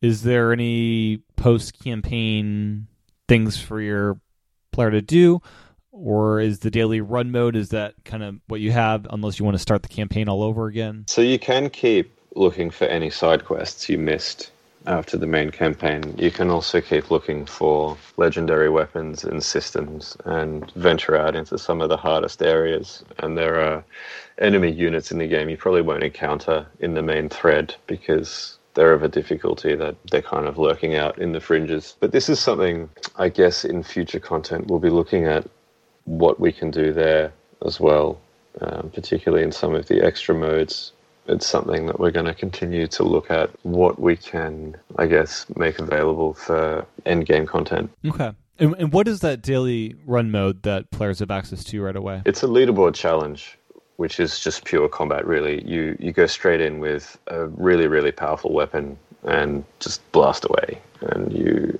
is 0.00 0.22
there 0.22 0.52
any 0.52 1.22
post 1.36 1.82
campaign 1.82 2.86
things 3.28 3.60
for 3.60 3.80
your 3.80 4.20
player 4.72 4.90
to 4.90 5.02
do? 5.02 5.40
Or 5.90 6.40
is 6.40 6.58
the 6.58 6.70
daily 6.70 7.00
run 7.00 7.30
mode, 7.30 7.56
is 7.56 7.70
that 7.70 7.94
kind 8.04 8.22
of 8.22 8.36
what 8.48 8.60
you 8.60 8.70
have 8.70 9.06
unless 9.08 9.38
you 9.38 9.46
want 9.46 9.54
to 9.54 9.62
start 9.62 9.82
the 9.82 9.88
campaign 9.88 10.28
all 10.28 10.42
over 10.42 10.66
again? 10.66 11.04
So 11.08 11.22
you 11.22 11.38
can 11.38 11.70
keep 11.70 12.12
looking 12.34 12.70
for 12.70 12.84
any 12.84 13.08
side 13.08 13.46
quests 13.46 13.88
you 13.88 13.96
missed 13.96 14.50
after 14.86 15.16
the 15.16 15.26
main 15.26 15.50
campaign. 15.50 16.14
You 16.16 16.30
can 16.30 16.50
also 16.50 16.80
keep 16.80 17.10
looking 17.10 17.46
for 17.46 17.96
legendary 18.16 18.68
weapons 18.68 19.24
and 19.24 19.42
systems 19.42 20.16
and 20.24 20.70
venture 20.72 21.16
out 21.16 21.34
into 21.34 21.58
some 21.58 21.80
of 21.80 21.88
the 21.88 21.96
hardest 21.96 22.42
areas. 22.42 23.04
And 23.18 23.36
there 23.36 23.60
are 23.60 23.84
enemy 24.38 24.70
units 24.70 25.10
in 25.10 25.18
the 25.18 25.26
game 25.26 25.48
you 25.48 25.56
probably 25.56 25.82
won't 25.82 26.02
encounter 26.02 26.66
in 26.80 26.94
the 26.94 27.02
main 27.02 27.28
thread 27.28 27.74
because 27.86 28.58
they're 28.74 28.92
of 28.92 29.02
a 29.02 29.08
difficulty 29.08 29.74
that 29.74 29.96
they're 30.10 30.22
kind 30.22 30.46
of 30.46 30.58
lurking 30.58 30.94
out 30.94 31.18
in 31.18 31.32
the 31.32 31.40
fringes. 31.40 31.96
But 31.98 32.12
this 32.12 32.28
is 32.28 32.38
something 32.38 32.88
I 33.16 33.28
guess 33.28 33.64
in 33.64 33.82
future 33.82 34.20
content 34.20 34.68
we'll 34.68 34.78
be 34.78 34.90
looking 34.90 35.24
at 35.24 35.48
what 36.04 36.38
we 36.38 36.52
can 36.52 36.70
do 36.70 36.92
there 36.92 37.32
as 37.64 37.80
well, 37.80 38.20
um, 38.60 38.90
particularly 38.94 39.42
in 39.42 39.50
some 39.50 39.74
of 39.74 39.86
the 39.86 40.04
extra 40.04 40.34
modes 40.34 40.92
it's 41.28 41.46
something 41.46 41.86
that 41.86 41.98
we're 41.98 42.10
going 42.10 42.26
to 42.26 42.34
continue 42.34 42.86
to 42.88 43.02
look 43.02 43.30
at 43.30 43.50
what 43.64 44.00
we 44.00 44.16
can, 44.16 44.76
I 44.96 45.06
guess, 45.06 45.46
make 45.56 45.78
available 45.78 46.34
for 46.34 46.86
end 47.04 47.26
game 47.26 47.46
content. 47.46 47.90
Okay. 48.06 48.32
And, 48.58 48.74
and 48.78 48.92
what 48.92 49.06
is 49.06 49.20
that 49.20 49.42
daily 49.42 49.94
run 50.06 50.30
mode 50.30 50.62
that 50.62 50.90
players 50.90 51.18
have 51.18 51.30
access 51.30 51.62
to 51.64 51.82
right 51.82 51.96
away? 51.96 52.22
It's 52.24 52.42
a 52.42 52.46
leaderboard 52.46 52.94
challenge, 52.94 53.58
which 53.96 54.18
is 54.18 54.40
just 54.40 54.64
pure 54.64 54.88
combat. 54.88 55.26
Really, 55.26 55.62
you 55.66 55.96
you 56.00 56.12
go 56.12 56.26
straight 56.26 56.60
in 56.60 56.78
with 56.78 57.18
a 57.26 57.46
really 57.46 57.86
really 57.86 58.12
powerful 58.12 58.52
weapon 58.52 58.96
and 59.26 59.64
just 59.80 60.10
blast 60.12 60.44
away, 60.44 60.80
and 61.00 61.32
you 61.32 61.78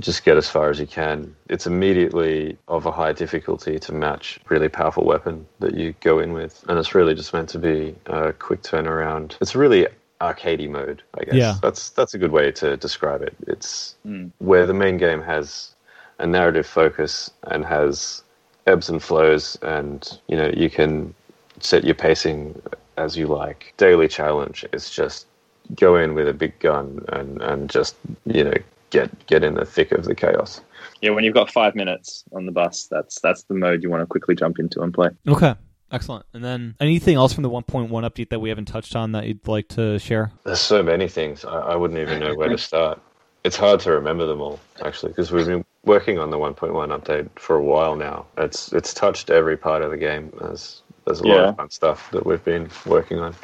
just 0.00 0.24
get 0.24 0.36
as 0.36 0.48
far 0.48 0.70
as 0.70 0.80
you 0.80 0.86
can. 0.86 1.34
It's 1.48 1.66
immediately 1.66 2.56
of 2.66 2.86
a 2.86 2.90
high 2.90 3.12
difficulty 3.12 3.78
to 3.78 3.92
match 3.92 4.40
really 4.48 4.68
powerful 4.68 5.04
weapon 5.04 5.46
that 5.60 5.74
you 5.74 5.94
go 6.00 6.18
in 6.18 6.32
with, 6.32 6.64
and 6.68 6.78
it's 6.78 6.94
really 6.94 7.14
just 7.14 7.32
meant 7.32 7.48
to 7.50 7.58
be 7.58 7.94
a 8.06 8.32
quick 8.32 8.62
turnaround. 8.62 9.36
It's 9.40 9.54
really 9.54 9.86
arcadey 10.20 10.68
mode, 10.68 11.02
I 11.14 11.24
guess. 11.24 11.34
Yeah. 11.34 11.58
That's 11.62 11.90
that's 11.90 12.14
a 12.14 12.18
good 12.18 12.32
way 12.32 12.50
to 12.52 12.76
describe 12.76 13.22
it. 13.22 13.34
It's 13.46 13.94
mm. 14.06 14.30
where 14.38 14.66
the 14.66 14.74
main 14.74 14.96
game 14.96 15.22
has 15.22 15.74
a 16.18 16.26
narrative 16.26 16.66
focus 16.66 17.30
and 17.44 17.64
has 17.64 18.22
ebbs 18.66 18.88
and 18.88 19.02
flows 19.02 19.56
and 19.62 20.18
you 20.26 20.36
know 20.36 20.50
you 20.54 20.68
can 20.68 21.14
set 21.60 21.84
your 21.84 21.94
pacing 21.94 22.60
as 22.96 23.16
you 23.16 23.26
like. 23.26 23.72
Daily 23.76 24.08
challenge 24.08 24.64
is 24.72 24.90
just 24.90 25.26
go 25.76 25.96
in 25.96 26.14
with 26.14 26.28
a 26.28 26.34
big 26.34 26.58
gun 26.58 27.04
and, 27.08 27.40
and 27.42 27.70
just, 27.70 27.96
you 28.24 28.44
know, 28.44 28.54
get 28.90 29.26
get 29.26 29.44
in 29.44 29.54
the 29.54 29.64
thick 29.64 29.92
of 29.92 30.04
the 30.04 30.14
chaos. 30.14 30.60
Yeah, 31.00 31.10
when 31.10 31.24
you've 31.24 31.34
got 31.34 31.50
five 31.50 31.74
minutes 31.74 32.24
on 32.32 32.46
the 32.46 32.52
bus, 32.52 32.88
that's 32.90 33.20
that's 33.20 33.44
the 33.44 33.54
mode 33.54 33.82
you 33.82 33.90
want 33.90 34.02
to 34.02 34.06
quickly 34.06 34.34
jump 34.34 34.58
into 34.58 34.80
and 34.82 34.92
play. 34.92 35.10
Okay. 35.26 35.54
Excellent. 35.90 36.26
And 36.34 36.44
then 36.44 36.74
anything 36.80 37.16
else 37.16 37.32
from 37.32 37.42
the 37.42 37.48
1.1 37.48 37.88
update 37.88 38.28
that 38.28 38.40
we 38.40 38.50
haven't 38.50 38.66
touched 38.66 38.94
on 38.94 39.12
that 39.12 39.26
you'd 39.26 39.48
like 39.48 39.68
to 39.68 39.98
share? 39.98 40.30
There's 40.44 40.60
so 40.60 40.82
many 40.82 41.08
things. 41.08 41.46
I, 41.46 41.60
I 41.60 41.76
wouldn't 41.76 41.98
even 41.98 42.20
know 42.20 42.34
where 42.34 42.50
to 42.50 42.58
start. 42.58 43.00
It's 43.42 43.56
hard 43.56 43.80
to 43.80 43.92
remember 43.92 44.26
them 44.26 44.42
all, 44.42 44.60
actually, 44.84 45.12
because 45.12 45.32
we've 45.32 45.46
been 45.46 45.64
working 45.84 46.18
on 46.18 46.28
the 46.28 46.36
1.1 46.36 46.72
update 46.72 47.30
for 47.38 47.56
a 47.56 47.62
while 47.62 47.96
now. 47.96 48.26
It's 48.36 48.72
it's 48.72 48.92
touched 48.92 49.30
every 49.30 49.56
part 49.56 49.82
of 49.82 49.90
the 49.90 49.96
game. 49.96 50.30
There's 50.38 50.82
there's 51.06 51.22
a 51.22 51.26
yeah. 51.26 51.34
lot 51.34 51.44
of 51.44 51.56
fun 51.56 51.70
stuff 51.70 52.10
that 52.10 52.26
we've 52.26 52.44
been 52.44 52.68
working 52.84 53.18
on. 53.18 53.34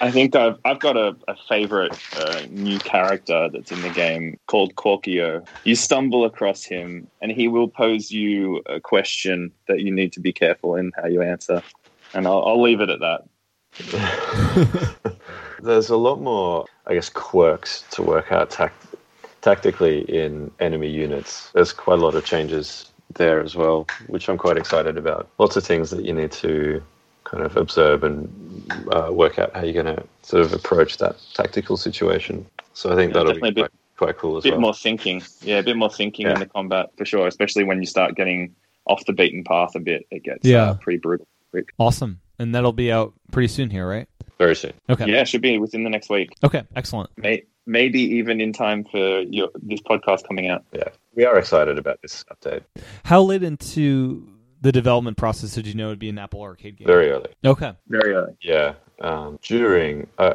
I 0.00 0.10
think 0.10 0.36
I've 0.36 0.58
I've 0.64 0.80
got 0.80 0.96
a, 0.96 1.16
a 1.26 1.34
favorite 1.48 1.92
uh, 2.16 2.42
new 2.50 2.78
character 2.78 3.48
that's 3.52 3.72
in 3.72 3.82
the 3.82 3.90
game 3.90 4.38
called 4.46 4.76
Corkio. 4.76 5.46
You 5.64 5.74
stumble 5.74 6.24
across 6.24 6.64
him, 6.64 7.08
and 7.20 7.32
he 7.32 7.48
will 7.48 7.68
pose 7.68 8.10
you 8.10 8.62
a 8.66 8.80
question 8.80 9.50
that 9.66 9.80
you 9.80 9.92
need 9.92 10.12
to 10.12 10.20
be 10.20 10.32
careful 10.32 10.76
in 10.76 10.92
how 10.96 11.08
you 11.08 11.22
answer. 11.22 11.62
And 12.14 12.26
I'll, 12.26 12.44
I'll 12.44 12.62
leave 12.62 12.80
it 12.80 12.90
at 12.90 13.00
that. 13.00 13.24
There's 15.62 15.90
a 15.90 15.96
lot 15.96 16.20
more, 16.20 16.66
I 16.86 16.94
guess, 16.94 17.08
quirks 17.08 17.84
to 17.90 18.02
work 18.02 18.30
out 18.32 18.50
tact- 18.50 18.86
tactically 19.40 20.00
in 20.02 20.50
enemy 20.60 20.88
units. 20.88 21.50
There's 21.52 21.72
quite 21.72 21.98
a 21.98 22.02
lot 22.02 22.14
of 22.14 22.24
changes 22.24 22.90
there 23.14 23.40
as 23.40 23.56
well, 23.56 23.86
which 24.06 24.28
I'm 24.28 24.38
quite 24.38 24.56
excited 24.56 24.96
about. 24.96 25.28
Lots 25.38 25.56
of 25.56 25.64
things 25.64 25.90
that 25.90 26.04
you 26.04 26.12
need 26.12 26.32
to 26.32 26.82
kind 27.30 27.44
of 27.44 27.56
observe 27.56 28.04
and 28.04 28.72
uh, 28.92 29.10
work 29.12 29.38
out 29.38 29.54
how 29.54 29.62
you're 29.62 29.82
going 29.82 29.96
to 29.96 30.02
sort 30.22 30.44
of 30.44 30.52
approach 30.52 30.96
that 30.98 31.16
tactical 31.34 31.76
situation. 31.76 32.46
So 32.72 32.92
I 32.92 32.96
think 32.96 33.12
yeah, 33.12 33.18
that'll 33.18 33.34
be 33.34 33.40
quite, 33.40 33.54
bit, 33.54 33.72
quite 33.96 34.18
cool 34.18 34.38
as 34.38 34.44
bit 34.44 34.50
well. 34.52 34.58
bit 34.58 34.62
more 34.62 34.74
thinking. 34.74 35.22
Yeah, 35.42 35.58
a 35.58 35.62
bit 35.62 35.76
more 35.76 35.90
thinking 35.90 36.26
yeah. 36.26 36.34
in 36.34 36.40
the 36.40 36.46
combat 36.46 36.90
for 36.96 37.04
sure, 37.04 37.26
especially 37.26 37.64
when 37.64 37.80
you 37.80 37.86
start 37.86 38.14
getting 38.14 38.54
off 38.86 39.04
the 39.04 39.12
beaten 39.12 39.44
path 39.44 39.74
a 39.74 39.80
bit. 39.80 40.06
It 40.10 40.24
gets 40.24 40.46
yeah. 40.46 40.70
Uh, 40.70 40.74
pretty 40.74 40.98
brutal 40.98 41.26
quick. 41.50 41.72
Awesome. 41.78 42.20
And 42.38 42.54
that'll 42.54 42.72
be 42.72 42.90
out 42.90 43.14
pretty 43.32 43.48
soon 43.48 43.68
here, 43.68 43.86
right? 43.86 44.08
Very 44.38 44.54
soon. 44.54 44.72
Okay. 44.88 45.10
Yeah, 45.10 45.24
should 45.24 45.42
be 45.42 45.58
within 45.58 45.82
the 45.82 45.90
next 45.90 46.08
week. 46.08 46.30
Okay, 46.44 46.62
excellent. 46.76 47.10
May, 47.16 47.42
maybe 47.66 48.00
even 48.00 48.40
in 48.40 48.52
time 48.52 48.84
for 48.84 49.20
your, 49.22 49.48
this 49.60 49.80
podcast 49.80 50.26
coming 50.26 50.48
out. 50.48 50.64
Yeah, 50.72 50.88
we 51.14 51.24
are 51.24 51.36
excited 51.36 51.76
about 51.76 52.00
this 52.00 52.24
update. 52.30 52.62
How 53.04 53.20
late 53.22 53.42
into 53.42 54.28
the 54.60 54.72
development 54.72 55.16
process 55.16 55.54
did 55.54 55.66
you 55.66 55.74
know 55.74 55.86
it'd 55.86 55.98
be 55.98 56.08
an 56.08 56.18
Apple 56.18 56.42
Arcade 56.42 56.76
game? 56.76 56.86
Very 56.86 57.10
early. 57.10 57.30
Okay. 57.44 57.72
Very 57.88 58.12
early. 58.12 58.36
Yeah. 58.42 58.74
Um, 59.00 59.38
during, 59.42 60.08
uh, 60.18 60.34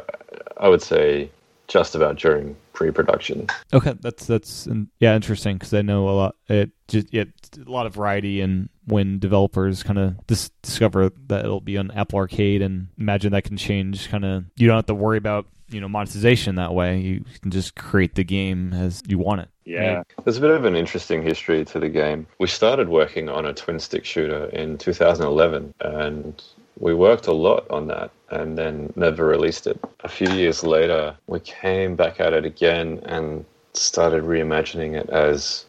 I 0.58 0.68
would 0.68 0.82
say, 0.82 1.30
just 1.66 1.94
about 1.94 2.16
during 2.16 2.56
pre-production. 2.72 3.46
Okay, 3.72 3.94
that's 4.00 4.26
that's 4.26 4.68
yeah 5.00 5.14
interesting 5.14 5.56
because 5.56 5.72
I 5.72 5.82
know 5.82 6.08
a 6.08 6.10
lot. 6.10 6.36
It 6.48 6.70
just 6.88 7.12
yeah, 7.12 7.24
a 7.64 7.70
lot 7.70 7.86
of 7.86 7.94
variety 7.94 8.40
and 8.40 8.68
when 8.86 9.18
developers 9.18 9.82
kind 9.82 9.98
of 9.98 10.26
dis- 10.26 10.50
discover 10.62 11.10
that 11.28 11.44
it'll 11.44 11.60
be 11.60 11.78
on 11.78 11.90
Apple 11.92 12.18
Arcade 12.18 12.62
and 12.62 12.88
imagine 12.98 13.32
that 13.32 13.44
can 13.44 13.56
change. 13.56 14.08
Kind 14.08 14.24
of 14.24 14.44
you 14.56 14.66
don't 14.66 14.76
have 14.76 14.86
to 14.86 14.94
worry 14.94 15.18
about 15.18 15.46
you 15.68 15.80
know 15.80 15.88
monetization 15.88 16.56
that 16.56 16.74
way. 16.74 16.98
You 16.98 17.24
can 17.40 17.50
just 17.50 17.74
create 17.74 18.14
the 18.14 18.24
game 18.24 18.72
as 18.72 19.02
you 19.06 19.18
want 19.18 19.40
it. 19.42 19.48
Yeah. 19.64 20.02
There's 20.22 20.36
a 20.36 20.40
bit 20.40 20.50
of 20.50 20.64
an 20.64 20.76
interesting 20.76 21.22
history 21.22 21.64
to 21.64 21.80
the 21.80 21.88
game. 21.88 22.26
We 22.38 22.46
started 22.46 22.88
working 22.88 23.28
on 23.28 23.46
a 23.46 23.54
twin 23.54 23.80
stick 23.80 24.04
shooter 24.04 24.46
in 24.46 24.76
2011 24.76 25.74
and 25.80 26.42
we 26.78 26.94
worked 26.94 27.26
a 27.26 27.32
lot 27.32 27.66
on 27.70 27.86
that 27.88 28.10
and 28.30 28.58
then 28.58 28.92
never 28.96 29.26
released 29.26 29.66
it. 29.66 29.78
A 30.00 30.08
few 30.08 30.30
years 30.30 30.64
later, 30.64 31.16
we 31.26 31.40
came 31.40 31.94
back 31.94 32.20
at 32.20 32.32
it 32.32 32.44
again 32.44 33.00
and 33.04 33.44
started 33.74 34.24
reimagining 34.24 34.94
it 34.94 35.08
as 35.10 35.66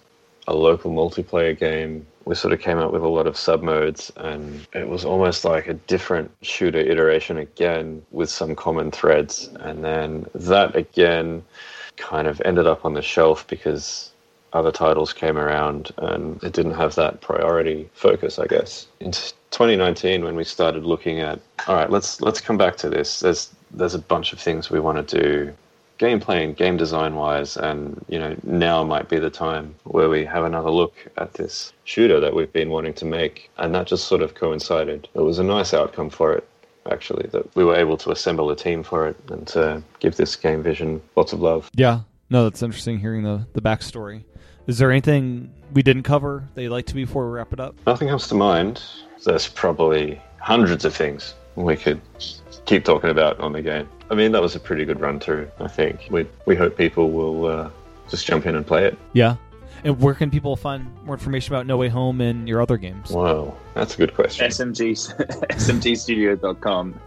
a 0.48 0.54
local 0.56 0.92
multiplayer 0.92 1.58
game. 1.58 2.06
We 2.26 2.36
sort 2.36 2.54
of 2.54 2.60
came 2.60 2.80
up 2.80 2.92
with 2.92 3.04
a 3.04 3.08
lot 3.08 3.28
of 3.28 3.38
sub 3.38 3.62
modes, 3.62 4.12
and 4.18 4.66
it 4.74 4.88
was 4.88 5.06
almost 5.06 5.46
like 5.46 5.68
a 5.68 5.74
different 5.74 6.32
shooter 6.42 6.80
iteration 6.80 7.38
again 7.38 8.04
with 8.12 8.30
some 8.30 8.56
common 8.56 8.92
threads. 8.92 9.50
And 9.60 9.84
then 9.84 10.26
that 10.34 10.76
again 10.76 11.44
kind 11.98 12.28
of 12.28 12.42
ended 12.46 12.68
up 12.68 12.84
on 12.84 12.94
the 12.94 13.02
shelf 13.02 13.46
because 13.48 14.12
other 14.56 14.72
titles 14.72 15.12
came 15.12 15.38
around 15.38 15.92
and 15.98 16.42
it 16.42 16.54
didn't 16.54 16.74
have 16.74 16.96
that 16.96 17.20
priority 17.22 17.90
focus, 17.94 18.40
I 18.40 18.48
guess. 18.48 18.88
In 19.02 19.12
2019, 19.12 20.24
when 20.24 20.36
we 20.36 20.46
started 20.46 20.86
looking 20.86 21.20
at, 21.20 21.40
all 21.68 21.76
right, 21.76 21.90
let's 21.90 22.22
let's 22.22 22.42
come 22.42 22.58
back 22.58 22.78
to 22.78 22.90
this. 22.90 23.20
There's 23.20 23.54
there's 23.72 23.94
a 23.94 24.00
bunch 24.00 24.32
of 24.32 24.40
things 24.40 24.70
we 24.70 24.80
want 24.80 25.08
to 25.08 25.22
do, 25.22 25.54
gameplay 26.00 26.44
and 26.44 26.56
game 26.56 26.78
design 26.78 27.16
wise, 27.16 27.58
and 27.58 28.04
you 28.08 28.18
know 28.18 28.36
now 28.44 28.84
might 28.84 29.10
be 29.10 29.20
the 29.20 29.30
time 29.30 29.76
where 29.84 30.10
we 30.10 30.24
have 30.24 30.46
another 30.46 30.72
look 30.72 30.96
at 31.18 31.34
this 31.34 31.74
shooter 31.84 32.22
that 32.22 32.34
we've 32.34 32.54
been 32.54 32.70
wanting 32.70 32.94
to 32.94 33.06
make, 33.06 33.52
and 33.58 33.76
that 33.76 33.88
just 33.88 34.08
sort 34.08 34.22
of 34.22 34.36
coincided. 34.36 35.10
It 35.14 35.22
was 35.22 35.38
a 35.38 35.44
nice 35.44 35.74
outcome 35.74 36.10
for 36.10 36.34
it 36.34 36.48
actually, 36.92 37.28
that 37.32 37.56
we 37.56 37.64
were 37.64 37.76
able 37.76 37.98
to 37.98 38.12
assemble 38.12 38.50
a 38.52 38.56
team 38.56 38.84
for 38.84 39.08
it 39.08 39.18
and 39.30 39.48
to 39.48 39.82
give 40.00 40.16
this 40.18 40.36
game 40.36 40.62
vision 40.62 41.02
lots 41.16 41.34
of 41.34 41.42
love. 41.42 41.68
Yeah, 41.74 42.02
no, 42.30 42.44
that's 42.44 42.62
interesting 42.62 43.00
hearing 43.00 43.24
the, 43.24 43.46
the 43.54 43.62
backstory. 43.62 44.24
Is 44.68 44.80
there 44.80 44.90
anything 44.92 45.52
we 45.74 45.84
didn't 45.84 46.04
cover 46.04 46.48
that 46.56 46.64
you'd 46.64 46.72
like 46.72 46.88
to 46.88 46.96
before 46.96 47.28
we 47.28 47.36
wrap 47.36 47.54
it 47.54 47.60
up? 47.60 47.76
Nothing 47.86 48.08
comes 48.08 48.28
to 48.30 48.36
mind. 48.36 48.82
There's 49.24 49.48
probably 49.48 50.20
hundreds 50.40 50.86
of 50.86 50.96
things 50.96 51.36
we 51.56 51.76
could 51.76 52.02
keep 52.66 52.84
talking 52.84 53.12
about 53.12 53.40
on 53.40 53.54
the 53.54 53.62
game. 53.62 53.88
I 54.10 54.16
mean, 54.16 54.32
that 54.32 54.42
was 54.42 54.56
a 54.56 54.60
pretty 54.60 54.84
good 54.86 55.00
run 55.00 55.20
through, 55.20 55.50
I 55.60 55.68
think. 55.68 56.08
We, 56.10 56.28
we 56.46 56.56
hope 56.56 56.78
people 56.78 57.12
will 57.12 57.46
uh, 57.46 57.70
just 58.10 58.26
jump 58.26 58.46
in 58.48 58.56
and 58.56 58.66
play 58.66 58.86
it. 58.86 58.98
Yeah, 59.14 59.36
and 59.86 60.02
where 60.02 60.16
can 60.16 60.32
people 60.32 60.56
find 60.56 60.88
more 61.06 61.14
information 61.14 61.54
about 61.54 61.68
No 61.68 61.78
Way 61.78 61.90
Home 61.90 62.20
and 62.20 62.50
your 62.50 62.60
other 62.60 62.76
games? 62.76 63.12
Wow, 63.12 63.56
that's 63.76 63.94
a 63.94 63.98
good 63.98 64.16
question. 64.16 64.48
SMG, 64.48 64.94
SMGstudio.com. 65.52 67.00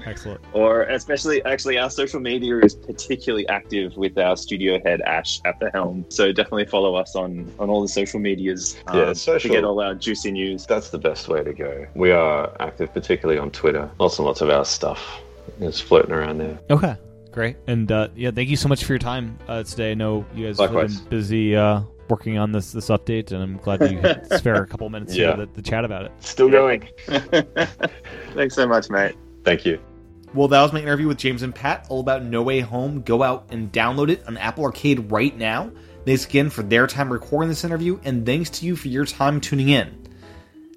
Excellent. 0.06 0.40
Or 0.54 0.84
especially, 0.84 1.44
actually, 1.44 1.76
our 1.76 1.90
social 1.90 2.18
media 2.18 2.58
is 2.60 2.74
particularly 2.74 3.46
active 3.48 3.94
with 3.98 4.16
our 4.16 4.38
studio 4.38 4.80
head, 4.84 5.02
Ash, 5.02 5.38
at 5.44 5.60
the 5.60 5.70
helm. 5.70 6.06
So 6.08 6.32
definitely 6.32 6.64
follow 6.64 6.94
us 6.94 7.14
on, 7.14 7.52
on 7.58 7.68
all 7.68 7.82
the 7.82 7.88
social 7.88 8.20
medias 8.20 8.78
um, 8.86 8.98
yeah, 8.98 9.12
social, 9.12 9.50
to 9.50 9.54
get 9.54 9.64
all 9.64 9.78
our 9.80 9.94
juicy 9.94 10.30
news. 10.30 10.64
That's 10.64 10.88
the 10.88 10.98
best 10.98 11.28
way 11.28 11.44
to 11.44 11.52
go. 11.52 11.86
We 11.94 12.10
are 12.10 12.50
active, 12.58 12.94
particularly 12.94 13.38
on 13.38 13.50
Twitter. 13.50 13.90
Lots 13.98 14.18
and 14.18 14.26
lots 14.26 14.40
of 14.40 14.48
our 14.48 14.64
stuff 14.64 15.20
is 15.60 15.78
floating 15.78 16.12
around 16.12 16.38
there. 16.38 16.58
Okay. 16.70 16.96
Great. 17.36 17.56
And 17.66 17.92
uh, 17.92 18.08
yeah, 18.16 18.30
thank 18.30 18.48
you 18.48 18.56
so 18.56 18.66
much 18.66 18.82
for 18.84 18.94
your 18.94 18.98
time 18.98 19.38
uh, 19.46 19.62
today. 19.62 19.90
I 19.90 19.94
know 19.94 20.24
you 20.34 20.46
guys 20.46 20.58
Likewise. 20.58 20.94
have 20.94 21.02
been 21.02 21.18
busy 21.18 21.54
uh, 21.54 21.82
working 22.08 22.38
on 22.38 22.50
this 22.50 22.72
this 22.72 22.88
update, 22.88 23.30
and 23.30 23.42
I'm 23.42 23.58
glad 23.58 23.82
you 23.90 24.00
could 24.00 24.26
spare 24.38 24.54
a 24.62 24.66
couple 24.66 24.88
minutes 24.88 25.14
Yeah. 25.14 25.36
here 25.36 25.44
to, 25.44 25.52
to 25.52 25.60
chat 25.62 25.84
about 25.84 26.06
it. 26.06 26.12
Still 26.20 26.48
going. 26.48 26.88
Thanks 28.32 28.54
so 28.54 28.66
much, 28.66 28.88
mate. 28.88 29.16
Thank 29.44 29.66
you. 29.66 29.78
Well, 30.32 30.48
that 30.48 30.62
was 30.62 30.72
my 30.72 30.80
interview 30.80 31.08
with 31.08 31.18
James 31.18 31.42
and 31.42 31.54
Pat, 31.54 31.86
all 31.90 32.00
about 32.00 32.24
No 32.24 32.42
Way 32.42 32.60
Home. 32.60 33.02
Go 33.02 33.22
out 33.22 33.48
and 33.50 33.70
download 33.70 34.08
it 34.10 34.26
on 34.26 34.38
Apple 34.38 34.64
Arcade 34.64 35.12
right 35.12 35.36
now. 35.36 35.70
Thanks 36.06 36.24
again 36.24 36.48
for 36.48 36.62
their 36.62 36.86
time 36.86 37.12
recording 37.12 37.50
this 37.50 37.64
interview, 37.64 38.00
and 38.02 38.24
thanks 38.24 38.48
to 38.48 38.64
you 38.66 38.76
for 38.76 38.88
your 38.88 39.04
time 39.04 39.42
tuning 39.42 39.68
in. 39.68 39.94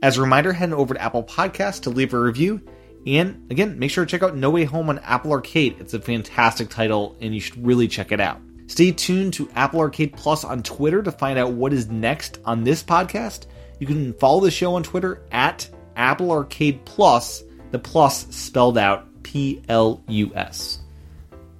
As 0.01 0.17
a 0.17 0.21
reminder, 0.21 0.51
head 0.51 0.73
over 0.73 0.93
to 0.93 1.01
Apple 1.01 1.23
Podcasts 1.23 1.81
to 1.83 1.89
leave 1.89 2.13
a 2.13 2.19
review. 2.19 2.61
And 3.07 3.49
again, 3.51 3.79
make 3.79 3.91
sure 3.91 4.05
to 4.05 4.09
check 4.09 4.23
out 4.23 4.35
No 4.35 4.49
Way 4.49 4.65
Home 4.65 4.89
on 4.89 4.99
Apple 4.99 5.31
Arcade. 5.31 5.77
It's 5.79 5.93
a 5.93 5.99
fantastic 5.99 6.69
title, 6.69 7.15
and 7.21 7.33
you 7.33 7.39
should 7.39 7.65
really 7.65 7.87
check 7.87 8.11
it 8.11 8.19
out. 8.19 8.39
Stay 8.67 8.91
tuned 8.91 9.33
to 9.33 9.49
Apple 9.55 9.79
Arcade 9.79 10.13
Plus 10.13 10.43
on 10.43 10.61
Twitter 10.61 11.01
to 11.01 11.11
find 11.11 11.39
out 11.39 11.53
what 11.53 11.73
is 11.73 11.89
next 11.89 12.39
on 12.45 12.63
this 12.63 12.83
podcast. 12.83 13.47
You 13.79 13.87
can 13.87 14.13
follow 14.13 14.41
the 14.41 14.51
show 14.51 14.75
on 14.75 14.83
Twitter 14.83 15.23
at 15.31 15.67
Apple 15.95 16.31
Arcade 16.31 16.85
Plus, 16.85 17.43
the 17.71 17.79
plus 17.79 18.27
spelled 18.35 18.77
out 18.77 19.23
P 19.23 19.63
L 19.69 20.03
U 20.07 20.31
S. 20.35 20.79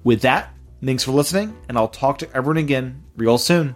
With 0.04 0.22
that, 0.22 0.54
thanks 0.84 1.04
for 1.04 1.12
listening, 1.12 1.56
and 1.68 1.76
I'll 1.76 1.88
talk 1.88 2.18
to 2.18 2.36
everyone 2.36 2.58
again 2.58 3.02
real 3.16 3.38
soon. 3.38 3.74